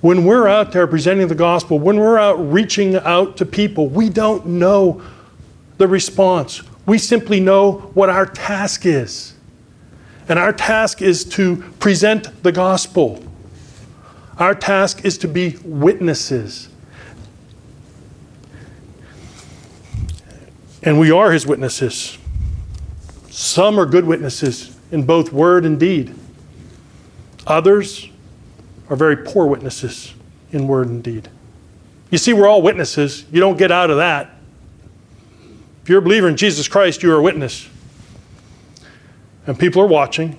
When 0.00 0.24
we're 0.24 0.46
out 0.46 0.72
there 0.72 0.86
presenting 0.86 1.28
the 1.28 1.34
gospel, 1.34 1.78
when 1.78 1.96
we're 1.96 2.18
out 2.18 2.34
reaching 2.34 2.96
out 2.96 3.36
to 3.38 3.46
people, 3.46 3.88
we 3.88 4.08
don't 4.08 4.46
know 4.46 5.02
the 5.78 5.88
response. 5.88 6.62
We 6.86 6.98
simply 6.98 7.40
know 7.40 7.90
what 7.94 8.08
our 8.08 8.26
task 8.26 8.86
is. 8.86 9.34
And 10.28 10.38
our 10.38 10.52
task 10.52 11.02
is 11.02 11.24
to 11.30 11.56
present 11.78 12.42
the 12.42 12.52
gospel. 12.52 13.22
Our 14.38 14.54
task 14.54 15.04
is 15.04 15.18
to 15.18 15.28
be 15.28 15.56
witnesses. 15.64 16.68
And 20.82 21.00
we 21.00 21.10
are 21.10 21.32
his 21.32 21.46
witnesses. 21.46 22.18
Some 23.30 23.80
are 23.80 23.86
good 23.86 24.04
witnesses 24.04 24.76
in 24.92 25.04
both 25.04 25.32
word 25.32 25.64
and 25.64 25.80
deed. 25.80 26.14
Others 27.46 28.08
are 28.88 28.96
very 28.96 29.16
poor 29.16 29.46
witnesses 29.46 30.14
in 30.52 30.66
word 30.66 30.88
and 30.88 31.02
deed. 31.02 31.28
You 32.10 32.18
see, 32.18 32.32
we're 32.32 32.46
all 32.46 32.62
witnesses. 32.62 33.24
You 33.30 33.40
don't 33.40 33.58
get 33.58 33.70
out 33.70 33.90
of 33.90 33.96
that. 33.96 34.30
If 35.82 35.88
you're 35.88 35.98
a 35.98 36.02
believer 36.02 36.28
in 36.28 36.36
Jesus 36.36 36.68
Christ, 36.68 37.02
you're 37.02 37.18
a 37.18 37.22
witness. 37.22 37.68
And 39.46 39.58
people 39.58 39.82
are 39.82 39.86
watching 39.86 40.38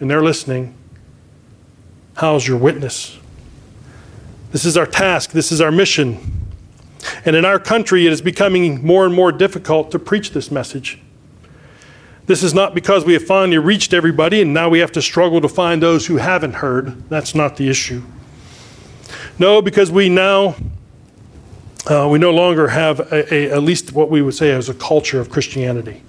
and 0.00 0.10
they're 0.10 0.22
listening. 0.22 0.74
How's 2.16 2.46
your 2.46 2.58
witness? 2.58 3.18
This 4.50 4.66
is 4.66 4.76
our 4.76 4.86
task, 4.86 5.30
this 5.30 5.50
is 5.50 5.60
our 5.62 5.70
mission. 5.70 6.42
And 7.24 7.34
in 7.34 7.44
our 7.44 7.58
country, 7.58 8.06
it 8.06 8.12
is 8.12 8.20
becoming 8.20 8.84
more 8.84 9.06
and 9.06 9.14
more 9.14 9.32
difficult 9.32 9.90
to 9.92 9.98
preach 9.98 10.32
this 10.32 10.50
message. 10.50 11.00
This 12.32 12.42
is 12.42 12.54
not 12.54 12.74
because 12.74 13.04
we 13.04 13.12
have 13.12 13.26
finally 13.26 13.58
reached 13.58 13.92
everybody 13.92 14.40
and 14.40 14.54
now 14.54 14.70
we 14.70 14.78
have 14.78 14.90
to 14.92 15.02
struggle 15.02 15.42
to 15.42 15.50
find 15.50 15.82
those 15.82 16.06
who 16.06 16.16
haven't 16.16 16.54
heard. 16.54 17.06
That's 17.10 17.34
not 17.34 17.58
the 17.58 17.68
issue. 17.68 18.02
No, 19.38 19.60
because 19.60 19.90
we 19.90 20.08
now 20.08 20.56
uh, 21.90 22.08
we 22.10 22.18
no 22.18 22.30
longer 22.30 22.68
have 22.68 23.00
a, 23.12 23.34
a, 23.34 23.50
at 23.50 23.62
least 23.62 23.92
what 23.92 24.08
we 24.08 24.22
would 24.22 24.32
say 24.32 24.50
as 24.50 24.70
a 24.70 24.72
culture 24.72 25.20
of 25.20 25.28
Christianity. 25.28 26.02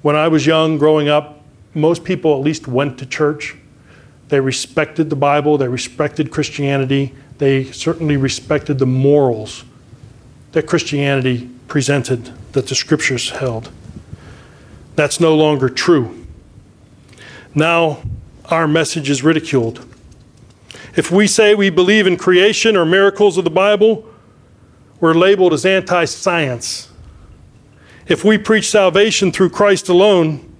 When 0.00 0.16
I 0.16 0.28
was 0.28 0.46
young, 0.46 0.78
growing 0.78 1.10
up, 1.10 1.42
most 1.74 2.04
people 2.04 2.32
at 2.32 2.40
least 2.40 2.66
went 2.66 2.98
to 3.00 3.04
church. 3.04 3.54
They 4.28 4.40
respected 4.40 5.10
the 5.10 5.16
Bible, 5.16 5.58
they 5.58 5.68
respected 5.68 6.30
Christianity, 6.30 7.14
they 7.36 7.64
certainly 7.64 8.16
respected 8.16 8.78
the 8.78 8.86
morals 8.86 9.66
that 10.52 10.66
Christianity 10.66 11.50
presented, 11.68 12.32
that 12.52 12.68
the 12.68 12.74
scriptures 12.74 13.28
held. 13.28 13.70
That's 14.96 15.20
no 15.20 15.34
longer 15.34 15.68
true. 15.68 16.26
Now, 17.54 18.02
our 18.46 18.68
message 18.68 19.10
is 19.10 19.22
ridiculed. 19.22 19.86
If 20.96 21.10
we 21.10 21.26
say 21.26 21.54
we 21.54 21.70
believe 21.70 22.06
in 22.06 22.16
creation 22.16 22.76
or 22.76 22.84
miracles 22.84 23.36
of 23.36 23.44
the 23.44 23.50
Bible, 23.50 24.08
we're 25.00 25.14
labeled 25.14 25.52
as 25.52 25.66
anti 25.66 26.04
science. 26.04 26.90
If 28.06 28.24
we 28.24 28.38
preach 28.38 28.70
salvation 28.70 29.32
through 29.32 29.50
Christ 29.50 29.88
alone, 29.88 30.52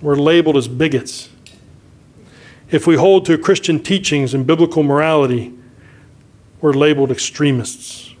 we're 0.00 0.16
labeled 0.16 0.56
as 0.56 0.68
bigots. 0.68 1.30
If 2.70 2.86
we 2.86 2.96
hold 2.96 3.26
to 3.26 3.38
Christian 3.38 3.82
teachings 3.82 4.34
and 4.34 4.46
biblical 4.46 4.82
morality, 4.82 5.52
we're 6.60 6.72
labeled 6.72 7.10
extremists. 7.10 8.11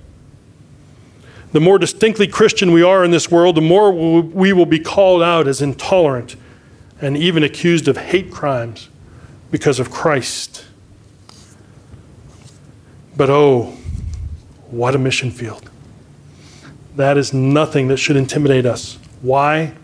The 1.52 1.60
more 1.60 1.78
distinctly 1.78 2.26
Christian 2.26 2.72
we 2.72 2.82
are 2.82 3.04
in 3.04 3.10
this 3.10 3.30
world, 3.30 3.56
the 3.56 3.60
more 3.60 3.92
we 3.92 4.52
will 4.52 4.66
be 4.66 4.80
called 4.80 5.22
out 5.22 5.46
as 5.46 5.60
intolerant 5.60 6.36
and 7.00 7.16
even 7.16 7.42
accused 7.42 7.88
of 7.88 7.98
hate 7.98 8.32
crimes 8.32 8.88
because 9.50 9.78
of 9.78 9.90
Christ. 9.90 10.64
But 13.16 13.28
oh, 13.28 13.76
what 14.70 14.94
a 14.94 14.98
mission 14.98 15.30
field. 15.30 15.68
That 16.96 17.18
is 17.18 17.34
nothing 17.34 17.88
that 17.88 17.98
should 17.98 18.16
intimidate 18.16 18.64
us. 18.64 18.98
Why? 19.20 19.74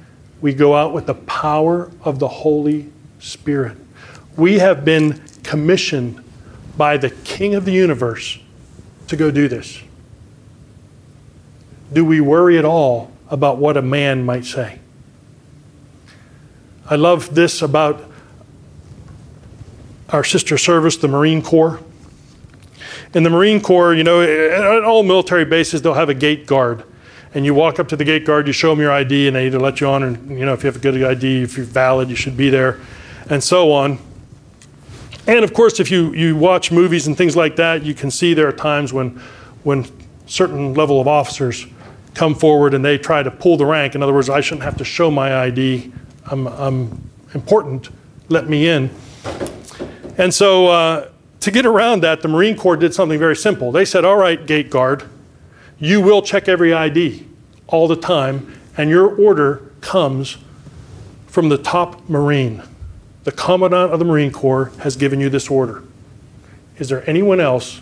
We 0.40 0.54
go 0.54 0.74
out 0.74 0.94
with 0.94 1.06
the 1.06 1.14
power 1.14 1.90
of 2.02 2.18
the 2.18 2.28
Holy 2.28 2.90
Spirit. 3.18 3.76
We 4.36 4.58
have 4.58 4.84
been 4.84 5.22
commissioned 5.42 6.24
by 6.76 6.96
the 6.96 7.10
King 7.10 7.54
of 7.54 7.64
the 7.64 7.72
universe 7.72 8.38
to 9.08 9.16
go 9.16 9.30
do 9.30 9.48
this. 9.48 9.82
Do 11.92 12.04
we 12.04 12.20
worry 12.20 12.58
at 12.58 12.64
all 12.64 13.10
about 13.30 13.58
what 13.58 13.76
a 13.76 13.82
man 13.82 14.24
might 14.24 14.44
say? 14.44 14.78
I 16.88 16.96
love 16.96 17.34
this 17.34 17.62
about 17.62 18.02
our 20.10 20.24
sister 20.24 20.56
service, 20.56 20.96
the 20.96 21.08
Marine 21.08 21.42
Corps. 21.42 21.80
In 23.14 23.22
the 23.22 23.30
Marine 23.30 23.60
Corps, 23.60 23.94
you 23.94 24.04
know, 24.04 24.20
at 24.20 24.84
all 24.84 25.02
military 25.02 25.44
bases, 25.44 25.82
they'll 25.82 25.94
have 25.94 26.08
a 26.08 26.14
gate 26.14 26.46
guard. 26.46 26.84
And 27.34 27.44
you 27.44 27.54
walk 27.54 27.78
up 27.78 27.88
to 27.88 27.96
the 27.96 28.04
gate 28.04 28.24
guard, 28.24 28.46
you 28.46 28.52
show 28.52 28.70
them 28.70 28.80
your 28.80 28.90
ID, 28.90 29.28
and 29.28 29.36
they 29.36 29.46
either 29.46 29.60
let 29.60 29.80
you 29.80 29.86
on, 29.86 30.02
or, 30.02 30.10
you 30.10 30.46
know, 30.46 30.54
if 30.54 30.62
you 30.62 30.68
have 30.68 30.76
a 30.76 30.78
good 30.78 31.02
ID, 31.02 31.42
if 31.42 31.56
you're 31.56 31.66
valid, 31.66 32.08
you 32.08 32.16
should 32.16 32.36
be 32.36 32.48
there, 32.48 32.80
and 33.28 33.42
so 33.42 33.70
on. 33.70 33.98
And 35.26 35.44
of 35.44 35.52
course, 35.52 35.78
if 35.78 35.90
you, 35.90 36.14
you 36.14 36.36
watch 36.36 36.72
movies 36.72 37.06
and 37.06 37.16
things 37.16 37.36
like 37.36 37.56
that, 37.56 37.82
you 37.82 37.92
can 37.92 38.10
see 38.10 38.32
there 38.32 38.48
are 38.48 38.52
times 38.52 38.94
when, 38.94 39.20
when 39.62 39.86
certain 40.26 40.72
level 40.72 41.02
of 41.02 41.08
officers 41.08 41.66
come 42.18 42.34
forward 42.34 42.74
and 42.74 42.84
they 42.84 42.98
try 42.98 43.22
to 43.22 43.30
pull 43.30 43.56
the 43.56 43.64
rank. 43.64 43.94
In 43.94 44.02
other 44.02 44.12
words, 44.12 44.28
I 44.28 44.40
shouldn't 44.40 44.64
have 44.64 44.76
to 44.78 44.84
show 44.84 45.08
my 45.08 45.42
ID. 45.44 45.92
I'm, 46.26 46.48
I'm 46.48 47.10
important. 47.32 47.90
Let 48.28 48.48
me 48.48 48.66
in. 48.66 48.90
And 50.18 50.34
so, 50.34 50.66
uh, 50.66 51.10
to 51.38 51.50
get 51.52 51.64
around 51.64 52.02
that, 52.02 52.20
the 52.20 52.26
Marine 52.26 52.56
Corps 52.56 52.76
did 52.76 52.92
something 52.92 53.20
very 53.20 53.36
simple. 53.36 53.70
They 53.70 53.84
said, 53.84 54.04
All 54.04 54.16
right, 54.16 54.44
gate 54.44 54.68
guard, 54.68 55.04
you 55.78 56.00
will 56.00 56.20
check 56.20 56.48
every 56.48 56.74
ID 56.74 57.24
all 57.68 57.86
the 57.86 57.94
time, 57.94 58.52
and 58.76 58.90
your 58.90 59.06
order 59.06 59.70
comes 59.80 60.38
from 61.28 61.48
the 61.48 61.58
top 61.58 62.08
Marine. 62.08 62.64
The 63.22 63.30
Commandant 63.30 63.92
of 63.92 64.00
the 64.00 64.04
Marine 64.04 64.32
Corps 64.32 64.72
has 64.80 64.96
given 64.96 65.20
you 65.20 65.30
this 65.30 65.48
order. 65.48 65.84
Is 66.78 66.88
there 66.88 67.08
anyone 67.08 67.38
else 67.38 67.80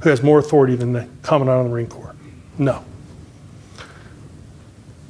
who 0.00 0.10
has 0.10 0.20
more 0.20 0.40
authority 0.40 0.74
than 0.74 0.92
the 0.94 1.08
Commandant 1.22 1.60
of 1.60 1.64
the 1.66 1.70
Marine 1.70 1.86
Corps? 1.86 2.13
No. 2.58 2.84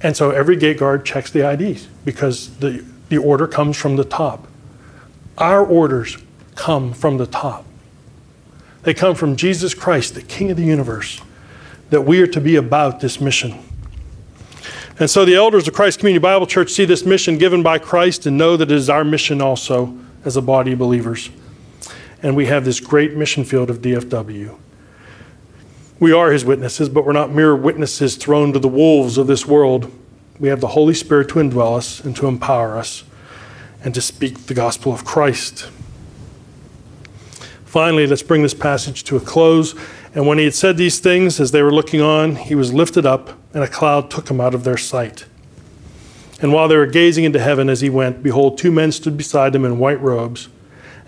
And 0.00 0.16
so 0.16 0.30
every 0.30 0.56
gate 0.56 0.78
guard 0.78 1.04
checks 1.06 1.30
the 1.30 1.48
IDs 1.48 1.88
because 2.04 2.58
the, 2.58 2.84
the 3.08 3.18
order 3.18 3.46
comes 3.46 3.76
from 3.76 3.96
the 3.96 4.04
top. 4.04 4.46
Our 5.38 5.64
orders 5.64 6.18
come 6.54 6.92
from 6.92 7.16
the 7.16 7.26
top. 7.26 7.64
They 8.82 8.92
come 8.92 9.14
from 9.14 9.34
Jesus 9.36 9.72
Christ, 9.72 10.14
the 10.14 10.22
King 10.22 10.50
of 10.50 10.58
the 10.58 10.64
universe, 10.64 11.22
that 11.88 12.02
we 12.02 12.20
are 12.20 12.26
to 12.26 12.40
be 12.40 12.56
about 12.56 13.00
this 13.00 13.20
mission. 13.20 13.58
And 15.00 15.10
so 15.10 15.24
the 15.24 15.34
elders 15.34 15.66
of 15.66 15.74
Christ 15.74 15.98
Community 15.98 16.22
Bible 16.22 16.46
Church 16.46 16.70
see 16.70 16.84
this 16.84 17.04
mission 17.04 17.38
given 17.38 17.62
by 17.62 17.78
Christ 17.78 18.26
and 18.26 18.36
know 18.36 18.56
that 18.56 18.70
it 18.70 18.74
is 18.74 18.90
our 18.90 19.04
mission 19.04 19.40
also 19.40 19.96
as 20.24 20.36
a 20.36 20.42
body 20.42 20.72
of 20.72 20.78
believers. 20.78 21.30
And 22.22 22.36
we 22.36 22.46
have 22.46 22.64
this 22.64 22.78
great 22.78 23.16
mission 23.16 23.44
field 23.44 23.70
of 23.70 23.78
DFW. 23.78 24.56
We 26.04 26.12
are 26.12 26.30
his 26.30 26.44
witnesses, 26.44 26.90
but 26.90 27.06
we're 27.06 27.14
not 27.14 27.32
mere 27.32 27.56
witnesses 27.56 28.16
thrown 28.16 28.52
to 28.52 28.58
the 28.58 28.68
wolves 28.68 29.16
of 29.16 29.26
this 29.26 29.46
world. 29.46 29.90
We 30.38 30.48
have 30.48 30.60
the 30.60 30.66
Holy 30.66 30.92
Spirit 30.92 31.30
to 31.30 31.36
indwell 31.36 31.78
us 31.78 32.00
and 32.00 32.14
to 32.16 32.26
empower 32.26 32.76
us 32.76 33.04
and 33.82 33.94
to 33.94 34.02
speak 34.02 34.40
the 34.40 34.52
gospel 34.52 34.92
of 34.92 35.06
Christ. 35.06 35.70
Finally, 37.64 38.06
let's 38.06 38.22
bring 38.22 38.42
this 38.42 38.52
passage 38.52 39.02
to 39.04 39.16
a 39.16 39.20
close. 39.20 39.74
And 40.14 40.26
when 40.26 40.36
he 40.36 40.44
had 40.44 40.52
said 40.52 40.76
these 40.76 40.98
things, 40.98 41.40
as 41.40 41.52
they 41.52 41.62
were 41.62 41.72
looking 41.72 42.02
on, 42.02 42.36
he 42.36 42.54
was 42.54 42.74
lifted 42.74 43.06
up, 43.06 43.30
and 43.54 43.64
a 43.64 43.66
cloud 43.66 44.10
took 44.10 44.30
him 44.30 44.42
out 44.42 44.54
of 44.54 44.62
their 44.62 44.76
sight. 44.76 45.24
And 46.42 46.52
while 46.52 46.68
they 46.68 46.76
were 46.76 46.84
gazing 46.84 47.24
into 47.24 47.40
heaven 47.40 47.70
as 47.70 47.80
he 47.80 47.88
went, 47.88 48.22
behold, 48.22 48.58
two 48.58 48.70
men 48.70 48.92
stood 48.92 49.16
beside 49.16 49.54
him 49.54 49.64
in 49.64 49.78
white 49.78 50.02
robes, 50.02 50.50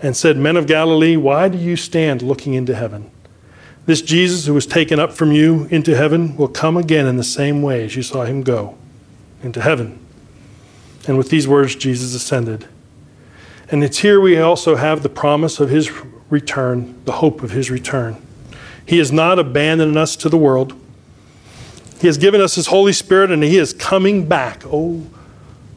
and 0.01 0.17
said, 0.17 0.37
Men 0.37 0.57
of 0.57 0.65
Galilee, 0.65 1.17
why 1.17 1.49
do 1.49 1.59
you 1.59 1.75
stand 1.75 2.23
looking 2.23 2.55
into 2.55 2.73
heaven? 2.73 3.11
This 3.87 4.01
Jesus 4.01 4.45
who 4.45 4.53
was 4.53 4.65
taken 4.65 4.99
up 4.99 5.13
from 5.13 5.31
you 5.31 5.65
into 5.71 5.95
heaven 5.95 6.35
will 6.35 6.49
come 6.49 6.75
again 6.75 7.07
in 7.07 7.15
the 7.15 7.23
same 7.23 7.61
way 7.61 7.85
as 7.85 7.95
you 7.95 8.03
saw 8.03 8.25
him 8.25 8.43
go 8.43 8.77
into 9.41 9.61
heaven. 9.61 9.97
And 11.07 11.17
with 11.17 11.29
these 11.29 11.47
words, 11.47 11.73
Jesus 11.73 12.13
ascended. 12.13 12.67
And 13.71 13.85
it's 13.85 13.99
here 13.99 14.19
we 14.19 14.37
also 14.39 14.75
have 14.75 15.03
the 15.03 15.09
promise 15.09 15.61
of 15.61 15.69
his 15.69 15.89
return, 16.29 17.01
the 17.05 17.13
hope 17.13 17.41
of 17.41 17.51
his 17.51 17.71
return. 17.71 18.21
He 18.85 18.97
has 18.97 19.13
not 19.13 19.39
abandoned 19.39 19.97
us 19.97 20.17
to 20.17 20.27
the 20.27 20.37
world. 20.37 20.73
He 22.01 22.07
has 22.07 22.17
given 22.17 22.41
us 22.41 22.55
his 22.55 22.67
Holy 22.67 22.93
Spirit 22.93 23.31
and 23.31 23.41
he 23.41 23.57
is 23.57 23.71
coming 23.71 24.27
back. 24.27 24.63
Oh, 24.65 25.07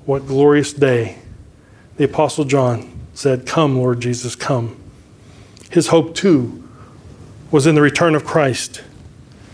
what 0.05 0.27
glorious 0.27 0.73
day. 0.73 1.19
The 1.97 2.05
Apostle 2.05 2.45
John 2.45 2.91
said, 3.15 3.47
Come, 3.47 3.77
Lord 3.77 4.01
Jesus, 4.01 4.35
come. 4.35 4.77
His 5.71 5.89
hope, 5.89 6.17
too, 6.17 6.69
was 7.51 7.67
in 7.67 7.75
the 7.75 7.83
return 7.83 8.15
of 8.15 8.25
Christ. 8.25 8.83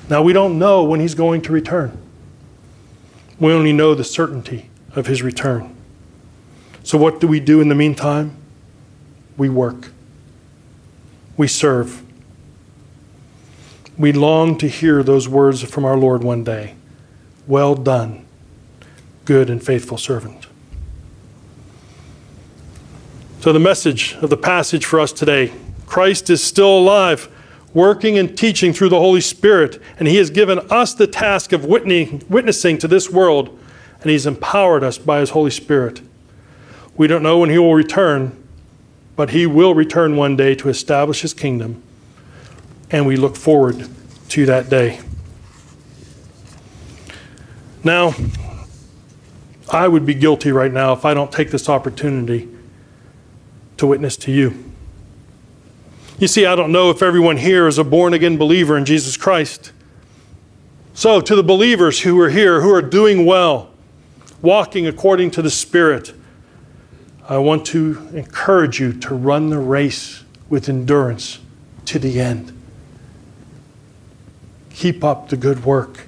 Now, 0.08 0.22
we 0.22 0.32
don't 0.32 0.58
know 0.58 0.84
when 0.84 1.00
he's 1.00 1.14
going 1.14 1.42
to 1.42 1.52
return, 1.52 1.96
we 3.38 3.52
only 3.52 3.72
know 3.72 3.94
the 3.94 4.04
certainty 4.04 4.70
of 4.94 5.06
his 5.06 5.22
return. 5.22 5.74
So, 6.82 6.96
what 6.96 7.20
do 7.20 7.26
we 7.26 7.40
do 7.40 7.60
in 7.60 7.68
the 7.68 7.74
meantime? 7.74 8.36
We 9.36 9.48
work 9.48 9.90
we 11.36 11.48
serve. 11.48 12.02
We 13.98 14.12
long 14.12 14.58
to 14.58 14.68
hear 14.68 15.02
those 15.02 15.28
words 15.28 15.62
from 15.62 15.84
our 15.84 15.96
Lord 15.96 16.22
one 16.22 16.44
day 16.44 16.74
Well 17.46 17.74
done, 17.74 18.26
good 19.24 19.50
and 19.50 19.62
faithful 19.62 19.98
servant. 19.98 20.46
So, 23.40 23.52
the 23.52 23.60
message 23.60 24.14
of 24.20 24.30
the 24.30 24.36
passage 24.36 24.84
for 24.84 25.00
us 25.00 25.12
today 25.12 25.52
Christ 25.86 26.30
is 26.30 26.42
still 26.42 26.78
alive, 26.78 27.28
working 27.76 28.18
and 28.18 28.36
teaching 28.36 28.72
through 28.72 28.88
the 28.88 28.98
Holy 28.98 29.20
Spirit, 29.20 29.80
and 29.98 30.08
He 30.08 30.16
has 30.16 30.30
given 30.30 30.58
us 30.70 30.94
the 30.94 31.06
task 31.06 31.52
of 31.52 31.64
witnessing 31.64 32.78
to 32.78 32.88
this 32.88 33.10
world, 33.10 33.56
and 34.00 34.10
He's 34.10 34.26
empowered 34.26 34.82
us 34.82 34.98
by 34.98 35.20
His 35.20 35.30
Holy 35.30 35.50
Spirit. 35.50 36.00
We 36.96 37.06
don't 37.06 37.22
know 37.22 37.38
when 37.38 37.50
He 37.50 37.58
will 37.58 37.74
return, 37.74 38.42
but 39.16 39.30
he 39.30 39.46
will 39.46 39.74
return 39.74 40.16
one 40.16 40.36
day 40.36 40.54
to 40.54 40.68
establish 40.68 41.22
his 41.22 41.32
kingdom, 41.32 41.82
and 42.90 43.06
we 43.06 43.16
look 43.16 43.34
forward 43.34 43.88
to 44.28 44.46
that 44.46 44.68
day. 44.68 45.00
Now, 47.82 48.14
I 49.72 49.88
would 49.88 50.04
be 50.04 50.14
guilty 50.14 50.52
right 50.52 50.70
now 50.70 50.92
if 50.92 51.04
I 51.04 51.14
don't 51.14 51.32
take 51.32 51.50
this 51.50 51.68
opportunity 51.68 52.48
to 53.78 53.86
witness 53.86 54.16
to 54.18 54.30
you. 54.30 54.62
You 56.18 56.28
see, 56.28 56.46
I 56.46 56.56
don't 56.56 56.72
know 56.72 56.88
if 56.88 57.02
everyone 57.02 57.36
here 57.36 57.66
is 57.66 57.76
a 57.76 57.84
born 57.84 58.14
again 58.14 58.38
believer 58.38 58.78
in 58.78 58.86
Jesus 58.86 59.18
Christ. 59.18 59.72
So, 60.94 61.20
to 61.20 61.36
the 61.36 61.42
believers 61.42 62.00
who 62.00 62.18
are 62.20 62.30
here, 62.30 62.62
who 62.62 62.72
are 62.72 62.80
doing 62.80 63.26
well, 63.26 63.70
walking 64.40 64.86
according 64.86 65.32
to 65.32 65.42
the 65.42 65.50
Spirit, 65.50 66.14
I 67.28 67.36
want 67.36 67.66
to 67.66 68.08
encourage 68.14 68.80
you 68.80 68.94
to 68.94 69.14
run 69.14 69.50
the 69.50 69.58
race 69.58 70.24
with 70.48 70.70
endurance 70.70 71.38
to 71.86 71.98
the 71.98 72.18
end. 72.18 72.58
Keep 74.70 75.04
up 75.04 75.28
the 75.28 75.36
good 75.36 75.66
work. 75.66 76.06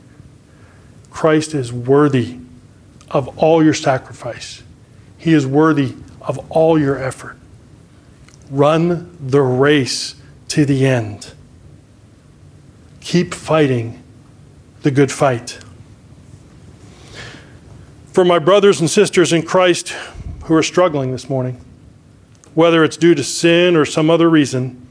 Christ 1.11 1.53
is 1.53 1.71
worthy 1.71 2.39
of 3.11 3.37
all 3.37 3.63
your 3.63 3.75
sacrifice, 3.75 4.63
He 5.19 5.35
is 5.35 5.47
worthy 5.47 5.97
of 6.23 6.39
all 6.51 6.79
your 6.79 6.97
effort. 6.97 7.38
Run 8.51 9.17
the 9.21 9.43
race 9.43 10.15
to 10.49 10.65
the 10.65 10.87
end. 10.87 11.33
Keep 13.01 13.35
fighting 13.35 14.03
the 14.83 14.91
good 14.91 15.13
fight. 15.13 15.59
For 18.13 18.25
my 18.25 18.39
brothers 18.39 18.81
and 18.81 18.91
sisters 18.91 19.33
in 19.33 19.43
Christ 19.43 19.91
who 20.45 20.55
are 20.55 20.63
struggling 20.63 21.13
this 21.13 21.29
morning, 21.29 21.61
whether 22.55 22.83
it's 22.83 22.97
due 22.97 23.15
to 23.15 23.23
sin 23.23 23.77
or 23.77 23.85
some 23.85 24.11
other 24.11 24.29
reason, 24.29 24.87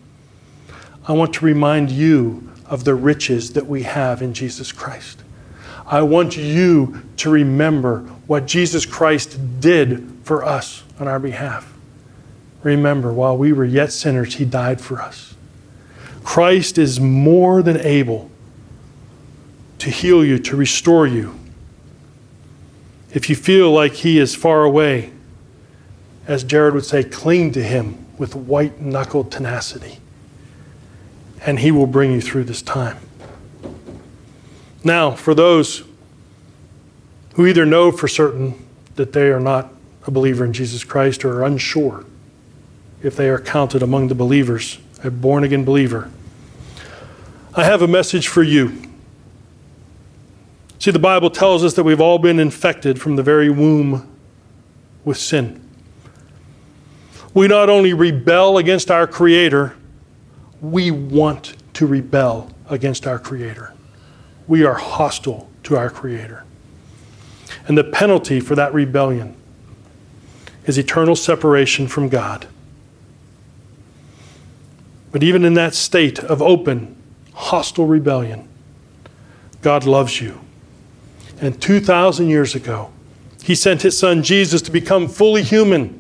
I 1.08 1.14
want 1.14 1.34
to 1.34 1.46
remind 1.46 1.90
you 1.90 2.52
of 2.66 2.84
the 2.84 2.96
riches 2.96 3.54
that 3.54 3.66
we 3.66 3.84
have 3.84 4.22
in 4.22 4.34
Jesus 4.34 4.72
Christ. 4.72 5.24
I 5.86 6.02
want 6.02 6.38
you 6.38 7.02
to 7.18 7.30
remember 7.30 8.00
what 8.28 8.46
Jesus 8.46 8.86
Christ 8.86 9.60
did 9.60 10.20
for 10.24 10.44
us 10.44 10.84
on 11.00 11.08
our 11.08 11.20
behalf. 11.20 11.74
Remember, 12.64 13.14
while 13.14 13.38
we 13.38 13.54
were 13.54 13.66
yet 13.66 13.92
sinners, 13.92 14.36
He 14.36 14.46
died 14.46 14.82
for 14.82 15.02
us. 15.02 15.36
Christ 16.24 16.78
is 16.78 17.00
more 17.00 17.62
than 17.62 17.78
able 17.78 18.30
to 19.80 19.90
heal 19.90 20.26
you, 20.26 20.40
to 20.40 20.56
restore 20.56 21.08
you. 21.08 21.38
If 23.14 23.30
you 23.30 23.36
feel 23.36 23.72
like 23.72 23.94
He 23.94 24.20
is 24.20 24.36
far 24.36 24.64
away, 24.64 25.12
as 26.28 26.44
Jared 26.44 26.74
would 26.74 26.86
say, 26.86 27.04
cling 27.04 27.52
to 27.54 27.64
Him 27.64 28.06
with 28.18 28.36
white 28.36 28.82
knuckled 28.82 29.32
tenacity, 29.32 30.00
and 31.46 31.60
He 31.60 31.72
will 31.72 31.88
bring 31.88 32.12
you 32.12 32.22
through 32.22 32.46
this 32.46 32.62
time. 32.62 32.98
Now, 34.84 35.12
for 35.12 35.34
those 35.34 35.84
who 37.36 37.46
either 37.46 37.66
know 37.66 37.92
for 37.92 38.08
certain 38.08 38.66
that 38.96 39.14
they 39.14 39.30
are 39.30 39.40
not 39.40 39.72
a 40.06 40.12
believer 40.12 40.44
in 40.44 40.54
Jesus 40.54 40.84
Christ 40.84 41.24
or 41.24 41.40
are 41.40 41.46
unsure 41.46 42.04
if 43.02 43.16
they 43.16 43.30
are 43.30 43.40
counted 43.40 43.84
among 43.84 44.08
the 44.08 44.16
believers, 44.16 44.80
a 45.04 45.12
born 45.12 45.44
again 45.44 45.64
believer, 45.64 46.12
I 47.56 47.64
have 47.64 47.82
a 47.82 47.88
message 47.88 48.28
for 48.28 48.44
you. 48.44 48.82
See, 50.80 50.92
the 50.92 51.00
Bible 51.00 51.30
tells 51.30 51.64
us 51.64 51.74
that 51.74 51.84
we've 51.84 52.02
all 52.02 52.20
been 52.20 52.40
infected 52.40 53.02
from 53.02 53.16
the 53.16 53.24
very 53.24 53.50
womb 53.50 54.08
with 55.04 55.18
sin. 55.18 55.64
We 57.34 57.48
not 57.48 57.70
only 57.70 57.94
rebel 57.94 58.58
against 58.58 58.92
our 58.92 59.08
Creator, 59.08 59.76
we 60.62 60.92
want 60.92 61.56
to 61.74 61.86
rebel 61.86 62.52
against 62.70 63.08
our 63.08 63.20
Creator. 63.20 63.74
We 64.48 64.66
are 64.66 64.76
hostile 64.76 65.50
to 65.64 65.78
our 65.78 65.90
Creator. 65.90 66.44
And 67.68 67.78
the 67.78 67.84
penalty 67.84 68.40
for 68.40 68.56
that 68.56 68.74
rebellion 68.74 69.36
is 70.66 70.78
eternal 70.78 71.16
separation 71.16 71.88
from 71.88 72.10
God. 72.10 72.48
But 75.12 75.24
even 75.24 75.46
in 75.46 75.54
that 75.56 75.74
state 75.74 76.20
of 76.20 76.42
open, 76.42 76.96
hostile 77.34 77.86
rebellion, 77.86 78.48
God 79.62 79.86
loves 79.86 80.22
you. 80.22 80.40
And 81.40 81.62
2,000 81.62 82.30
years 82.30 82.56
ago, 82.56 82.92
He 83.44 83.56
sent 83.56 83.84
His 83.84 83.98
Son 83.98 84.24
Jesus 84.24 84.62
to 84.64 84.72
become 84.72 85.08
fully 85.08 85.44
human 85.44 86.00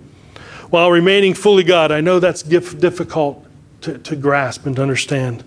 while 0.69 0.91
remaining 0.91 1.33
fully 1.33 1.63
God. 1.63 1.91
I 1.91 2.01
know 2.01 2.19
that's 2.19 2.43
difficult 2.43 3.45
to, 3.81 3.97
to 3.99 4.15
grasp 4.15 4.65
and 4.65 4.75
to 4.75 4.81
understand. 4.81 5.43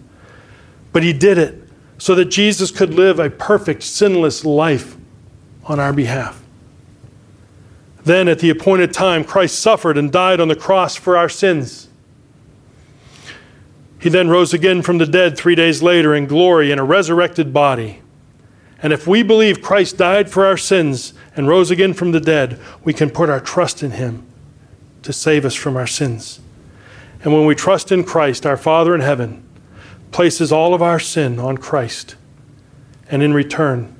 But 0.92 1.02
He 1.02 1.12
did 1.12 1.38
it 1.38 1.62
so 1.98 2.14
that 2.14 2.26
Jesus 2.26 2.70
could 2.70 2.94
live 2.94 3.18
a 3.18 3.28
perfect, 3.28 3.82
sinless 3.82 4.44
life 4.44 4.96
on 5.66 5.78
our 5.78 5.92
behalf. 5.92 6.42
Then, 8.04 8.28
at 8.28 8.38
the 8.38 8.48
appointed 8.48 8.94
time, 8.94 9.24
Christ 9.24 9.58
suffered 9.58 9.98
and 9.98 10.10
died 10.10 10.40
on 10.40 10.48
the 10.48 10.56
cross 10.56 10.96
for 10.96 11.18
our 11.18 11.28
sins. 11.28 11.89
He 14.00 14.08
then 14.08 14.30
rose 14.30 14.54
again 14.54 14.80
from 14.80 14.98
the 14.98 15.06
dead 15.06 15.36
three 15.36 15.54
days 15.54 15.82
later 15.82 16.14
in 16.14 16.26
glory 16.26 16.72
in 16.72 16.78
a 16.78 16.84
resurrected 16.84 17.52
body. 17.52 18.00
And 18.82 18.94
if 18.94 19.06
we 19.06 19.22
believe 19.22 19.60
Christ 19.60 19.98
died 19.98 20.30
for 20.30 20.46
our 20.46 20.56
sins 20.56 21.12
and 21.36 21.46
rose 21.46 21.70
again 21.70 21.92
from 21.92 22.12
the 22.12 22.20
dead, 22.20 22.58
we 22.82 22.94
can 22.94 23.10
put 23.10 23.28
our 23.28 23.40
trust 23.40 23.82
in 23.82 23.90
him 23.90 24.26
to 25.02 25.12
save 25.12 25.44
us 25.44 25.54
from 25.54 25.76
our 25.76 25.86
sins. 25.86 26.40
And 27.22 27.34
when 27.34 27.44
we 27.44 27.54
trust 27.54 27.92
in 27.92 28.04
Christ, 28.04 28.46
our 28.46 28.56
Father 28.56 28.94
in 28.94 29.02
heaven 29.02 29.44
places 30.12 30.50
all 30.50 30.72
of 30.72 30.82
our 30.82 30.98
sin 30.98 31.38
on 31.38 31.58
Christ, 31.58 32.16
and 33.10 33.22
in 33.22 33.34
return, 33.34 33.94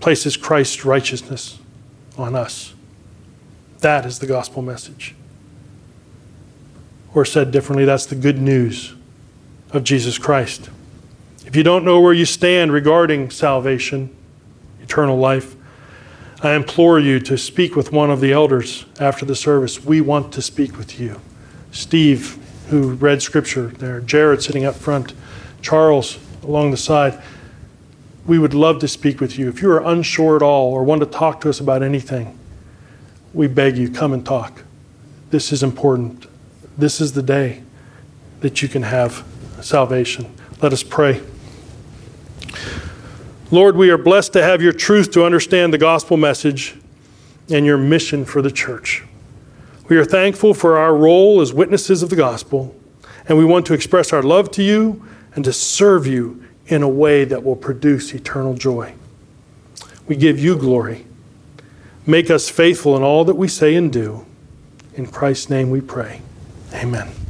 places 0.00 0.36
Christ's 0.36 0.84
righteousness 0.84 1.58
on 2.16 2.36
us. 2.36 2.74
That 3.80 4.06
is 4.06 4.20
the 4.20 4.26
gospel 4.26 4.62
message. 4.62 5.14
Or 7.14 7.24
said 7.24 7.50
differently, 7.50 7.84
that's 7.84 8.06
the 8.06 8.16
good 8.16 8.40
news 8.40 8.94
of 9.70 9.84
Jesus 9.84 10.18
Christ. 10.18 10.68
If 11.46 11.54
you 11.54 11.62
don't 11.62 11.84
know 11.84 12.00
where 12.00 12.12
you 12.12 12.24
stand 12.24 12.72
regarding 12.72 13.30
salvation, 13.30 14.14
eternal 14.82 15.16
life, 15.16 15.54
I 16.42 16.54
implore 16.54 16.98
you 16.98 17.20
to 17.20 17.38
speak 17.38 17.76
with 17.76 17.92
one 17.92 18.10
of 18.10 18.20
the 18.20 18.32
elders 18.32 18.84
after 19.00 19.24
the 19.24 19.36
service. 19.36 19.82
We 19.84 20.00
want 20.00 20.32
to 20.34 20.42
speak 20.42 20.76
with 20.76 21.00
you. 21.00 21.20
Steve, 21.70 22.38
who 22.68 22.94
read 22.94 23.22
scripture 23.22 23.68
there, 23.68 24.00
Jared 24.00 24.42
sitting 24.42 24.64
up 24.64 24.74
front, 24.74 25.14
Charles 25.62 26.18
along 26.42 26.70
the 26.70 26.76
side. 26.76 27.20
We 28.26 28.38
would 28.38 28.54
love 28.54 28.78
to 28.80 28.88
speak 28.88 29.20
with 29.20 29.38
you. 29.38 29.48
If 29.48 29.62
you 29.62 29.70
are 29.70 29.82
unsure 29.84 30.36
at 30.36 30.42
all 30.42 30.72
or 30.72 30.82
want 30.82 31.00
to 31.00 31.06
talk 31.06 31.40
to 31.42 31.50
us 31.50 31.60
about 31.60 31.82
anything, 31.82 32.38
we 33.32 33.46
beg 33.46 33.76
you, 33.76 33.90
come 33.90 34.12
and 34.12 34.24
talk. 34.24 34.62
This 35.30 35.52
is 35.52 35.62
important. 35.62 36.26
This 36.76 37.00
is 37.00 37.12
the 37.12 37.22
day 37.22 37.62
that 38.40 38.62
you 38.62 38.68
can 38.68 38.82
have 38.82 39.24
salvation. 39.60 40.32
Let 40.60 40.72
us 40.72 40.82
pray. 40.82 41.22
Lord, 43.50 43.76
we 43.76 43.90
are 43.90 43.98
blessed 43.98 44.32
to 44.32 44.42
have 44.42 44.60
your 44.60 44.72
truth 44.72 45.12
to 45.12 45.24
understand 45.24 45.72
the 45.72 45.78
gospel 45.78 46.16
message 46.16 46.74
and 47.50 47.64
your 47.64 47.78
mission 47.78 48.24
for 48.24 48.42
the 48.42 48.50
church. 48.50 49.04
We 49.88 49.96
are 49.96 50.04
thankful 50.04 50.54
for 50.54 50.76
our 50.78 50.96
role 50.96 51.40
as 51.40 51.52
witnesses 51.52 52.02
of 52.02 52.10
the 52.10 52.16
gospel, 52.16 52.74
and 53.28 53.38
we 53.38 53.44
want 53.44 53.66
to 53.66 53.74
express 53.74 54.12
our 54.12 54.22
love 54.22 54.50
to 54.52 54.62
you 54.62 55.06
and 55.34 55.44
to 55.44 55.52
serve 55.52 56.06
you 56.06 56.42
in 56.66 56.82
a 56.82 56.88
way 56.88 57.24
that 57.24 57.44
will 57.44 57.56
produce 57.56 58.14
eternal 58.14 58.54
joy. 58.54 58.94
We 60.08 60.16
give 60.16 60.38
you 60.38 60.56
glory. 60.56 61.06
Make 62.06 62.30
us 62.30 62.48
faithful 62.48 62.96
in 62.96 63.02
all 63.02 63.24
that 63.26 63.36
we 63.36 63.48
say 63.48 63.74
and 63.74 63.92
do. 63.92 64.26
In 64.94 65.06
Christ's 65.06 65.50
name 65.50 65.70
we 65.70 65.80
pray. 65.80 66.22
Amen. 66.74 67.23